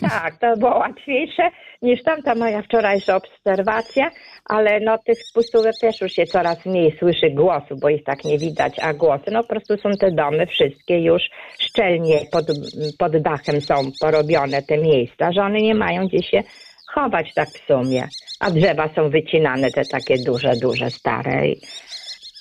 Tak, 0.00 0.36
to 0.40 0.56
było 0.56 0.78
łatwiejsze 0.78 1.50
niż 1.82 2.02
tamta 2.02 2.34
moja 2.34 2.62
wczorajsza 2.62 3.16
obserwacja, 3.16 4.10
ale 4.44 4.80
no 4.80 4.98
tych 4.98 5.18
spustówek 5.22 5.72
też 5.80 6.00
już 6.00 6.12
się 6.12 6.24
coraz 6.24 6.66
mniej 6.66 6.96
słyszy 6.98 7.30
głosu, 7.30 7.76
bo 7.82 7.88
ich 7.88 8.04
tak 8.04 8.24
nie 8.24 8.38
widać, 8.38 8.78
a 8.80 8.94
głosy, 8.94 9.24
no 9.32 9.42
po 9.42 9.48
prostu 9.48 9.76
są 9.76 9.90
te 10.00 10.10
domy 10.10 10.46
wszystkie 10.46 11.00
już 11.00 11.22
szczelnie 11.58 12.18
pod, 12.32 12.44
pod 12.98 13.16
dachem 13.22 13.60
są 13.60 13.74
porobione 14.00 14.62
te 14.62 14.78
miejsca, 14.78 15.32
że 15.32 15.40
one 15.40 15.58
nie 15.58 15.74
mają 15.74 16.06
gdzie 16.06 16.22
się 16.22 16.42
chować 16.94 17.34
tak 17.34 17.48
w 17.48 17.66
sumie, 17.66 18.08
a 18.40 18.50
drzewa 18.50 18.88
są 18.94 19.10
wycinane, 19.10 19.70
te 19.70 19.82
takie 19.84 20.14
duże, 20.26 20.52
duże, 20.62 20.90
stare, 20.90 21.42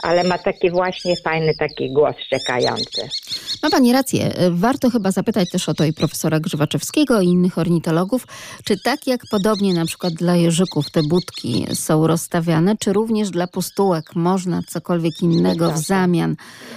ale 0.02 0.24
ma 0.24 0.38
taki 0.38 0.72
właśnie 0.72 1.16
fajny 1.24 1.54
taki 1.60 1.94
głos 1.94 2.16
szczekający. 2.26 3.10
Ma 3.64 3.70
Pani 3.70 3.94
rację. 3.94 4.34
Warto 4.52 4.90
chyba 4.90 5.12
zapytać 5.12 5.50
też 5.50 5.70
o 5.70 5.74
to 5.74 5.86
i 5.86 5.94
profesora 5.94 6.40
Grzywaczewskiego 6.40 7.22
i 7.22 7.28
innych 7.28 7.58
ornitologów, 7.58 8.28
czy 8.64 8.76
tak 8.84 9.08
jak 9.08 9.22
podobnie 9.32 9.74
na 9.74 9.86
przykład 9.86 10.14
dla 10.14 10.36
jeżyków 10.36 10.92
te 10.92 11.02
budki 11.10 11.68
są 11.74 12.08
rozstawiane, 12.08 12.78
czy 12.78 12.94
również 12.94 13.30
dla 13.30 13.48
pustułek 13.48 14.16
można 14.16 14.62
cokolwiek 14.68 15.22
innego 15.22 15.72
w 15.72 15.78
zamian 15.78 16.36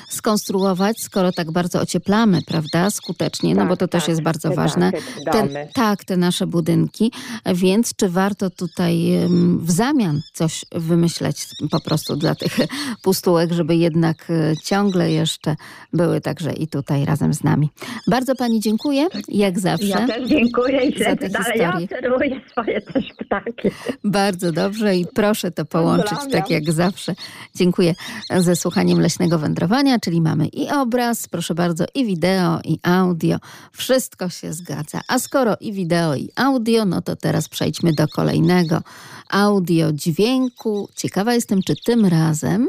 skonstruować, 0.08 1.00
skoro 1.00 1.32
tak 1.32 1.52
bardzo 1.52 1.80
ocieplamy, 1.80 2.42
prawda, 2.46 2.90
skutecznie, 2.90 3.54
no 3.54 3.60
Tak, 3.60 3.68
bo 3.68 3.76
to 3.76 3.88
też 3.88 4.02
tak, 4.02 4.08
jest 4.08 4.22
bardzo 4.22 4.50
ważne. 4.50 4.92
Te, 5.32 5.66
tak, 5.74 6.04
te 6.04 6.16
nasze 6.16 6.46
budynki, 6.46 7.12
więc 7.54 7.94
czy 7.96 8.08
warto 8.08 8.50
tutaj 8.50 9.10
w 9.58 9.70
zamian 9.70 10.20
coś 10.32 10.64
wymyśleć 10.72 11.46
po 11.70 11.80
prostu 11.80 12.16
dla 12.16 12.34
tych 12.34 12.56
pustułek, 13.02 13.13
żeby 13.52 13.76
jednak 13.76 14.30
e, 14.30 14.56
ciągle 14.64 15.10
jeszcze 15.10 15.56
były 15.92 16.20
także 16.20 16.52
i 16.52 16.68
tutaj 16.68 17.04
razem 17.04 17.34
z 17.34 17.44
nami. 17.44 17.70
Bardzo 18.06 18.34
Pani 18.34 18.60
dziękuję, 18.60 19.06
jak 19.28 19.58
zawsze. 19.58 19.86
Ja 19.86 20.06
też 20.06 20.28
dziękuję 20.28 20.80
i 20.80 21.04
za 21.04 21.16
te 21.16 21.28
dalej. 21.28 21.58
Ja 21.58 21.78
obserwuję 21.78 22.40
swoje 22.50 22.80
też 22.80 23.04
ptaki. 23.18 23.68
Bardzo 24.04 24.52
dobrze 24.52 24.96
i 24.96 25.06
proszę 25.14 25.50
to 25.50 25.64
połączyć 25.64 26.18
tak 26.32 26.50
jak 26.50 26.72
zawsze. 26.72 27.14
Dziękuję 27.54 27.94
ze 28.36 28.56
słuchaniem 28.56 29.00
Leśnego 29.00 29.38
Wędrowania, 29.38 29.98
czyli 29.98 30.20
mamy 30.20 30.46
i 30.46 30.70
obraz, 30.70 31.28
proszę 31.28 31.54
bardzo, 31.54 31.84
i 31.94 32.06
wideo, 32.06 32.60
i 32.64 32.78
audio. 32.82 33.36
Wszystko 33.72 34.28
się 34.28 34.52
zgadza. 34.52 35.00
A 35.08 35.18
skoro 35.18 35.56
i 35.60 35.72
wideo, 35.72 36.14
i 36.14 36.28
audio, 36.36 36.84
no 36.84 37.02
to 37.02 37.16
teraz 37.16 37.48
przejdźmy 37.48 37.92
do 37.92 38.08
kolejnego 38.08 38.82
audio 39.30 39.92
dźwięku. 39.92 40.88
Ciekawa 40.96 41.34
jestem, 41.34 41.62
czy 41.62 41.74
tym 41.84 42.06
razem 42.06 42.68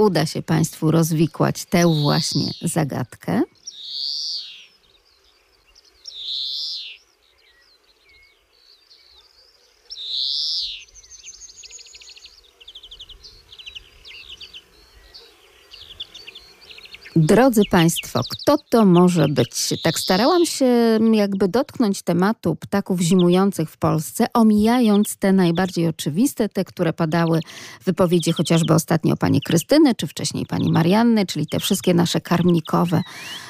uda 0.00 0.26
się 0.26 0.42
Państwu 0.42 0.90
rozwikłać 0.90 1.64
tę 1.64 1.86
właśnie 2.02 2.52
zagadkę. 2.62 3.42
Drodzy 17.16 17.62
Państwo, 17.70 18.20
kto 18.30 18.58
to 18.70 18.84
może 18.84 19.28
być? 19.28 19.74
Tak 19.82 19.98
starałam 19.98 20.46
się 20.46 20.98
jakby 21.12 21.48
dotknąć 21.48 22.02
tematu 22.02 22.56
ptaków 22.56 23.00
zimujących 23.00 23.70
w 23.70 23.76
Polsce, 23.76 24.26
omijając 24.34 25.16
te 25.16 25.32
najbardziej 25.32 25.88
oczywiste, 25.88 26.48
te, 26.48 26.64
które 26.64 26.92
padały 26.92 27.40
w 27.80 27.84
wypowiedzi 27.84 28.32
chociażby 28.32 28.74
ostatnio 28.74 29.16
pani 29.16 29.40
Krystyny, 29.40 29.94
czy 29.94 30.06
wcześniej 30.06 30.46
pani 30.46 30.72
Marianny, 30.72 31.26
czyli 31.26 31.46
te 31.46 31.60
wszystkie 31.60 31.94
nasze 31.94 32.20
karmnikowe 32.20 33.02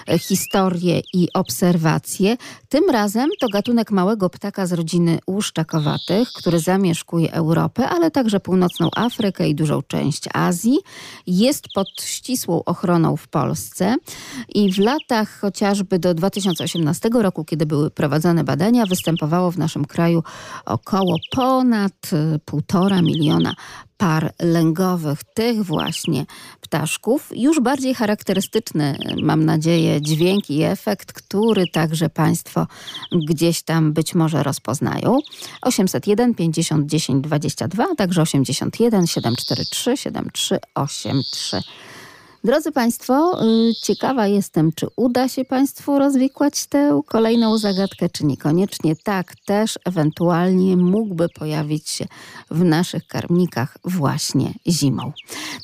e, 0.08 0.18
historie 0.18 1.00
i 1.12 1.28
obserwacje. 1.34 2.36
Tym 2.68 2.90
razem 2.90 3.30
to 3.40 3.48
gatunek 3.48 3.90
małego 3.90 4.30
ptaka 4.30 4.66
z 4.66 4.72
rodziny 4.72 5.18
łuszczakowatych, 5.26 6.28
który 6.32 6.58
zamieszkuje 6.58 7.32
Europę, 7.32 7.88
ale 7.88 8.11
także 8.11 8.40
północną 8.40 8.88
Afrykę 8.96 9.48
i 9.48 9.54
dużą 9.54 9.82
część 9.82 10.24
Azji. 10.34 10.78
Jest 11.26 11.64
pod 11.74 11.88
ścisłą 12.02 12.64
ochroną 12.64 13.16
w 13.16 13.28
Polsce 13.28 13.49
i 14.55 14.72
w 14.72 14.78
latach 14.78 15.40
chociażby 15.40 15.98
do 15.98 16.14
2018 16.14 17.09
roku, 17.12 17.44
kiedy 17.44 17.66
były 17.66 17.90
prowadzone 17.90 18.44
badania, 18.44 18.86
występowało 18.86 19.51
w 19.51 19.59
naszym 19.59 19.84
kraju 19.84 20.22
około 20.64 21.16
ponad 21.30 22.11
y, 22.12 22.38
półtora 22.38 23.03
miliona 23.03 23.55
par 24.01 24.32
lęgowych 24.42 25.24
tych 25.34 25.64
właśnie 25.64 26.26
ptaszków. 26.61 27.28
Już 27.34 27.61
bardziej 27.61 27.94
charakterystyczny, 27.94 28.98
mam 29.22 29.44
nadzieję, 29.44 30.03
dźwięk 30.03 30.51
i 30.51 30.62
efekt, 30.62 31.12
który 31.12 31.64
także 31.72 32.11
Państwo 32.11 32.66
gdzieś 33.28 33.62
tam 33.62 33.92
być 33.92 34.14
może 34.14 34.42
rozpoznają. 34.42 35.18
801 35.62 36.34
50 36.34 36.86
10 36.86 37.24
22, 37.24 37.86
a 37.92 37.94
także 37.94 38.22
81 38.22 39.07
743 39.07 39.96
7383. 39.96 41.62
Drodzy 42.45 42.72
Państwo, 42.72 43.45
y, 43.45 43.74
ciekawa 43.82 44.26
jestem, 44.26 44.72
czy 44.72 44.86
uda 44.97 45.28
się 45.28 45.45
Państwu 45.45 45.99
rozwikłać 45.99 46.66
tę 46.66 47.01
kolejną 47.07 47.59
zagadkę, 47.59 48.09
czy 48.09 48.26
niekoniecznie. 48.26 48.97
Tak, 48.97 49.34
też 49.47 49.78
ewentualnie 49.84 50.76
mógłby 50.76 51.28
pojawić 51.28 51.88
się 51.88 52.07
w 52.51 52.64
naszych 52.64 53.07
karmnikach 53.07 53.78
właśnie 53.84 54.53
zimą. 54.68 55.12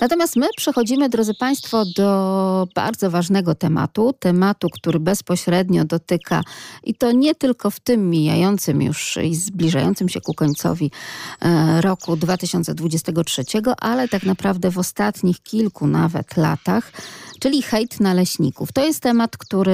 Natomiast 0.00 0.36
my 0.36 0.46
przechodzimy, 0.56 1.08
drodzy 1.08 1.34
Państwo, 1.34 1.84
do 1.96 2.68
bardzo 2.74 3.10
ważnego 3.10 3.54
tematu, 3.54 4.12
tematu, 4.18 4.68
który 4.72 5.00
bezpośrednio 5.00 5.84
dotyka 5.84 6.42
i 6.84 6.94
to 6.94 7.12
nie 7.12 7.34
tylko 7.34 7.70
w 7.70 7.80
tym 7.80 8.10
mijającym 8.10 8.82
już 8.82 9.16
i 9.16 9.34
zbliżającym 9.34 10.08
się 10.08 10.20
ku 10.20 10.34
końcowi 10.34 10.90
e, 11.40 11.80
roku 11.80 12.16
2023, 12.16 13.44
ale 13.80 14.08
tak 14.08 14.22
naprawdę 14.22 14.70
w 14.70 14.78
ostatnich 14.78 15.42
kilku 15.42 15.86
nawet 15.86 16.36
latach, 16.36 16.65
czyli 17.40 17.62
hejt 17.62 18.00
na 18.00 18.14
leśników. 18.14 18.72
To 18.72 18.84
jest 18.84 19.00
temat, 19.00 19.36
który 19.36 19.72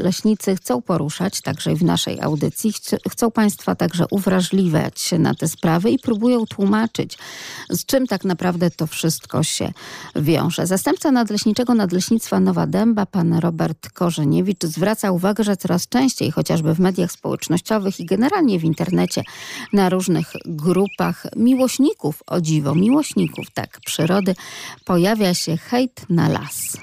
leśnicy 0.00 0.56
chcą 0.56 0.82
poruszać, 0.82 1.40
także 1.40 1.74
w 1.74 1.82
naszej 1.82 2.20
audycji. 2.20 2.72
Chc- 2.72 2.98
Chcą 3.10 3.30
Państwa 3.30 3.74
także 3.74 4.04
uwrażliwiać 4.10 5.00
się 5.00 5.18
na 5.18 5.34
te 5.34 5.48
sprawy 5.48 5.90
i 5.90 5.98
próbują 5.98 6.46
tłumaczyć, 6.46 7.18
z 7.70 7.84
czym 7.84 8.06
tak 8.06 8.24
naprawdę 8.24 8.70
to 8.70 8.86
wszystko 8.86 9.42
się 9.42 9.72
wiąże. 10.16 10.66
Zastępca 10.66 11.10
nadleśniczego 11.10 11.74
Nadleśnictwa 11.74 12.40
Nowa 12.40 12.66
Dęba, 12.66 13.06
pan 13.06 13.34
Robert 13.34 13.90
Korzeniewicz, 13.90 14.64
zwraca 14.64 15.10
uwagę, 15.10 15.44
że 15.44 15.56
coraz 15.56 15.88
częściej, 15.88 16.30
chociażby 16.30 16.74
w 16.74 16.80
mediach 16.80 17.12
społecznościowych 17.12 18.00
i 18.00 18.06
generalnie 18.06 18.58
w 18.58 18.64
internecie, 18.64 19.22
na 19.72 19.88
różnych 19.88 20.32
grupach 20.46 21.26
miłośników, 21.36 22.22
o 22.26 22.40
dziwo, 22.40 22.74
miłośników, 22.74 23.46
tak, 23.54 23.80
przyrody, 23.86 24.34
pojawia 24.84 25.34
się 25.34 25.56
hejt 25.56 26.02
na 26.10 26.27
las. 26.28 26.78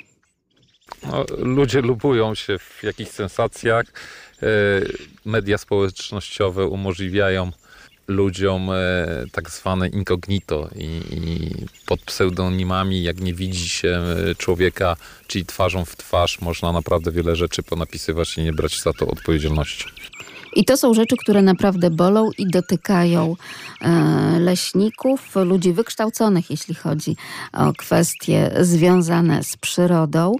No, 1.03 1.25
ludzie 1.37 1.81
lubują 1.81 2.35
się 2.35 2.59
w 2.59 2.83
jakichś 2.83 3.11
sensacjach. 3.11 3.85
E, 4.43 4.47
Media 5.25 5.57
społecznościowe 5.57 6.65
umożliwiają 6.67 7.51
ludziom 8.07 8.69
e, 8.71 8.75
tak 9.31 9.49
zwane 9.49 9.87
incognito 9.87 10.69
i, 10.75 10.85
i 11.11 11.51
pod 11.85 12.01
pseudonimami, 12.01 13.03
jak 13.03 13.19
nie 13.19 13.33
widzi 13.33 13.69
się 13.69 13.89
e, 13.89 14.35
człowieka, 14.35 14.95
czyli 15.27 15.45
twarzą 15.45 15.85
w 15.85 15.95
twarz, 15.95 16.41
można 16.41 16.71
naprawdę 16.71 17.11
wiele 17.11 17.35
rzeczy 17.35 17.63
ponapisywać 17.63 18.37
i 18.37 18.43
nie 18.43 18.53
brać 18.53 18.81
za 18.81 18.93
to 18.93 19.07
odpowiedzialności. 19.07 19.85
I 20.55 20.65
to 20.65 20.77
są 20.77 20.93
rzeczy, 20.93 21.17
które 21.17 21.41
naprawdę 21.41 21.89
bolą 21.89 22.29
i 22.37 22.47
dotykają 22.47 23.35
e, 23.81 24.39
leśników, 24.39 25.35
ludzi 25.35 25.73
wykształconych, 25.73 26.51
jeśli 26.51 26.75
chodzi 26.75 27.15
o 27.53 27.73
kwestie 27.73 28.51
związane 28.61 29.43
z 29.43 29.57
przyrodą. 29.57 30.35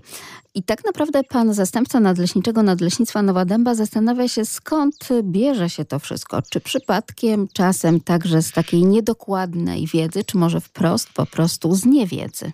I 0.56 0.64
tak 0.64 0.86
naprawdę 0.86 1.24
pan 1.24 1.54
zastępca 1.54 2.00
nadleśniczego 2.00 2.64
Nadleśnictwa 2.64 3.22
Nowa 3.22 3.46
Dęba 3.46 3.76
zastanawia 3.76 4.28
się, 4.28 4.46
skąd 4.46 5.10
bierze 5.24 5.70
się 5.70 5.86
to 5.86 6.00
wszystko. 6.00 6.42
Czy 6.50 6.60
przypadkiem 6.60 7.48
czasem 7.54 8.00
także 8.00 8.42
z 8.42 8.52
takiej 8.52 8.86
niedokładnej 8.86 9.88
wiedzy, 9.88 10.24
czy 10.24 10.38
może 10.38 10.62
wprost 10.62 11.10
po 11.14 11.26
prostu 11.26 11.76
z 11.76 11.86
niewiedzy? 11.86 12.52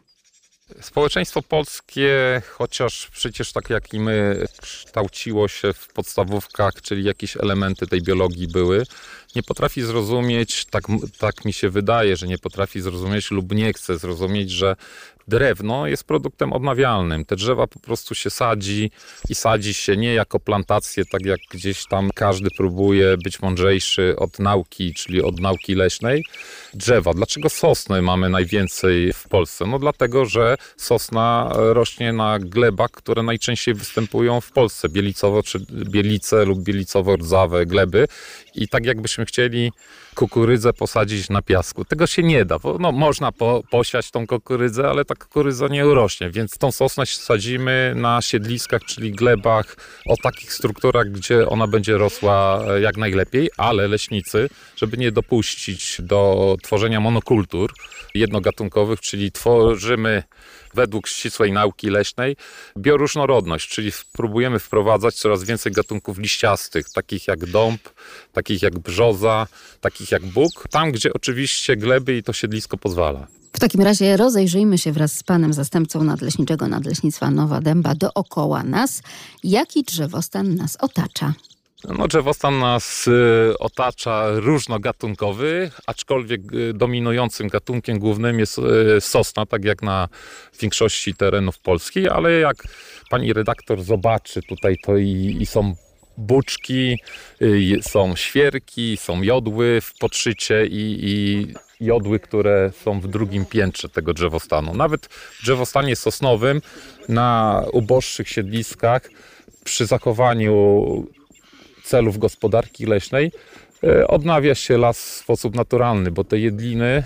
Społeczeństwo 0.82 1.42
polskie, 1.42 2.42
chociaż 2.50 3.08
przecież 3.12 3.52
tak 3.52 3.70
jak 3.70 3.94
i 3.94 4.00
my 4.00 4.46
kształciło 4.62 5.48
się 5.48 5.74
w 5.74 5.88
podstawówkach, 5.88 6.82
czyli 6.82 7.04
jakieś 7.04 7.38
elementy 7.38 7.88
tej 7.88 8.02
biologii 8.02 8.48
były, 8.48 8.84
nie 9.36 9.44
potrafi 9.44 9.82
zrozumieć, 9.82 10.66
tak, 10.66 10.84
tak 11.18 11.46
mi 11.46 11.54
się 11.54 11.70
wydaje, 11.70 12.18
że 12.18 12.28
nie 12.28 12.38
potrafi 12.38 12.82
zrozumieć 12.82 13.32
lub 13.32 13.52
nie 13.52 13.74
chce 13.74 13.98
zrozumieć, 13.98 14.52
że 14.52 14.76
drewno 15.28 15.88
jest 15.88 16.04
produktem 16.04 16.54
odnawialnym. 16.54 17.26
Te 17.26 17.36
drzewa 17.36 17.68
po 17.68 17.80
prostu 17.80 18.16
się 18.16 18.30
sadzi 18.30 18.92
i 19.30 19.36
sadzi 19.36 19.74
się 19.74 19.98
nie 19.98 20.14
jako 20.14 20.40
plantacje, 20.40 21.06
tak 21.06 21.26
jak 21.26 21.40
gdzieś 21.52 21.88
tam 21.88 22.10
każdy 22.16 22.50
próbuje 22.58 23.18
być 23.24 23.42
mądrzejszy 23.42 24.16
od 24.18 24.40
nauki, 24.40 24.94
czyli 24.94 25.22
od 25.22 25.40
nauki 25.40 25.76
leśnej. 25.76 26.24
Drzewa. 26.74 27.14
Dlaczego 27.14 27.50
sosny 27.50 28.02
mamy 28.02 28.30
najwięcej 28.30 29.14
w 29.14 29.28
Polsce? 29.30 29.66
No 29.66 29.80
dlatego, 29.80 30.26
że 30.26 30.58
sosna 30.78 31.54
rośnie 31.54 32.14
na 32.14 32.40
glebach, 32.40 32.92
które 32.92 33.24
najczęściej 33.24 33.74
występują 33.74 34.42
w 34.42 34.52
Polsce. 34.52 34.90
Bielicowo 34.90 35.44
czy 35.44 35.60
bielice 35.70 36.46
lub 36.46 36.60
bielicowo-rdzawe 36.60 37.66
gleby. 37.66 38.08
I 38.56 38.68
tak 38.68 38.86
jakbyśmy 38.86 39.26
chcieli 39.26 39.72
kukurydzę 40.16 40.74
posadzić 40.74 41.30
na 41.30 41.42
piasku. 41.42 41.86
Tego 41.86 42.08
się 42.08 42.24
nie 42.24 42.46
da. 42.46 42.60
Bo, 42.60 42.78
no, 42.80 42.92
można 42.92 43.32
po, 43.32 43.64
posiać 43.72 44.12
tą 44.12 44.28
kukurydzę, 44.28 44.90
ale 44.90 45.06
ta 45.06 45.16
kukurydza 45.16 45.68
nie 45.68 45.88
urośnie, 45.88 46.30
więc 46.30 46.58
tą 46.58 46.72
sosnę 46.72 47.06
sadzimy 47.06 47.94
na 47.96 48.22
siedliskach, 48.22 48.82
czyli 48.84 49.12
glebach 49.12 49.76
o 50.08 50.16
takich 50.24 50.54
strukturach, 50.54 51.12
gdzie 51.12 51.48
ona 51.48 51.68
będzie 51.68 51.98
rosła 51.98 52.64
e, 52.68 52.82
jak 52.82 52.98
najlepiej, 52.98 53.50
ale 53.58 53.88
leśnicy, 53.88 54.50
żeby 54.76 54.98
nie 54.98 55.12
dopuścić 55.12 56.02
do 56.02 56.56
tworzenia 56.64 57.00
monokultur 57.00 57.74
jednogatunkowych, 58.16 59.00
czyli 59.00 59.32
tworzymy 59.32 60.24
według 60.74 61.08
ścisłej 61.08 61.52
nauki 61.52 61.90
leśnej 61.90 62.36
bioróżnorodność, 62.78 63.70
czyli 63.70 63.92
próbujemy 64.12 64.60
wprowadzać 64.60 65.16
coraz 65.16 65.44
więcej 65.44 65.72
gatunków 65.72 66.18
liściastych, 66.18 66.90
takich 66.90 67.28
jak 67.28 67.46
dąb, 67.46 67.82
takich 68.34 68.62
jak 68.62 68.80
brzoza, 68.80 69.48
takich 69.82 70.12
jak 70.12 70.26
bóg, 70.26 70.68
tam 70.70 70.92
gdzie 70.92 71.14
oczywiście 71.14 71.78
gleby 71.78 72.18
i 72.18 72.24
to 72.24 72.34
siedlisko 72.34 72.78
pozwala. 72.78 73.28
W 73.54 73.60
takim 73.60 73.82
razie 73.82 74.18
rozejrzyjmy 74.18 74.78
się 74.78 74.92
wraz 74.92 75.18
z 75.18 75.24
panem 75.24 75.54
zastępcą 75.54 76.04
nadleśniczego 76.04 76.68
Nadleśnictwa 76.68 77.32
Nowa 77.32 77.62
Dęba 77.62 77.96
dookoła 77.96 78.64
nas. 78.64 79.02
Jaki 79.44 79.84
drzewostan 79.84 80.56
nas 80.56 80.78
otacza? 80.80 81.34
No, 81.88 82.08
drzewostan 82.08 82.60
nas 82.60 83.08
y, 83.08 83.54
otacza 83.60 84.26
różnogatunkowy, 84.30 85.72
aczkolwiek 85.88 86.54
y, 86.54 86.74
dominującym 86.74 87.48
gatunkiem 87.48 88.00
głównym 88.00 88.40
jest 88.40 88.58
y, 88.98 89.02
sosna, 89.02 89.46
tak 89.46 89.66
jak 89.66 89.82
na 89.82 90.08
większości 90.62 91.14
terenów 91.14 91.60
Polski, 91.60 92.10
ale 92.10 92.32
jak 92.32 92.64
pani 93.10 93.34
redaktor 93.34 93.84
zobaczy 93.84 94.42
tutaj, 94.42 94.76
to 94.86 94.98
i, 94.98 95.38
i 95.40 95.46
są 95.46 95.76
buczki, 96.18 97.00
y, 97.42 97.80
są 97.82 98.16
świerki, 98.16 98.98
są 98.98 99.22
jodły 99.22 99.82
w 99.82 99.94
podszycie 100.00 100.66
i, 100.66 101.00
i 101.02 101.48
jodły, 101.86 102.20
które 102.20 102.72
są 102.84 103.00
w 103.00 103.08
drugim 103.08 103.46
piętrze 103.46 103.90
tego 103.90 104.14
drzewostanu. 104.14 104.74
Nawet 104.74 105.06
w 105.06 105.44
drzewostanie 105.44 105.96
sosnowym 105.96 106.62
na 107.10 107.64
uboższych 107.74 108.30
siedliskach 108.30 109.10
przy 109.64 109.86
zachowaniu 109.86 110.86
celów 111.92 112.18
gospodarki 112.18 112.86
leśnej 112.86 113.32
e, 113.84 114.08
odnawia 114.08 114.56
się 114.56 114.78
las 114.78 114.98
w 114.98 115.18
sposób 115.24 115.56
naturalny, 115.56 116.12
bo 116.12 116.24
te 116.24 116.40
jedliny, 116.40 116.86
e, 116.86 117.04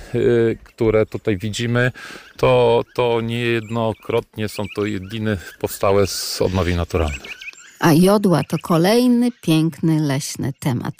które 0.63 1.05
tutaj 1.05 1.37
widzimy, 1.37 1.91
to, 2.37 2.83
to 2.95 3.21
niejednokrotnie 3.21 4.49
są 4.49 4.63
to 4.75 4.85
jedliny 4.85 5.37
powstałe 5.59 6.07
z 6.07 6.41
odnowień 6.41 6.75
naturalnych. 6.77 7.44
A 7.79 7.93
jodła 7.93 8.43
to 8.43 8.57
kolejny 8.61 9.31
piękny 9.41 9.99
leśny 9.99 10.53
temat. 10.59 10.93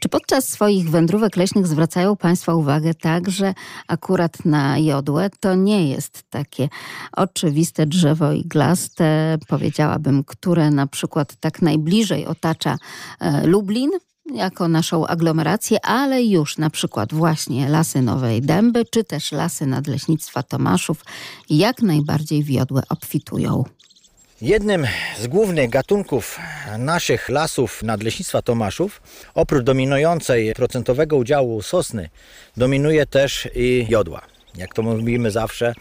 Czy 0.00 0.08
podczas 0.08 0.48
swoich 0.48 0.90
wędrówek 0.90 1.36
leśnych 1.36 1.66
zwracają 1.66 2.16
Państwo 2.16 2.56
uwagę 2.56 2.94
także 2.94 3.54
akurat 3.88 4.44
na 4.44 4.78
jodłę? 4.78 5.30
To 5.40 5.54
nie 5.54 5.88
jest 5.88 6.22
takie 6.30 6.68
oczywiste 7.12 7.86
drzewo 7.86 8.32
iglaste, 8.32 9.38
powiedziałabym, 9.48 10.24
które 10.24 10.70
na 10.70 10.86
przykład 10.86 11.36
tak 11.40 11.62
najbliżej 11.62 12.26
otacza 12.26 12.76
e, 13.20 13.46
Lublin, 13.46 13.90
jako 14.34 14.68
naszą 14.68 15.06
aglomerację, 15.06 15.84
ale 15.84 16.22
już 16.22 16.58
na 16.58 16.70
przykład 16.70 17.14
właśnie 17.14 17.68
lasy 17.68 18.02
Nowej 18.02 18.42
Dęby, 18.42 18.84
czy 18.84 19.04
też 19.04 19.32
lasy 19.32 19.66
Nadleśnictwa 19.66 20.42
Tomaszów 20.42 21.04
jak 21.50 21.82
najbardziej 21.82 22.44
wiodłe 22.44 22.82
obfitują. 22.88 23.64
Jednym 24.42 24.86
z 25.18 25.26
głównych 25.26 25.70
gatunków 25.70 26.38
naszych 26.78 27.28
lasów 27.28 27.82
nadleśnictwa 27.82 28.42
Tomaszów, 28.42 29.02
oprócz 29.34 29.64
dominującej 29.64 30.54
procentowego 30.54 31.16
udziału 31.16 31.62
sosny, 31.62 32.08
dominuje 32.56 33.06
też 33.06 33.48
i 33.54 33.86
jodła. 33.88 34.20
Jak 34.56 34.74
to 34.74 34.82
mówimy 34.82 35.30
zawsze, 35.30 35.74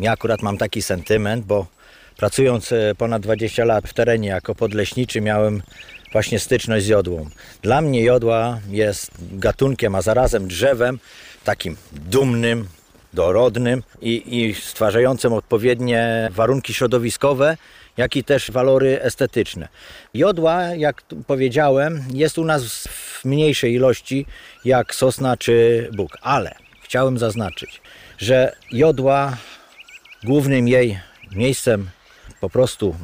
ja 0.00 0.12
akurat 0.12 0.42
mam 0.42 0.58
taki 0.58 0.82
sentyment, 0.82 1.44
bo 1.44 1.66
pracując 2.16 2.72
e, 2.72 2.94
ponad 2.98 3.22
20 3.22 3.64
lat 3.64 3.88
w 3.88 3.94
terenie 3.94 4.28
jako 4.28 4.54
podleśniczy 4.54 5.20
miałem 5.20 5.62
właśnie 6.12 6.38
styczność 6.38 6.84
z 6.84 6.88
jodłą. 6.88 7.28
Dla 7.62 7.80
mnie 7.80 8.02
jodła 8.02 8.60
jest 8.70 9.10
gatunkiem, 9.20 9.94
a 9.94 10.02
zarazem 10.02 10.48
drzewem 10.48 10.98
takim 11.44 11.76
dumnym, 11.92 12.68
dorodnym 13.12 13.82
i, 14.02 14.40
i 14.40 14.54
stwarzającym 14.54 15.32
odpowiednie 15.32 16.28
warunki 16.32 16.74
środowiskowe, 16.74 17.56
jak 17.96 18.16
i 18.16 18.24
też 18.24 18.50
walory 18.50 19.02
estetyczne. 19.02 19.68
Jodła, 20.14 20.62
jak 20.62 21.02
powiedziałem, 21.26 22.04
jest 22.14 22.38
u 22.38 22.44
nas 22.44 22.88
w 22.88 23.24
mniejszej 23.24 23.72
ilości 23.72 24.26
jak 24.64 24.94
sosna 24.94 25.36
czy 25.36 25.88
bóg, 25.92 26.18
ale 26.22 26.54
chciałem 26.82 27.18
zaznaczyć, 27.18 27.80
że 28.18 28.56
jodła 28.72 29.36
głównym 30.24 30.68
jej 30.68 31.00
miejscem 31.32 31.90
po 32.40 32.50
prostu 32.50 32.96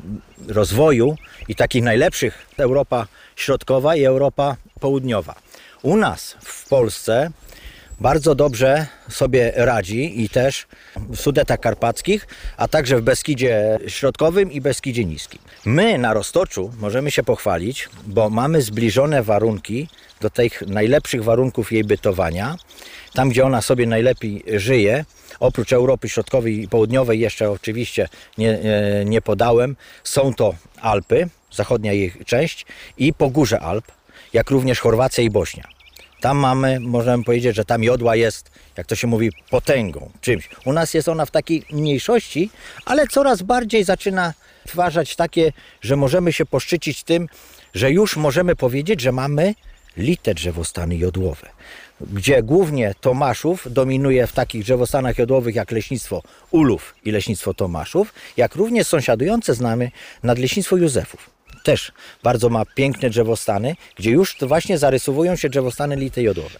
rozwoju 0.48 1.16
i 1.48 1.54
takich 1.54 1.82
najlepszych 1.82 2.46
Europa 2.56 3.06
Środkowa 3.36 3.96
i 3.96 4.04
Europa 4.04 4.56
Południowa. 4.80 5.34
U 5.82 5.96
nas 5.96 6.36
w 6.40 6.68
Polsce 6.68 7.30
bardzo 8.00 8.34
dobrze 8.34 8.86
sobie 9.10 9.52
radzi 9.56 10.22
i 10.22 10.28
też 10.28 10.66
w 10.96 11.16
Sudetach 11.16 11.60
Karpackich, 11.60 12.26
a 12.56 12.68
także 12.68 12.96
w 12.96 13.02
Beskidzie 13.02 13.78
Środkowym 13.86 14.52
i 14.52 14.60
Beskidzie 14.60 15.04
Niskim. 15.04 15.40
My 15.64 15.98
na 15.98 16.14
Roztoczu 16.14 16.72
możemy 16.80 17.10
się 17.10 17.22
pochwalić, 17.22 17.88
bo 18.06 18.30
mamy 18.30 18.62
zbliżone 18.62 19.22
warunki 19.22 19.88
do 20.20 20.30
tych 20.30 20.62
najlepszych 20.66 21.24
warunków 21.24 21.72
jej 21.72 21.84
bytowania. 21.84 22.56
Tam, 23.12 23.28
gdzie 23.28 23.44
ona 23.44 23.62
sobie 23.62 23.86
najlepiej 23.86 24.44
żyje, 24.56 25.04
oprócz 25.40 25.72
Europy 25.72 26.08
Środkowej 26.08 26.62
i 26.62 26.68
Południowej, 26.68 27.20
jeszcze 27.20 27.50
oczywiście 27.50 28.08
nie, 28.38 28.58
nie 29.04 29.20
podałem, 29.20 29.76
są 30.04 30.34
to 30.34 30.54
Alpy, 30.80 31.28
zachodnia 31.52 31.92
ich 31.92 32.18
część 32.26 32.66
i 32.98 33.12
Pogórze 33.12 33.60
Alp, 33.60 33.84
jak 34.32 34.50
również 34.50 34.80
Chorwacja 34.80 35.24
i 35.24 35.30
Bośnia. 35.30 35.77
Tam 36.20 36.38
mamy, 36.38 36.80
możemy 36.80 37.24
powiedzieć, 37.24 37.56
że 37.56 37.64
tam 37.64 37.82
jodła 37.82 38.16
jest, 38.16 38.50
jak 38.76 38.86
to 38.86 38.96
się 38.96 39.06
mówi, 39.06 39.30
potęgą, 39.50 40.10
czymś. 40.20 40.48
U 40.64 40.72
nas 40.72 40.94
jest 40.94 41.08
ona 41.08 41.26
w 41.26 41.30
takiej 41.30 41.62
mniejszości, 41.72 42.50
ale 42.84 43.06
coraz 43.06 43.42
bardziej 43.42 43.84
zaczyna 43.84 44.34
twarzać 44.66 45.16
takie, 45.16 45.52
że 45.80 45.96
możemy 45.96 46.32
się 46.32 46.46
poszczycić 46.46 47.04
tym, 47.04 47.28
że 47.74 47.90
już 47.90 48.16
możemy 48.16 48.56
powiedzieć, 48.56 49.00
że 49.00 49.12
mamy 49.12 49.54
lite 49.96 50.34
drzewostany 50.34 50.96
jodłowe, 50.96 51.48
gdzie 52.00 52.42
głównie 52.42 52.94
Tomaszów 53.00 53.66
dominuje 53.72 54.26
w 54.26 54.32
takich 54.32 54.64
drzewostanach 54.64 55.18
jodłowych 55.18 55.54
jak 55.54 55.70
leśnictwo 55.70 56.22
Ulów 56.50 56.94
i 57.04 57.10
leśnictwo 57.10 57.54
Tomaszów, 57.54 58.14
jak 58.36 58.54
również 58.54 58.86
sąsiadujące 58.86 59.54
z 59.54 59.60
nami 59.60 59.88
nadleśnictwo 60.22 60.76
Józefów. 60.76 61.37
Też 61.68 61.92
bardzo 62.22 62.48
ma 62.48 62.64
piękne 62.64 63.10
drzewostany, 63.10 63.76
gdzie 63.96 64.10
już 64.10 64.36
to 64.36 64.48
właśnie 64.48 64.78
zarysowują 64.78 65.36
się 65.36 65.48
drzewostany 65.48 65.96
lite 65.96 66.22
jodłowe. 66.22 66.58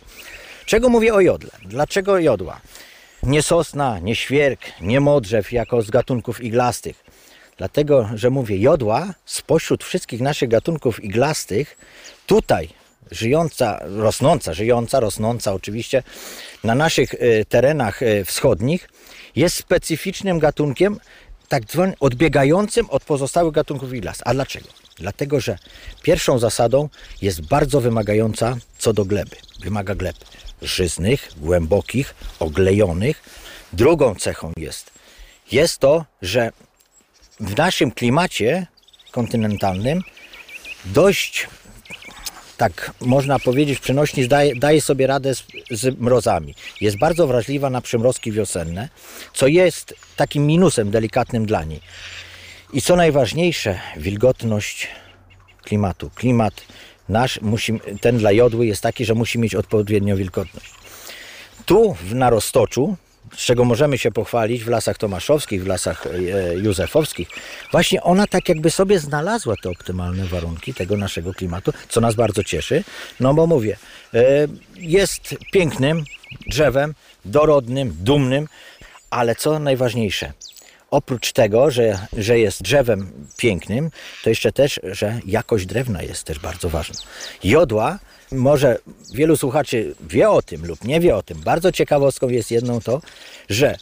Czego 0.67 0.89
mówię 0.89 1.15
o 1.15 1.21
jodle? 1.21 1.51
Dlaczego 1.65 2.19
jodła? 2.19 2.61
Nie 3.23 3.43
sosna, 3.43 3.99
nie 3.99 4.15
świerk, 4.15 4.61
nie 4.81 5.01
modrzew 5.01 5.53
jako 5.53 5.83
z 5.83 5.91
gatunków 5.91 6.45
iglastych. 6.45 7.05
Dlatego, 7.57 8.09
że 8.15 8.31
mówię 8.31 8.59
jodła 8.59 9.15
spośród 9.25 9.85
wszystkich 9.85 10.21
naszych 10.21 10.49
gatunków 10.49 11.05
iglastych, 11.05 11.79
tutaj 12.27 12.69
żyjąca, 13.11 13.79
rosnąca, 13.83 14.55
żyjąca, 14.55 15.01
rosnąca 15.01 15.53
oczywiście 15.53 16.03
na 16.65 16.75
naszych 16.75 17.15
y, 17.15 17.47
terenach 17.49 18.03
y, 18.03 18.25
wschodnich, 18.25 18.89
jest 19.37 19.57
specyficznym 19.57 20.39
gatunkiem, 20.39 21.01
tak 21.49 21.63
zwanym 21.73 21.95
odbiegającym 22.01 22.91
od 22.91 23.05
pozostałych 23.05 23.55
gatunków 23.55 23.95
iglas. 23.95 24.19
A 24.25 24.35
dlaczego? 24.35 24.88
Dlatego, 24.99 25.41
że 25.41 25.59
pierwszą 26.03 26.39
zasadą 26.39 26.89
jest 27.23 27.41
bardzo 27.41 27.81
wymagająca 27.81 28.57
co 28.79 28.93
do 28.93 29.05
gleby. 29.05 29.37
Wymaga 29.61 29.95
gleb 29.95 30.17
żyznych, 30.63 31.31
głębokich, 31.37 32.15
oglejonych. 32.39 33.23
Drugą 33.73 34.15
cechą 34.15 34.53
jest, 34.57 34.91
jest 35.53 35.79
to, 35.79 36.05
że 36.23 36.53
w 37.41 37.57
naszym 37.57 37.91
klimacie 37.91 38.67
kontynentalnym 39.11 40.03
dość, 40.85 41.47
tak 42.57 42.93
można 43.01 43.39
powiedzieć, 43.39 43.79
przenośni 43.79 44.29
daje, 44.29 44.57
daje 44.57 44.81
sobie 44.81 45.07
radę 45.07 45.35
z, 45.35 45.45
z 45.71 46.01
mrozami. 46.01 46.55
Jest 46.81 46.99
bardzo 46.99 47.27
wrażliwa 47.27 47.71
na 47.71 47.81
przymrozki 47.81 48.33
wiosenne, 48.33 48.89
co 49.35 49.47
jest 49.47 49.95
takim 50.17 50.47
minusem 50.47 50.91
delikatnym 50.91 51.47
dla 51.47 51.65
niej. 51.65 51.81
I 52.73 52.83
co 52.83 52.97
najważniejsze, 52.97 53.81
wilgotność 53.97 54.89
klimatu. 55.63 56.11
Klimat 56.15 56.55
nasz, 57.09 57.41
musi, 57.41 57.81
ten 58.01 58.19
dla 58.19 58.33
jodły 58.33 58.67
jest 58.67 58.83
taki, 58.83 59.05
że 59.05 59.15
musi 59.15 59.39
mieć 59.39 59.55
odpowiednią 59.55 60.17
wilgotność. 60.17 60.71
Tu 61.67 61.95
w 61.95 62.15
Narostoczu, 62.15 62.97
z 63.37 63.39
czego 63.39 63.65
możemy 63.65 63.99
się 63.99 64.11
pochwalić 64.11 64.65
w 64.65 64.69
lasach 64.69 64.99
tomaszowskich, 64.99 65.65
w 65.65 65.67
lasach 65.67 66.07
e, 66.07 66.55
józefowskich, 66.55 67.29
właśnie 67.73 68.03
ona 68.03 68.27
tak 68.27 68.49
jakby 68.49 68.71
sobie 68.71 68.99
znalazła 68.99 69.55
te 69.63 69.71
optymalne 69.71 70.27
warunki 70.27 70.75
tego 70.75 70.97
naszego 70.97 71.35
klimatu, 71.35 71.73
co 71.89 72.01
nas 72.01 72.15
bardzo 72.15 72.45
cieszy, 72.45 72.85
no 73.21 73.35
bo 73.35 73.47
mówię, 73.47 73.77
e, 74.15 74.47
jest 74.77 75.37
pięknym 75.53 76.05
drzewem, 76.47 76.95
dorodnym, 77.25 77.97
dumnym, 78.01 78.49
ale 79.11 79.35
co 79.35 79.59
najważniejsze, 79.59 80.33
oprócz 80.91 81.33
tego, 81.33 81.71
że, 81.71 81.99
że 82.13 82.39
jest 82.39 82.63
drzewem 82.63 83.13
pięknym, 83.37 83.91
to 84.25 84.31
jeszcze 84.31 84.53
też, 84.53 84.81
że 84.83 85.21
jakość 85.27 85.67
drewna 85.67 86.03
jest 86.03 86.25
też 86.25 86.39
bardzo 86.39 86.69
ważna. 86.69 87.01
Jodła, 87.45 87.99
może 88.33 88.79
wielu 89.15 89.37
słuchaczy 89.37 89.95
wie 90.01 90.31
o 90.31 90.43
tym 90.43 90.67
lub 90.67 90.85
nie 90.85 91.01
wie 91.01 91.17
o 91.17 91.23
tym, 91.23 91.41
bardzo 91.41 91.73
ciekawostką 91.73 92.29
jest 92.29 92.51
jedną 92.51 92.81
to, 92.81 93.01
że 93.49 93.77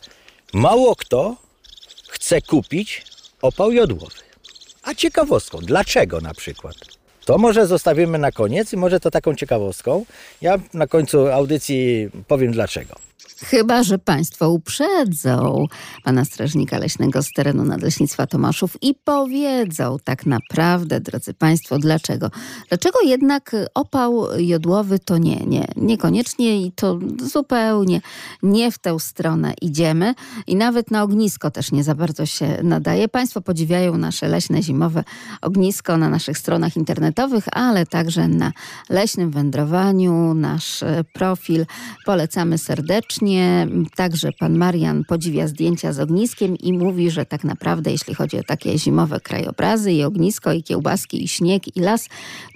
mało 0.52 0.96
kto 0.96 1.36
chce 2.08 2.42
kupić 2.42 3.04
opał 3.42 3.72
jodłowy. 3.72 4.26
A 4.82 4.94
ciekawostką, 4.94 5.58
dlaczego 5.58 6.20
na 6.20 6.34
przykład? 6.34 6.74
To 7.24 7.38
może 7.38 7.66
zostawimy 7.66 8.18
na 8.18 8.32
koniec 8.32 8.72
i 8.72 8.76
może 8.76 9.00
to 9.00 9.10
taką 9.10 9.34
ciekawostką. 9.34 10.04
Ja 10.42 10.58
na 10.74 10.86
końcu 10.86 11.26
audycji 11.26 12.08
powiem 12.28 12.52
dlaczego. 12.52 12.94
Chyba, 13.44 13.82
że 13.82 13.98
Państwo 13.98 14.50
uprzedzą 14.50 15.66
pana 16.04 16.24
strażnika 16.24 16.78
leśnego 16.78 17.22
z 17.22 17.32
terenu 17.32 17.64
Nadleśnictwa 17.64 18.26
Tomaszów 18.26 18.76
i 18.82 18.94
powiedzą 19.04 19.96
tak 20.04 20.26
naprawdę, 20.26 21.00
drodzy 21.00 21.34
Państwo, 21.34 21.78
dlaczego. 21.78 22.30
Dlaczego 22.68 22.98
jednak 23.04 23.56
opał 23.74 24.26
jodłowy 24.38 24.98
to 24.98 25.18
nie, 25.18 25.36
nie, 25.36 25.68
niekoniecznie 25.76 26.62
i 26.62 26.72
to 26.72 26.98
zupełnie 27.22 28.00
nie 28.42 28.72
w 28.72 28.78
tę 28.78 29.00
stronę 29.00 29.54
idziemy 29.62 30.14
i 30.46 30.56
nawet 30.56 30.90
na 30.90 31.02
ognisko 31.02 31.50
też 31.50 31.72
nie 31.72 31.84
za 31.84 31.94
bardzo 31.94 32.26
się 32.26 32.58
nadaje. 32.62 33.08
Państwo 33.08 33.40
podziwiają 33.40 33.98
nasze 33.98 34.28
leśne 34.28 34.62
zimowe 34.62 35.04
ognisko 35.42 35.96
na 35.96 36.08
naszych 36.08 36.38
stronach 36.38 36.76
internetowych, 36.76 37.44
ale 37.52 37.86
także 37.86 38.28
na 38.28 38.52
leśnym 38.88 39.30
wędrowaniu, 39.30 40.34
nasz 40.34 40.84
profil 41.12 41.66
polecamy 42.06 42.58
serdecznie 42.58 43.25
Także 43.96 44.32
pan 44.32 44.58
Marian 44.58 45.04
podziwia 45.04 45.48
zdjęcia 45.48 45.92
z 45.92 46.00
ogniskiem 46.00 46.56
i 46.56 46.72
mówi, 46.72 47.10
że 47.10 47.26
tak 47.26 47.44
naprawdę, 47.44 47.90
jeśli 47.90 48.14
chodzi 48.14 48.38
o 48.38 48.42
takie 48.42 48.78
zimowe 48.78 49.20
krajobrazy 49.20 49.92
i 49.92 50.04
ognisko, 50.04 50.52
i 50.52 50.62
kiełbaski, 50.62 51.24
i 51.24 51.28
śnieg, 51.28 51.76
i 51.76 51.80
las, 51.80 52.08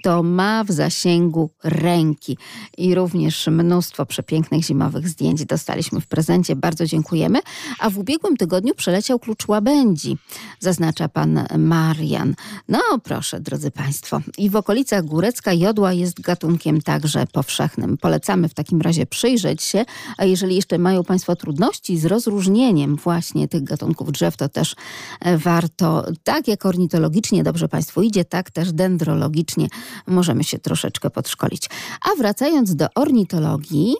to 0.03 0.23
ma 0.23 0.63
w 0.63 0.71
zasięgu 0.71 1.49
ręki. 1.63 2.37
I 2.77 2.95
również 2.95 3.47
mnóstwo 3.47 4.05
przepięknych 4.05 4.63
zimowych 4.63 5.07
zdjęć 5.07 5.45
dostaliśmy 5.45 6.01
w 6.01 6.07
prezencie. 6.07 6.55
Bardzo 6.55 6.85
dziękujemy. 6.85 7.39
A 7.79 7.89
w 7.89 7.97
ubiegłym 7.97 8.37
tygodniu 8.37 8.75
przeleciał 8.75 9.19
klucz 9.19 9.47
łabędzi, 9.47 10.17
zaznacza 10.59 11.09
pan 11.09 11.45
Marian. 11.57 12.35
No 12.69 12.79
proszę, 13.03 13.39
drodzy 13.39 13.71
państwo. 13.71 14.21
I 14.37 14.49
w 14.49 14.55
okolicach 14.55 15.05
Górecka 15.05 15.53
jodła 15.53 15.93
jest 15.93 16.21
gatunkiem 16.21 16.81
także 16.81 17.27
powszechnym. 17.33 17.97
Polecamy 17.97 18.49
w 18.49 18.53
takim 18.53 18.81
razie 18.81 19.05
przyjrzeć 19.05 19.63
się, 19.63 19.85
a 20.17 20.25
jeżeli 20.25 20.55
jeszcze 20.61 20.77
mają 20.77 21.03
Państwo 21.03 21.35
trudności 21.35 21.97
z 21.97 22.05
rozróżnieniem 22.05 22.95
właśnie 22.95 23.47
tych 23.47 23.63
gatunków 23.63 24.11
drzew, 24.11 24.37
to 24.37 24.49
też 24.49 24.75
e, 25.19 25.37
warto, 25.37 26.05
tak 26.23 26.47
jak 26.47 26.65
ornitologicznie 26.65 27.43
dobrze 27.43 27.69
Państwu 27.69 28.01
idzie, 28.01 28.25
tak 28.25 28.51
też 28.51 28.73
dendrologicznie 28.73 29.67
możemy 30.07 30.43
się 30.43 30.59
troszeczkę 30.59 31.09
podszkolić. 31.09 31.69
A 32.01 32.15
wracając 32.17 32.75
do 32.75 32.87
ornitologii, 32.95 33.95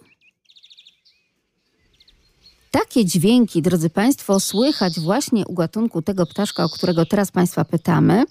takie 2.71 3.05
dźwięki, 3.05 3.61
drodzy 3.61 3.89
Państwo, 3.89 4.39
słychać 4.39 4.99
właśnie 4.99 5.47
u 5.47 5.53
gatunku 5.53 6.01
tego 6.01 6.25
ptaszka, 6.25 6.63
o 6.63 6.69
którego 6.69 7.05
teraz 7.05 7.31
Państwa 7.31 7.65
pytamy, 7.65 8.23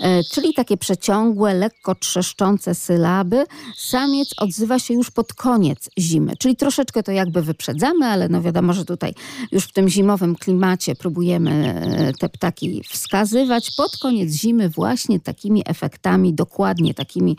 e, 0.00 0.24
czyli 0.24 0.54
takie 0.54 0.76
przeciągłe, 0.76 1.54
lekko 1.54 1.94
trzeszczące 1.94 2.74
sylaby. 2.74 3.44
Samiec 3.76 4.34
odzywa 4.38 4.78
się 4.78 4.94
już 4.94 5.10
pod 5.10 5.34
koniec 5.34 5.90
zimy, 5.98 6.36
czyli 6.38 6.56
troszeczkę 6.56 7.02
to 7.02 7.12
jakby 7.12 7.42
wyprzedzamy, 7.42 8.06
ale 8.06 8.28
no 8.28 8.42
wiadomo, 8.42 8.72
że 8.72 8.84
tutaj 8.84 9.14
już 9.52 9.64
w 9.64 9.72
tym 9.72 9.88
zimowym 9.88 10.36
klimacie 10.36 10.94
próbujemy 10.94 11.50
e, 11.50 12.12
te 12.12 12.28
ptaki 12.28 12.82
wskazywać. 12.88 13.70
Pod 13.76 13.96
koniec 13.96 14.32
zimy 14.32 14.68
właśnie 14.68 15.20
takimi 15.20 15.62
efektami, 15.66 16.34
dokładnie 16.34 16.94
takimi 16.94 17.36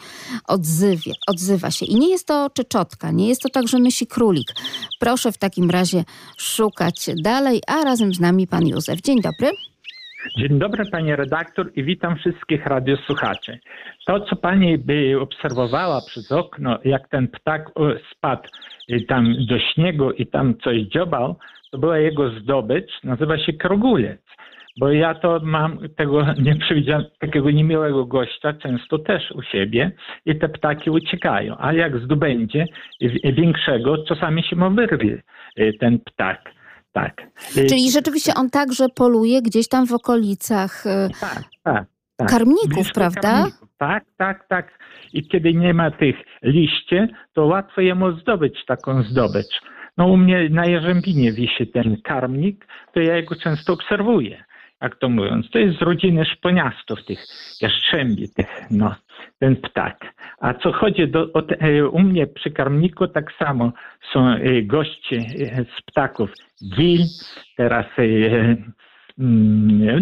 odzywie, 0.47 1.13
odzywa 1.27 1.71
się. 1.71 1.85
I 1.85 1.95
nie 1.95 2.09
jest 2.09 2.27
to 2.27 2.49
czeczotka, 2.49 3.11
nie 3.11 3.27
jest 3.27 3.41
to 3.41 3.49
także 3.49 3.79
myśli 3.79 4.07
królik. 4.07 4.53
Proszę 4.99 5.31
w 5.31 5.37
takim 5.37 5.69
razie 5.69 6.03
szukać 6.37 7.09
dalej, 7.23 7.61
a 7.67 7.83
razem 7.83 8.13
z 8.13 8.19
nami 8.19 8.47
pan 8.47 8.67
Józef. 8.67 9.01
Dzień 9.01 9.21
dobry. 9.21 9.47
Dzień 10.37 10.59
dobry 10.59 10.85
pani 10.91 11.15
redaktor 11.15 11.71
i 11.75 11.83
witam 11.83 12.17
wszystkich 12.17 12.65
radiosłuchaczy. 12.65 13.59
To, 14.07 14.19
co 14.19 14.35
pani 14.35 14.77
by 14.77 15.19
obserwowała 15.21 16.01
przez 16.07 16.31
okno, 16.31 16.79
jak 16.85 17.09
ten 17.09 17.27
ptak 17.27 17.71
spadł 18.11 18.49
tam 19.07 19.35
do 19.49 19.59
śniegu 19.59 20.11
i 20.11 20.27
tam 20.27 20.57
coś 20.63 20.81
dziobał, 20.81 21.35
to 21.71 21.77
była 21.77 21.97
jego 21.97 22.29
zdobycz, 22.29 23.03
nazywa 23.03 23.37
się 23.37 23.53
krogulec. 23.53 24.21
Bo 24.79 24.91
ja 24.91 25.15
to 25.15 25.39
mam 25.43 25.79
tego 25.95 26.25
nieprzewidzianego, 26.47 27.09
takiego 27.19 27.51
niemiłego 27.51 28.05
gościa 28.05 28.53
często 28.53 28.99
też 28.99 29.31
u 29.31 29.41
siebie 29.41 29.91
i 30.25 30.39
te 30.39 30.49
ptaki 30.49 30.89
uciekają. 30.89 31.55
A 31.59 31.73
jak 31.73 31.97
zdobędzie 31.99 32.65
większego, 33.23 33.97
czasami 33.97 34.43
się 34.43 34.55
mu 34.55 34.71
wyrwie 34.71 35.21
y, 35.59 35.73
ten 35.79 35.99
ptak. 35.99 36.41
Tak. 36.91 37.21
Y, 37.57 37.65
Czyli 37.65 37.91
rzeczywiście 37.91 38.33
on 38.35 38.49
także 38.49 38.89
poluje 38.89 39.41
gdzieś 39.41 39.67
tam 39.67 39.87
w 39.87 39.93
okolicach 39.93 40.85
y, 40.85 41.09
tak, 41.21 41.43
tak, 41.63 41.85
tak. 42.17 42.29
karmników, 42.29 42.91
prawda? 42.93 43.21
Karmników. 43.21 43.69
Tak, 43.77 44.03
tak, 44.17 44.47
tak. 44.47 44.79
I 45.13 45.27
kiedy 45.27 45.53
nie 45.53 45.73
ma 45.73 45.91
tych 45.91 46.15
liści, 46.43 46.95
to 47.33 47.45
łatwo 47.45 47.81
jemu 47.81 48.11
zdobyć 48.11 48.65
taką 48.65 49.03
zdobycz. 49.03 49.61
No 49.97 50.07
u 50.07 50.17
mnie 50.17 50.49
na 50.49 50.65
Jerzębinie 50.65 51.31
wisi 51.31 51.67
ten 51.67 52.01
karmnik, 52.01 52.67
to 52.93 52.99
ja 52.99 53.15
jego 53.15 53.35
często 53.35 53.73
obserwuję 53.73 54.43
jak 54.81 54.95
to 54.95 55.09
mówiąc. 55.09 55.51
To 55.51 55.59
jest 55.59 55.79
z 55.79 55.81
rodziny 55.81 56.25
szponiastów, 56.25 57.05
tych 57.05 57.19
jaszczębi, 57.61 58.29
tych, 58.29 58.47
no, 58.71 58.95
ten 59.39 59.55
ptak. 59.55 60.13
A 60.39 60.53
co 60.53 60.71
chodzi 60.71 61.07
do, 61.07 61.33
o 61.33 61.49
e, 61.49 61.87
u 61.87 61.99
mnie 61.99 62.27
przy 62.27 62.51
karmniku, 62.51 63.07
tak 63.07 63.33
samo 63.39 63.71
są 64.13 64.27
e, 64.27 64.61
goście 64.61 65.17
e, 65.17 65.63
z 65.63 65.81
ptaków 65.85 66.29
gil, 66.75 67.01
teraz 67.57 67.85
mm, 67.97 68.63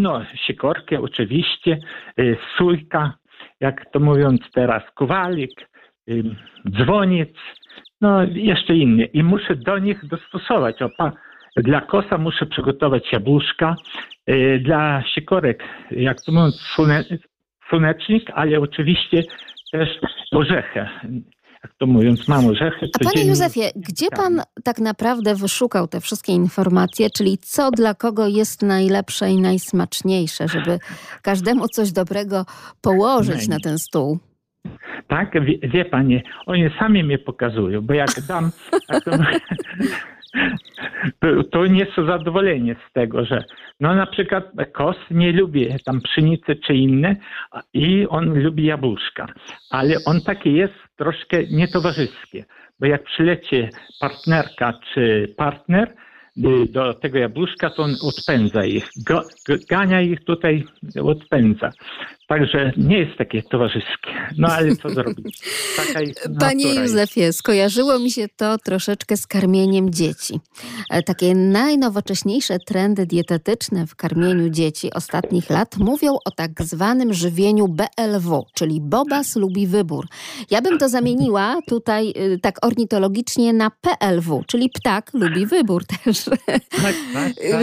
no, 0.01 0.21
sikorki 0.45 0.95
oczywiście, 0.95 1.77
sójka, 2.57 3.13
jak 3.59 3.91
to 3.91 3.99
mówiąc 3.99 4.41
teraz, 4.53 4.83
kowalik, 4.95 5.69
ym, 6.11 6.35
dzwoniec, 6.69 7.29
no 8.01 8.23
jeszcze 8.23 8.75
inne. 8.75 9.03
I 9.03 9.23
muszę 9.23 9.55
do 9.55 9.77
nich 9.77 10.05
dostosować. 10.05 10.81
O, 10.81 10.89
pa, 10.97 11.11
dla 11.55 11.81
kosa 11.81 12.17
muszę 12.17 12.45
przygotować 12.45 13.11
jabłuszka, 13.11 13.75
y, 14.29 14.59
dla 14.63 15.03
sikorek, 15.13 15.63
jak 15.91 16.21
to 16.21 16.31
mówiąc, 16.31 16.55
słone, 16.55 17.03
słonecznik, 17.69 18.31
ale 18.33 18.59
oczywiście 18.59 19.23
też 19.71 19.89
orzechy. 20.31 20.85
Jak 21.63 21.73
to 21.77 21.85
mówiąc, 21.85 22.27
mam 22.27 22.45
orzechy. 22.45 22.89
A 23.01 23.03
panie 23.03 23.25
Józefie, 23.27 23.61
gdzie 23.75 24.07
pan 24.09 24.41
tak 24.63 24.79
naprawdę 24.79 25.35
wyszukał 25.35 25.87
te 25.87 26.01
wszystkie 26.01 26.33
informacje, 26.33 27.09
czyli 27.09 27.37
co 27.37 27.71
dla 27.71 27.93
kogo 27.93 28.27
jest 28.27 28.61
najlepsze 28.61 29.29
i 29.31 29.41
najsmaczniejsze, 29.41 30.47
żeby 30.47 30.79
każdemu 31.21 31.67
coś 31.67 31.91
dobrego 31.91 32.45
położyć 32.81 33.47
na 33.47 33.59
ten 33.59 33.79
stół? 33.79 34.19
Tak, 35.07 35.45
wie, 35.45 35.57
wie 35.69 35.85
panie, 35.85 36.23
oni 36.45 36.69
sami 36.79 37.03
mnie 37.03 37.17
pokazują, 37.17 37.81
bo 37.81 37.93
jak 37.93 38.09
dam, 38.27 38.51
jak 38.89 39.03
to, 39.05 39.11
to, 41.51 41.65
nie 41.65 41.85
są 41.85 42.05
zadowoleni 42.05 42.75
z 42.89 42.93
tego, 42.93 43.25
że 43.25 43.43
no 43.79 43.95
na 43.95 44.05
przykład 44.05 44.45
kos 44.73 44.97
nie 45.11 45.31
lubi 45.31 45.67
tam 45.85 46.01
pszenicy 46.01 46.55
czy 46.55 46.73
inne 46.73 47.15
i 47.73 48.07
on 48.09 48.43
lubi 48.43 48.65
jabłuszka, 48.65 49.27
ale 49.71 49.95
on 50.05 50.21
taki 50.21 50.53
jest 50.53 50.73
troszkę 50.95 51.43
nietowarzyskie, 51.51 52.45
bo 52.79 52.85
jak 52.85 53.03
przylecie 53.03 53.69
partnerka 53.99 54.73
czy 54.93 55.33
partner 55.37 55.93
y, 56.37 56.71
do 56.71 56.93
tego 56.93 57.17
jabłuszka, 57.17 57.69
to 57.69 57.83
on 57.83 57.95
odpędza 58.01 58.65
ich, 58.65 58.89
gania 59.69 60.01
ich 60.01 60.23
tutaj, 60.23 60.63
odpędza. 61.03 61.69
Także 62.27 62.71
nie 62.77 62.99
jest 62.99 63.17
takie 63.17 63.43
towarzyskie. 63.43 64.11
No 64.37 64.47
ale 64.47 64.75
co 64.75 64.89
zrobić? 64.89 65.39
Taka 65.77 66.01
jest 66.01 66.29
Panie 66.39 66.75
Józefie, 66.75 67.33
skojarzyło 67.33 67.99
mi 67.99 68.11
się 68.11 68.27
to 68.35 68.57
troszeczkę 68.57 69.17
z 69.17 69.27
karmieniem 69.27 69.89
dzieci. 69.89 70.39
E, 70.89 71.03
Takie 71.03 71.35
najnowocześniejsze 71.35 72.59
trendy 72.59 73.05
dietetyczne 73.05 73.87
w 73.87 73.95
karmieniu 73.95 74.49
dzieci 74.49 74.93
ostatnich 74.93 75.49
lat 75.49 75.77
mówią 75.77 76.13
o 76.25 76.31
tak 76.31 76.51
zwanym 76.63 77.13
żywieniu 77.13 77.67
BLW, 77.67 78.45
czyli 78.53 78.81
Bobas 78.81 79.35
lubi 79.35 79.67
wybór. 79.67 80.05
Ja 80.51 80.61
bym 80.61 80.77
to 80.77 80.89
zamieniła 80.89 81.57
tutaj 81.67 82.13
y, 82.17 82.39
tak 82.39 82.65
ornitologicznie 82.65 83.53
na 83.53 83.71
PLW, 83.81 84.43
czyli 84.47 84.69
ptak 84.69 85.13
lubi 85.13 85.45
wybór 85.45 85.83
też. 86.03 86.29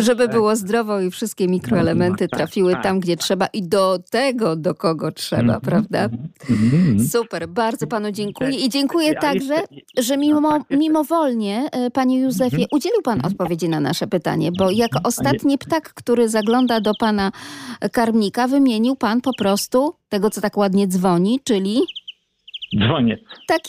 Żeby 0.01 0.29
było 0.29 0.57
zdrowo 0.57 1.01
i 1.01 1.11
wszystkie 1.11 1.49
mikroelementy 1.49 2.29
tak, 2.29 2.39
trafiły 2.39 2.73
tak, 2.73 2.83
tam, 2.83 3.01
gdzie 3.01 3.17
trzeba 3.17 3.47
i 3.47 3.63
do 3.63 3.99
tego, 4.11 4.52
do 4.57 4.75
kogo 4.75 5.13
trzeba, 5.13 5.61
prawda? 5.61 6.09
Mhm. 6.51 7.09
Super, 7.09 7.49
bardzo 7.49 7.87
panu 7.87 8.11
dziękuję 8.13 8.51
i 8.51 8.69
dziękuję 8.69 9.13
tak, 9.15 9.23
także, 9.23 9.55
jeszcze- 9.55 10.03
że 10.03 10.17
mimo, 10.17 10.65
mimowolnie, 10.71 11.69
e, 11.73 11.91
panie 11.91 12.21
Józefie, 12.21 12.57
Mhm. 12.57 12.69
udzielił 12.73 13.03
pan 13.03 13.27
odpowiedzi 13.27 13.69
na 13.69 13.81
nasze 13.81 14.07
pytanie, 14.07 14.51
bo 14.59 14.71
jako 14.71 14.99
ostatni 15.05 15.59
ptak, 15.59 15.95
który 15.95 16.29
zagląda 16.29 16.81
do 16.81 16.93
pana 16.95 17.33
karmnika, 17.93 18.49
wymienił 18.49 18.97
pan 18.97 19.21
po 19.21 19.35
prostu 19.39 19.95
tego, 20.09 20.31
co 20.31 20.41
tak 20.41 20.57
ładnie 20.57 20.87
dzwoni, 20.89 21.41
czyli 21.45 21.81
Dzwoniec. 22.87 23.21
tak 23.47 23.61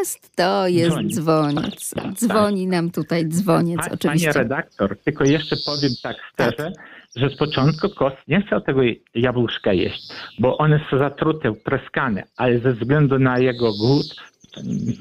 jest, 0.00 0.36
to 0.36 0.68
jest 0.68 0.90
Dzwoni. 0.96 1.14
dzwoniec. 1.14 1.94
Dzwoni 2.14 2.66
nam 2.66 2.90
tutaj 2.90 3.28
dzwoniec, 3.28 3.80
oczywiście. 3.92 4.32
Panie 4.32 4.42
redaktor, 4.42 4.98
tylko 5.04 5.24
jeszcze 5.24 5.56
powiem 5.66 5.90
tak 6.02 6.16
szczerze, 6.32 6.72
że 7.16 7.30
z 7.30 7.36
początku 7.36 7.88
kos 7.90 8.12
nie 8.28 8.42
chciał 8.42 8.60
tego 8.60 8.80
jabłuszka 9.14 9.72
jeść, 9.72 10.02
bo 10.38 10.58
one 10.58 10.80
są 10.90 10.98
zatrute, 10.98 11.52
preskane, 11.64 12.22
ale 12.36 12.58
ze 12.58 12.72
względu 12.72 13.18
na 13.18 13.38
jego 13.38 13.72
głód 13.72 14.06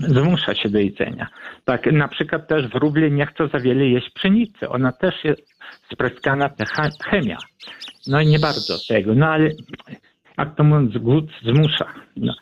zmusza 0.08 0.56
się 0.56 0.70
do 0.70 0.80
jedzenia. 0.80 1.28
Tak, 1.66 1.92
na 1.92 2.08
przykład 2.08 2.48
też 2.48 2.68
wróble 2.68 3.12
nie 3.12 3.26
chcą 3.26 3.48
za 3.48 3.60
wiele 3.60 3.86
jeść 3.88 4.10
pszenicy. 4.10 4.70
Ona 4.70 4.92
też 4.92 5.16
jest 5.24 5.42
spreskana 5.94 6.50
te 6.50 6.66
cha- 6.66 6.90
chemia. 7.10 7.38
No 8.08 8.22
i 8.22 8.28
nie 8.28 8.40
bardzo 8.40 8.74
tego, 8.88 9.16
no 9.16 9.28
ale 9.28 9.50
jak 10.38 10.56
to 10.56 10.64
mówiąc, 10.64 10.98
głód 10.98 11.26
zmusza. 11.44 11.86
No, 12.16 12.34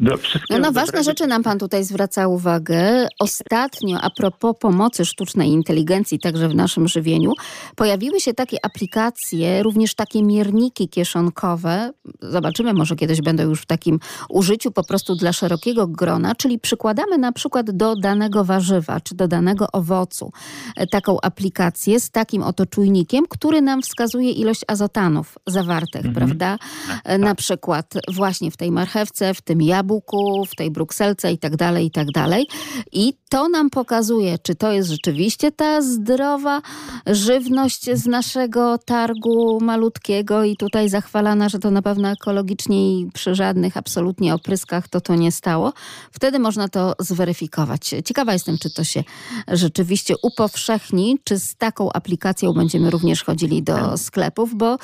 do 0.00 0.14
No 0.50 0.58
na 0.58 0.70
ważne 0.70 0.86
dobrego 0.86 1.02
rzeczy 1.02 1.26
nam 1.26 1.42
pan 1.42 1.58
tutaj 1.58 1.84
zwraca 1.84 2.28
uwagę. 2.28 3.08
Ostatnio, 3.20 3.98
a 4.00 4.10
propos 4.10 4.56
pomocy 4.60 5.04
sztucznej 5.04 5.48
inteligencji, 5.48 6.18
także 6.18 6.48
w 6.48 6.54
naszym 6.54 6.88
żywieniu, 6.88 7.32
pojawiły 7.76 8.20
się 8.20 8.34
takie 8.34 8.56
aplikacje, 8.62 9.62
również 9.62 9.94
takie 9.94 10.22
mierniki 10.22 10.88
kieszonkowe. 10.88 11.90
Zobaczymy, 12.20 12.74
może 12.74 12.96
kiedyś 12.96 13.20
będą 13.20 13.42
już 13.42 13.60
w 13.62 13.66
takim 13.66 13.98
użyciu 14.28 14.70
po 14.70 14.84
prostu 14.84 15.14
dla 15.14 15.32
szerokiego 15.32 15.86
grona, 15.86 16.34
czyli 16.34 16.58
przykładamy 16.58 17.18
na 17.18 17.32
przykład 17.32 17.70
do 17.70 17.96
danego 17.96 18.44
warzywa 18.44 19.00
czy 19.00 19.14
do 19.14 19.28
danego 19.28 19.66
owocu 19.72 20.32
e, 20.76 20.86
taką 20.86 21.20
aplikację 21.22 22.00
z 22.00 22.10
takim 22.10 22.42
oto 22.42 22.66
czujnikiem, 22.66 23.24
który 23.28 23.62
nam 23.62 23.82
wskazuje 23.82 24.30
ilość 24.30 24.60
azotanów 24.66 25.38
zawartych, 25.46 26.12
prawda? 26.14 26.58
E, 27.04 27.18
Na 27.18 27.34
przykład 27.40 27.94
właśnie 28.08 28.50
w 28.50 28.56
tej 28.56 28.70
marchewce, 28.70 29.34
w 29.34 29.40
tym 29.40 29.62
jabłku, 29.62 30.44
w 30.44 30.54
tej 30.54 30.70
brukselce 30.70 31.32
i 31.32 31.38
tak 31.38 31.56
dalej, 31.56 31.86
i 31.86 31.90
tak 31.90 32.10
dalej. 32.10 32.46
I 32.92 33.14
to 33.28 33.48
nam 33.48 33.70
pokazuje, 33.70 34.38
czy 34.38 34.54
to 34.54 34.72
jest 34.72 34.90
rzeczywiście 34.90 35.52
ta 35.52 35.82
zdrowa 35.82 36.62
żywność 37.06 37.90
z 37.94 38.06
naszego 38.06 38.78
targu 38.78 39.58
malutkiego 39.60 40.44
i 40.44 40.56
tutaj 40.56 40.88
zachwalana, 40.88 41.48
że 41.48 41.58
to 41.58 41.70
na 41.70 41.82
pewno 41.82 42.08
ekologicznie 42.08 43.00
i 43.00 43.10
przy 43.14 43.34
żadnych 43.34 43.76
absolutnie 43.76 44.34
opryskach 44.34 44.88
to 44.88 45.00
to 45.00 45.14
nie 45.14 45.32
stało. 45.32 45.72
Wtedy 46.12 46.38
można 46.38 46.68
to 46.68 46.94
zweryfikować. 46.98 47.94
Ciekawa 48.04 48.32
jestem, 48.32 48.58
czy 48.58 48.70
to 48.70 48.84
się 48.84 49.04
rzeczywiście 49.48 50.14
upowszechni, 50.22 51.18
czy 51.24 51.38
z 51.38 51.56
taką 51.56 51.92
aplikacją 51.92 52.52
będziemy 52.52 52.90
również 52.90 53.24
chodzili 53.24 53.62
do 53.62 53.96
sklepów, 53.96 54.54
bo 54.54 54.76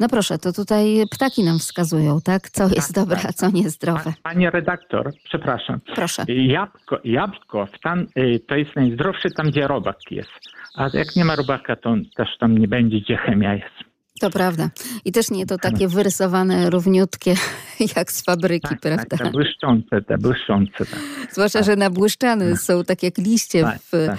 no 0.00 0.08
proszę, 0.08 0.38
to 0.38 0.52
tutaj 0.52 1.04
ptaki 1.10 1.44
nam 1.44 1.58
wskazują, 1.58 2.03
tak? 2.24 2.50
Co 2.50 2.68
jest 2.68 2.94
dobre, 2.94 3.16
a 3.28 3.32
co 3.32 3.50
niezdrowe. 3.50 4.12
Panie 4.22 4.50
redaktor, 4.50 5.12
przepraszam. 5.24 5.80
Proszę. 5.94 6.24
Jabłko, 6.28 7.00
jabłko 7.04 7.68
tam, 7.82 8.06
y, 8.18 8.40
to 8.48 8.54
jest 8.56 8.76
najzdrowsze 8.76 9.30
tam, 9.30 9.46
gdzie 9.50 9.66
robak 9.68 9.96
jest. 10.10 10.30
A 10.74 10.88
jak 10.92 11.16
nie 11.16 11.24
ma 11.24 11.36
robaka, 11.36 11.76
to 11.76 11.96
też 12.16 12.28
tam 12.40 12.58
nie 12.58 12.68
będzie, 12.68 13.00
gdzie 13.00 13.16
chemia 13.16 13.54
jest. 13.54 13.93
To 14.20 14.30
prawda. 14.30 14.70
I 15.04 15.12
też 15.12 15.30
nie 15.30 15.46
to 15.46 15.58
takie 15.58 15.88
wyrysowane 15.88 16.70
równiutkie 16.70 17.34
jak 17.96 18.12
z 18.12 18.22
fabryki, 18.22 18.76
prawda? 18.76 19.16
Te 19.16 19.30
błyszczące, 19.30 20.02
te 20.02 20.18
błyszczące. 20.18 20.78
Tak. 20.78 20.98
Zwłaszcza, 21.32 21.62
że 21.62 21.76
nabłyszczane 21.76 22.56
są 22.56 22.84
tak 22.84 23.02
jak 23.02 23.18
liście 23.18 23.62
Tak, 23.62 23.78
w, 23.92 24.06
tak, 24.06 24.18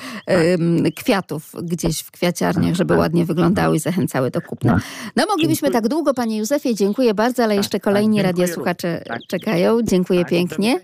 kwiatów 0.95 1.51
gdzieś 1.63 1.99
w 1.99 2.11
kwiaciarniach, 2.11 2.75
żeby 2.75 2.97
ładnie 2.97 3.25
wyglądały 3.25 3.75
i 3.75 3.79
zachęcały 3.79 4.31
do 4.31 4.41
kupna. 4.41 4.79
No 5.15 5.25
moglibyśmy 5.29 5.71
tak 5.71 5.87
długo, 5.87 6.13
panie 6.13 6.37
Józefie, 6.37 6.75
dziękuję 6.75 7.13
bardzo, 7.13 7.43
ale 7.43 7.55
jeszcze 7.55 7.79
kolejni 7.79 8.17
dziękuję 8.17 8.23
radiosłuchacze 8.23 9.03
czekają. 9.27 9.81
Dziękuję 9.83 10.25
pięknie. 10.25 10.79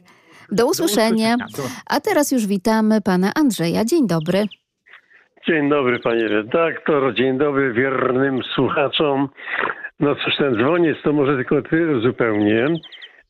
Do 0.52 0.68
usłyszenia. 0.68 1.36
A 1.86 2.00
teraz 2.00 2.32
już 2.32 2.46
witamy 2.46 3.02
pana 3.02 3.32
Andrzeja. 3.36 3.86
Dzień 3.86 4.08
dobry. 4.08 4.48
Dzień 5.48 5.70
dobry 5.70 6.00
panie 6.00 6.28
redaktor, 6.28 7.14
dzień 7.14 7.38
dobry 7.38 7.74
wiernym 7.74 8.44
słuchaczom. 8.44 9.30
No 10.00 10.16
cóż, 10.16 10.36
ten 10.38 10.56
dzwoniec 10.56 10.98
to 11.04 11.14
może 11.14 11.36
tylko 11.36 11.62
tyle 11.62 12.00
zupełnie, 12.00 12.68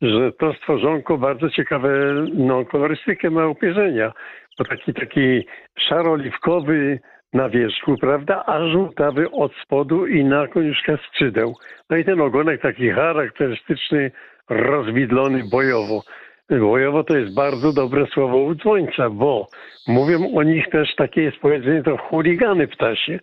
że 0.02 0.32
to 0.32 0.54
stworzonko 0.54 1.18
bardzo 1.18 1.50
ciekawe 1.50 1.90
no, 2.34 2.66
kolorystykę 2.66 3.30
ma 3.30 3.48
upierzenia. 3.48 4.12
Bo 4.60 4.66
taki, 4.66 4.94
taki 4.94 5.48
szaro-oliwkowy 5.80 7.00
na 7.34 7.50
wierzchu, 7.50 7.98
prawda, 7.98 8.44
a 8.46 8.68
żółtawy 8.68 9.32
od 9.32 9.52
spodu 9.64 10.08
i 10.08 10.26
na 10.26 10.48
koniuszka 10.48 10.98
skrzydeł. 10.98 11.56
No 11.90 11.98
i 11.98 12.06
ten 12.06 12.22
ogonek 12.22 12.62
taki 12.62 12.92
charakterystyczny, 12.92 14.12
rozwidlony 14.50 15.44
bojowo. 15.52 16.04
Bojowo 16.60 17.04
to 17.04 17.18
jest 17.18 17.34
bardzo 17.34 17.74
dobre 17.74 18.06
słowo 18.08 18.38
u 18.38 18.56
dzwońca, 18.56 19.10
bo 19.10 19.48
mówią 19.88 20.36
o 20.36 20.44
nich 20.44 20.70
też 20.70 20.96
takie 20.96 21.22
jest 21.22 21.38
powiedzenie 21.38 21.84
to 21.84 21.98
chuligany 21.98 22.68
ptasie. 22.68 23.20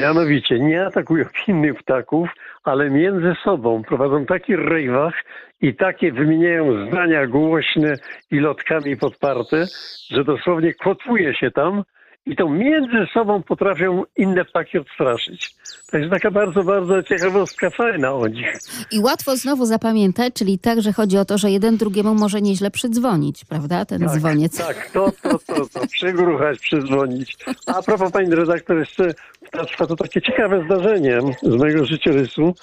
Mianowicie 0.00 0.58
nie 0.58 0.86
atakują 0.86 1.24
innych 1.48 1.74
ptaków, 1.74 2.28
ale 2.64 2.90
między 2.90 3.34
sobą 3.44 3.82
prowadzą 3.82 4.26
taki 4.26 4.56
rejwach 4.56 5.14
i 5.60 5.74
takie 5.74 6.12
wymieniają 6.12 6.86
zdania 6.88 7.26
głośne 7.26 7.96
i 8.30 8.38
lotkami 8.38 8.96
podparte, 8.96 9.66
że 10.10 10.24
dosłownie 10.24 10.74
kotwuje 10.74 11.34
się 11.34 11.50
tam 11.50 11.82
i 12.26 12.36
to 12.36 12.48
między 12.48 13.06
sobą 13.14 13.42
potrafią 13.42 14.02
inne 14.16 14.44
ptaki 14.44 14.78
odstraszyć. 14.78 15.54
To 15.90 15.98
jest 15.98 16.10
taka 16.10 16.30
bardzo, 16.30 16.64
bardzo 16.64 17.02
ciekawostka 17.02 17.70
fajna 17.70 18.12
o 18.12 18.28
nich. 18.28 18.58
I 18.92 19.00
łatwo 19.00 19.36
znowu 19.36 19.66
zapamiętać, 19.66 20.34
czyli 20.34 20.58
tak, 20.58 20.82
że 20.82 20.92
chodzi 20.92 21.18
o 21.18 21.24
to, 21.24 21.38
że 21.38 21.50
jeden 21.50 21.76
drugiemu 21.76 22.14
może 22.14 22.42
nieźle 22.42 22.70
przydzwonić, 22.70 23.44
prawda? 23.44 23.84
Ten 23.84 24.08
dzwoniec. 24.08 24.58
Tak, 24.58 24.90
to, 24.90 25.12
to, 25.22 25.38
to, 25.38 25.66
to, 25.68 25.86
przygruchać, 25.86 26.58
przydzwonić. 26.58 27.36
A 27.66 27.82
propos 27.82 28.12
pani 28.12 28.34
redaktor, 28.34 28.78
jeszcze 28.78 29.14
ptactwa, 29.46 29.86
to 29.86 29.96
takie 29.96 30.22
ciekawe 30.22 30.64
zdarzenie 30.64 31.18
z 31.42 31.56
mojego 31.56 31.84
życiorysu. 31.84 32.54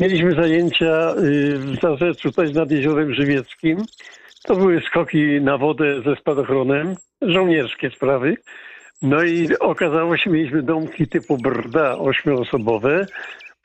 Mieliśmy 0.00 0.32
zajęcia 0.32 1.14
y, 1.18 1.58
w 1.58 1.80
Zarzeczu, 1.82 2.28
tutaj 2.30 2.52
nad 2.52 2.70
Jeziorem 2.70 3.14
Żywieckim 3.14 3.78
To 4.42 4.56
były 4.56 4.80
skoki 4.80 5.40
na 5.40 5.58
wodę 5.58 6.02
ze 6.02 6.16
spadochronem, 6.16 6.94
żołnierskie 7.22 7.90
sprawy. 7.90 8.36
No 9.02 9.22
i 9.22 9.48
okazało 9.60 10.16
się, 10.16 10.30
mieliśmy 10.30 10.62
domki 10.62 11.08
typu 11.08 11.36
brda 11.36 11.98
ośmioosobowe, 11.98 13.06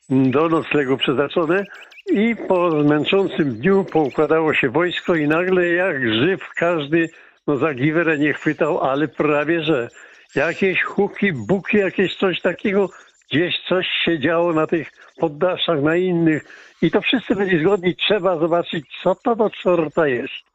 do 0.09 0.49
noclegu 0.49 0.97
przeznaczone 0.97 1.65
i 2.11 2.35
po 2.47 2.69
męczącym 2.69 3.55
dniu 3.55 3.85
poukładało 3.91 4.53
się 4.53 4.69
wojsko 4.69 5.15
i 5.15 5.27
nagle 5.27 5.67
jak 5.67 6.13
żyw 6.13 6.49
każdy 6.55 7.09
no 7.47 7.57
za 7.57 7.73
giwerę 7.73 8.17
nie 8.17 8.33
chwytał, 8.33 8.79
ale 8.79 9.07
prawie 9.07 9.63
że 9.63 9.87
jakieś 10.35 10.83
huki, 10.83 11.33
buki, 11.33 11.77
jakieś 11.77 12.15
coś 12.15 12.41
takiego, 12.41 12.89
gdzieś 13.31 13.59
coś 13.67 13.87
się 14.05 14.19
działo 14.19 14.53
na 14.53 14.67
tych 14.67 14.91
poddaszach, 15.19 15.81
na 15.81 15.95
innych 15.95 16.43
i 16.81 16.91
to 16.91 17.01
wszyscy 17.01 17.35
byli 17.35 17.59
zgodni, 17.61 17.95
trzeba 17.95 18.39
zobaczyć, 18.39 18.85
co 19.03 19.15
to 19.15 19.35
do 19.35 19.49
czorta 19.49 20.07
jest. 20.07 20.49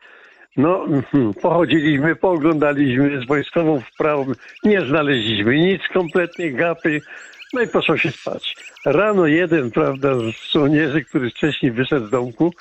No, 0.57 0.87
pochodziliśmy, 1.43 2.17
pooglądaliśmy 2.17 3.21
z 3.21 3.27
wojskową 3.27 3.81
wprawą, 3.81 4.27
nie 4.65 4.81
znaleźliśmy 4.81 5.59
nic 5.59 5.83
kompletnie, 5.93 6.53
gapy, 6.53 7.01
no 7.53 7.63
i 7.63 7.69
poszło 7.69 7.97
się 7.97 8.11
spać. 8.11 8.57
Rano 8.87 9.27
jeden, 9.27 9.71
prawda, 9.71 10.15
z 10.15 10.53
żołnierzy, 10.53 11.05
który 11.05 11.31
wcześniej 11.31 11.73
wyszedł 11.73 12.07
z 12.07 12.11
domku, 12.11 12.53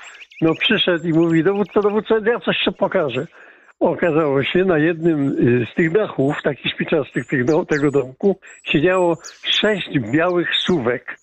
no 0.42 0.54
przyszedł 0.56 1.08
i 1.08 1.14
mówi, 1.14 1.44
dowódco, 1.44 1.82
dowódco, 1.82 2.20
ja 2.26 2.40
coś 2.40 2.58
się 2.58 2.72
pokażę. 2.72 3.28
Okazało 3.80 4.44
się, 4.44 4.66
na 4.66 4.78
jednym 4.78 5.28
y, 5.28 5.68
z 5.72 5.76
tych 5.76 5.92
dachów, 5.92 6.36
takich 6.44 6.72
szpiczastych 6.72 7.26
tego 7.68 7.92
domku, 7.92 8.40
siedziało 8.64 9.18
sześć 9.44 10.00
białych 10.00 10.50
suwek. 10.56 11.18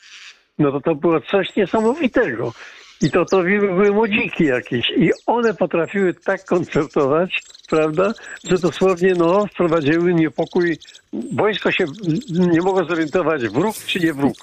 No 0.58 0.72
to 0.72 0.80
to 0.80 0.94
było 0.94 1.20
coś 1.20 1.56
niesamowitego. 1.56 2.52
I 3.02 3.10
to, 3.10 3.24
to 3.24 3.42
były 3.42 3.90
młodziki 3.90 4.44
jakieś. 4.44 4.90
I 4.96 5.10
one 5.26 5.54
potrafiły 5.54 6.14
tak 6.14 6.44
koncertować, 6.44 7.42
prawda, 7.70 8.12
że 8.44 8.58
dosłownie 8.58 9.14
no, 9.14 9.46
wprowadziły 9.46 10.14
niepokój. 10.14 10.78
Wojsko 11.32 11.72
się 11.72 11.84
nie 12.28 12.60
mogło 12.60 12.84
zorientować, 12.84 13.48
wróg 13.48 13.76
czy 13.76 14.00
nie 14.00 14.14
wróg. 14.14 14.34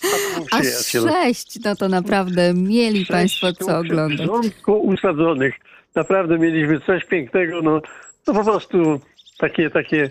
A 0.52 0.62
sześć, 0.62 1.58
no 1.64 1.76
to 1.76 1.88
naprawdę 1.88 2.54
mieli 2.54 2.98
sześć 2.98 3.10
Państwo 3.10 3.52
co 3.52 3.78
oglądać. 3.78 4.26
W 4.26 4.30
porządku 4.30 4.72
usadzonych. 4.72 5.54
Naprawdę 5.94 6.38
mieliśmy 6.38 6.80
coś 6.80 7.04
pięknego. 7.04 7.62
No, 7.62 7.80
no 8.26 8.34
po 8.34 8.44
prostu 8.44 9.00
takie, 9.38 9.70
takie 9.70 10.10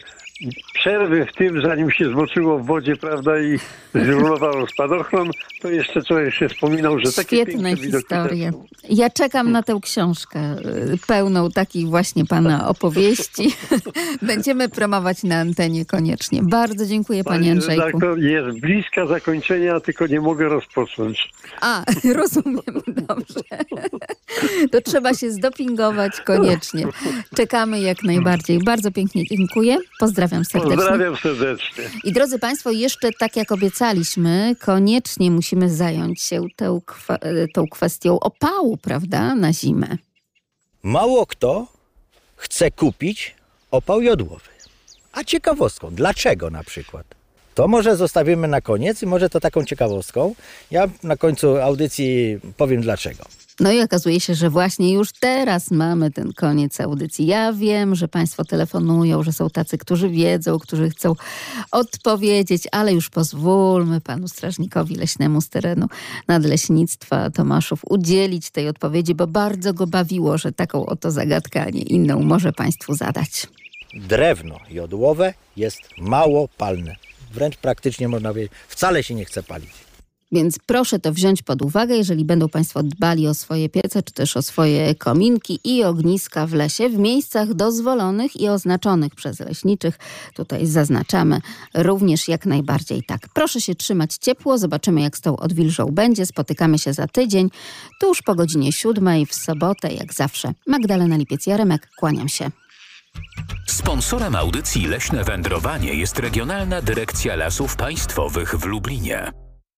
przerwy 0.73 1.25
w 1.25 1.35
tym, 1.35 1.61
zanim 1.61 1.91
się 1.91 2.09
zmoczyło 2.09 2.59
w 2.59 2.65
wodzie, 2.65 2.95
prawda, 2.95 3.39
i 3.39 3.59
zrulowało 3.93 4.67
spadochron, 4.67 5.31
to 5.61 5.69
jeszcze 5.69 6.01
człowiek 6.01 6.33
się 6.33 6.49
wspominał, 6.49 6.99
że 6.99 7.11
takie 7.11 7.35
Świetne 7.35 7.77
historie. 7.77 8.51
Ja 8.89 9.09
czekam 9.09 9.51
na 9.51 9.63
tę 9.63 9.79
książkę 9.81 10.39
y, 10.93 10.97
pełną 11.07 11.51
takich 11.51 11.87
właśnie 11.87 12.25
pana 12.25 12.67
opowieści. 12.67 13.55
Będziemy 14.21 14.69
promować 14.69 15.23
na 15.23 15.35
antenie 15.35 15.85
koniecznie. 15.85 16.41
Bardzo 16.43 16.85
dziękuję 16.85 17.23
panie, 17.23 17.37
panie 17.37 17.51
Andrzejku. 17.51 17.99
Jest 18.17 18.59
bliska 18.59 19.07
zakończenia, 19.07 19.79
tylko 19.79 20.07
nie 20.07 20.21
mogę 20.21 20.49
rozpocząć. 20.49 21.31
A, 21.61 21.83
rozumiem, 22.19 22.81
dobrze. 22.87 23.41
To 24.71 24.81
trzeba 24.81 25.13
się 25.13 25.31
zdopingować 25.31 26.21
koniecznie. 26.21 26.87
Czekamy 27.35 27.79
jak 27.79 28.03
najbardziej. 28.03 28.59
Bardzo 28.63 28.91
pięknie 28.91 29.23
dziękuję. 29.25 29.77
Pozdrawiam 30.29 30.45
serdecznie. 30.45 30.75
Pozdrawiam 30.75 31.17
serdecznie. 31.17 31.83
I 32.03 32.13
drodzy 32.13 32.39
Państwo, 32.39 32.71
jeszcze 32.71 33.09
tak 33.19 33.35
jak 33.35 33.51
obiecaliśmy, 33.51 34.55
koniecznie 34.59 35.31
musimy 35.31 35.69
zająć 35.69 36.21
się 36.21 36.41
tą, 36.55 36.81
tą 37.53 37.67
kwestią 37.67 38.19
opału, 38.19 38.77
prawda, 38.77 39.35
na 39.35 39.53
zimę. 39.53 39.97
Mało 40.83 41.25
kto 41.25 41.67
chce 42.35 42.71
kupić 42.71 43.35
opał 43.71 44.01
jodłowy. 44.01 44.49
A 45.13 45.23
ciekawostką, 45.23 45.95
dlaczego 45.95 46.49
na 46.49 46.63
przykład? 46.63 47.05
To 47.55 47.67
może 47.67 47.95
zostawimy 47.95 48.47
na 48.47 48.61
koniec 48.61 49.03
i 49.03 49.05
może 49.05 49.29
to 49.29 49.39
taką 49.39 49.65
ciekawostką. 49.65 50.35
Ja 50.71 50.87
na 51.03 51.17
końcu 51.17 51.57
audycji 51.57 52.39
powiem 52.57 52.81
dlaczego. 52.81 53.25
No 53.59 53.71
i 53.71 53.81
okazuje 53.81 54.19
się, 54.19 54.35
że 54.35 54.49
właśnie 54.49 54.93
już 54.93 55.11
teraz 55.11 55.71
mamy 55.71 56.11
ten 56.11 56.33
koniec 56.33 56.81
audycji. 56.81 57.25
Ja 57.25 57.53
wiem, 57.53 57.95
że 57.95 58.07
Państwo 58.07 58.45
telefonują, 58.45 59.23
że 59.23 59.33
są 59.33 59.49
tacy, 59.49 59.77
którzy 59.77 60.09
wiedzą, 60.09 60.59
którzy 60.59 60.89
chcą 60.89 61.15
odpowiedzieć, 61.71 62.67
ale 62.71 62.93
już 62.93 63.09
pozwólmy 63.09 64.01
panu 64.01 64.27
strażnikowi 64.27 64.95
leśnemu 64.95 65.41
z 65.41 65.49
terenu 65.49 65.87
nadleśnictwa 66.27 67.29
Tomaszów 67.29 67.81
udzielić 67.89 68.49
tej 68.49 68.69
odpowiedzi, 68.69 69.15
bo 69.15 69.27
bardzo 69.27 69.73
go 69.73 69.87
bawiło, 69.87 70.37
że 70.37 70.51
taką 70.51 70.85
oto 70.85 71.11
zagadkę, 71.11 71.61
a 71.63 71.69
nie 71.69 71.81
inną 71.81 72.23
może 72.23 72.53
Państwu 72.53 72.95
zadać. 72.95 73.47
Drewno 73.93 74.57
jodłowe 74.69 75.33
jest 75.57 75.81
mało 75.97 76.47
palne. 76.57 76.95
Wręcz 77.33 77.57
praktycznie 77.57 78.07
można 78.07 78.29
powiedzieć, 78.29 78.51
wcale 78.67 79.03
się 79.03 79.15
nie 79.15 79.25
chce 79.25 79.43
palić. 79.43 79.84
Więc 80.35 80.59
proszę 80.65 80.99
to 80.99 81.13
wziąć 81.13 81.41
pod 81.41 81.61
uwagę, 81.61 81.95
jeżeli 81.95 82.25
będą 82.25 82.49
Państwo 82.49 82.83
dbali 82.83 83.27
o 83.27 83.33
swoje 83.33 83.69
piece, 83.69 84.03
czy 84.03 84.13
też 84.13 84.37
o 84.37 84.41
swoje 84.41 84.95
kominki 84.95 85.59
i 85.63 85.83
ogniska 85.83 86.47
w 86.47 86.53
lesie, 86.53 86.89
w 86.89 86.97
miejscach 86.97 87.53
dozwolonych 87.53 88.41
i 88.41 88.49
oznaczonych 88.49 89.15
przez 89.15 89.39
leśniczych. 89.39 89.99
Tutaj 90.33 90.65
zaznaczamy 90.65 91.41
również 91.73 92.27
jak 92.27 92.45
najbardziej 92.45 93.03
tak. 93.03 93.27
Proszę 93.33 93.61
się 93.61 93.75
trzymać 93.75 94.15
ciepło, 94.15 94.57
zobaczymy 94.57 95.01
jak 95.01 95.17
z 95.17 95.21
tą 95.21 95.37
odwilżą 95.37 95.85
będzie. 95.85 96.25
Spotykamy 96.25 96.79
się 96.79 96.93
za 96.93 97.07
tydzień, 97.07 97.49
tuż 97.99 98.21
po 98.21 98.35
godzinie 98.35 98.71
siódmej 98.71 99.25
w 99.25 99.35
sobotę, 99.35 99.93
jak 99.93 100.13
zawsze. 100.13 100.53
Magdalena 100.67 101.17
Lipiec-Jaremek, 101.17 101.79
kłaniam 101.97 102.29
się. 102.29 102.51
Sponsorem 103.67 104.35
audycji 104.35 104.87
Leśne 104.87 105.23
Wędrowanie 105.23 105.93
jest 105.93 106.19
Regionalna 106.19 106.81
Dyrekcja 106.81 107.35
Lasów 107.35 107.75
Państwowych 107.75 108.55
w 108.55 108.65
Lublinie. 108.65 109.44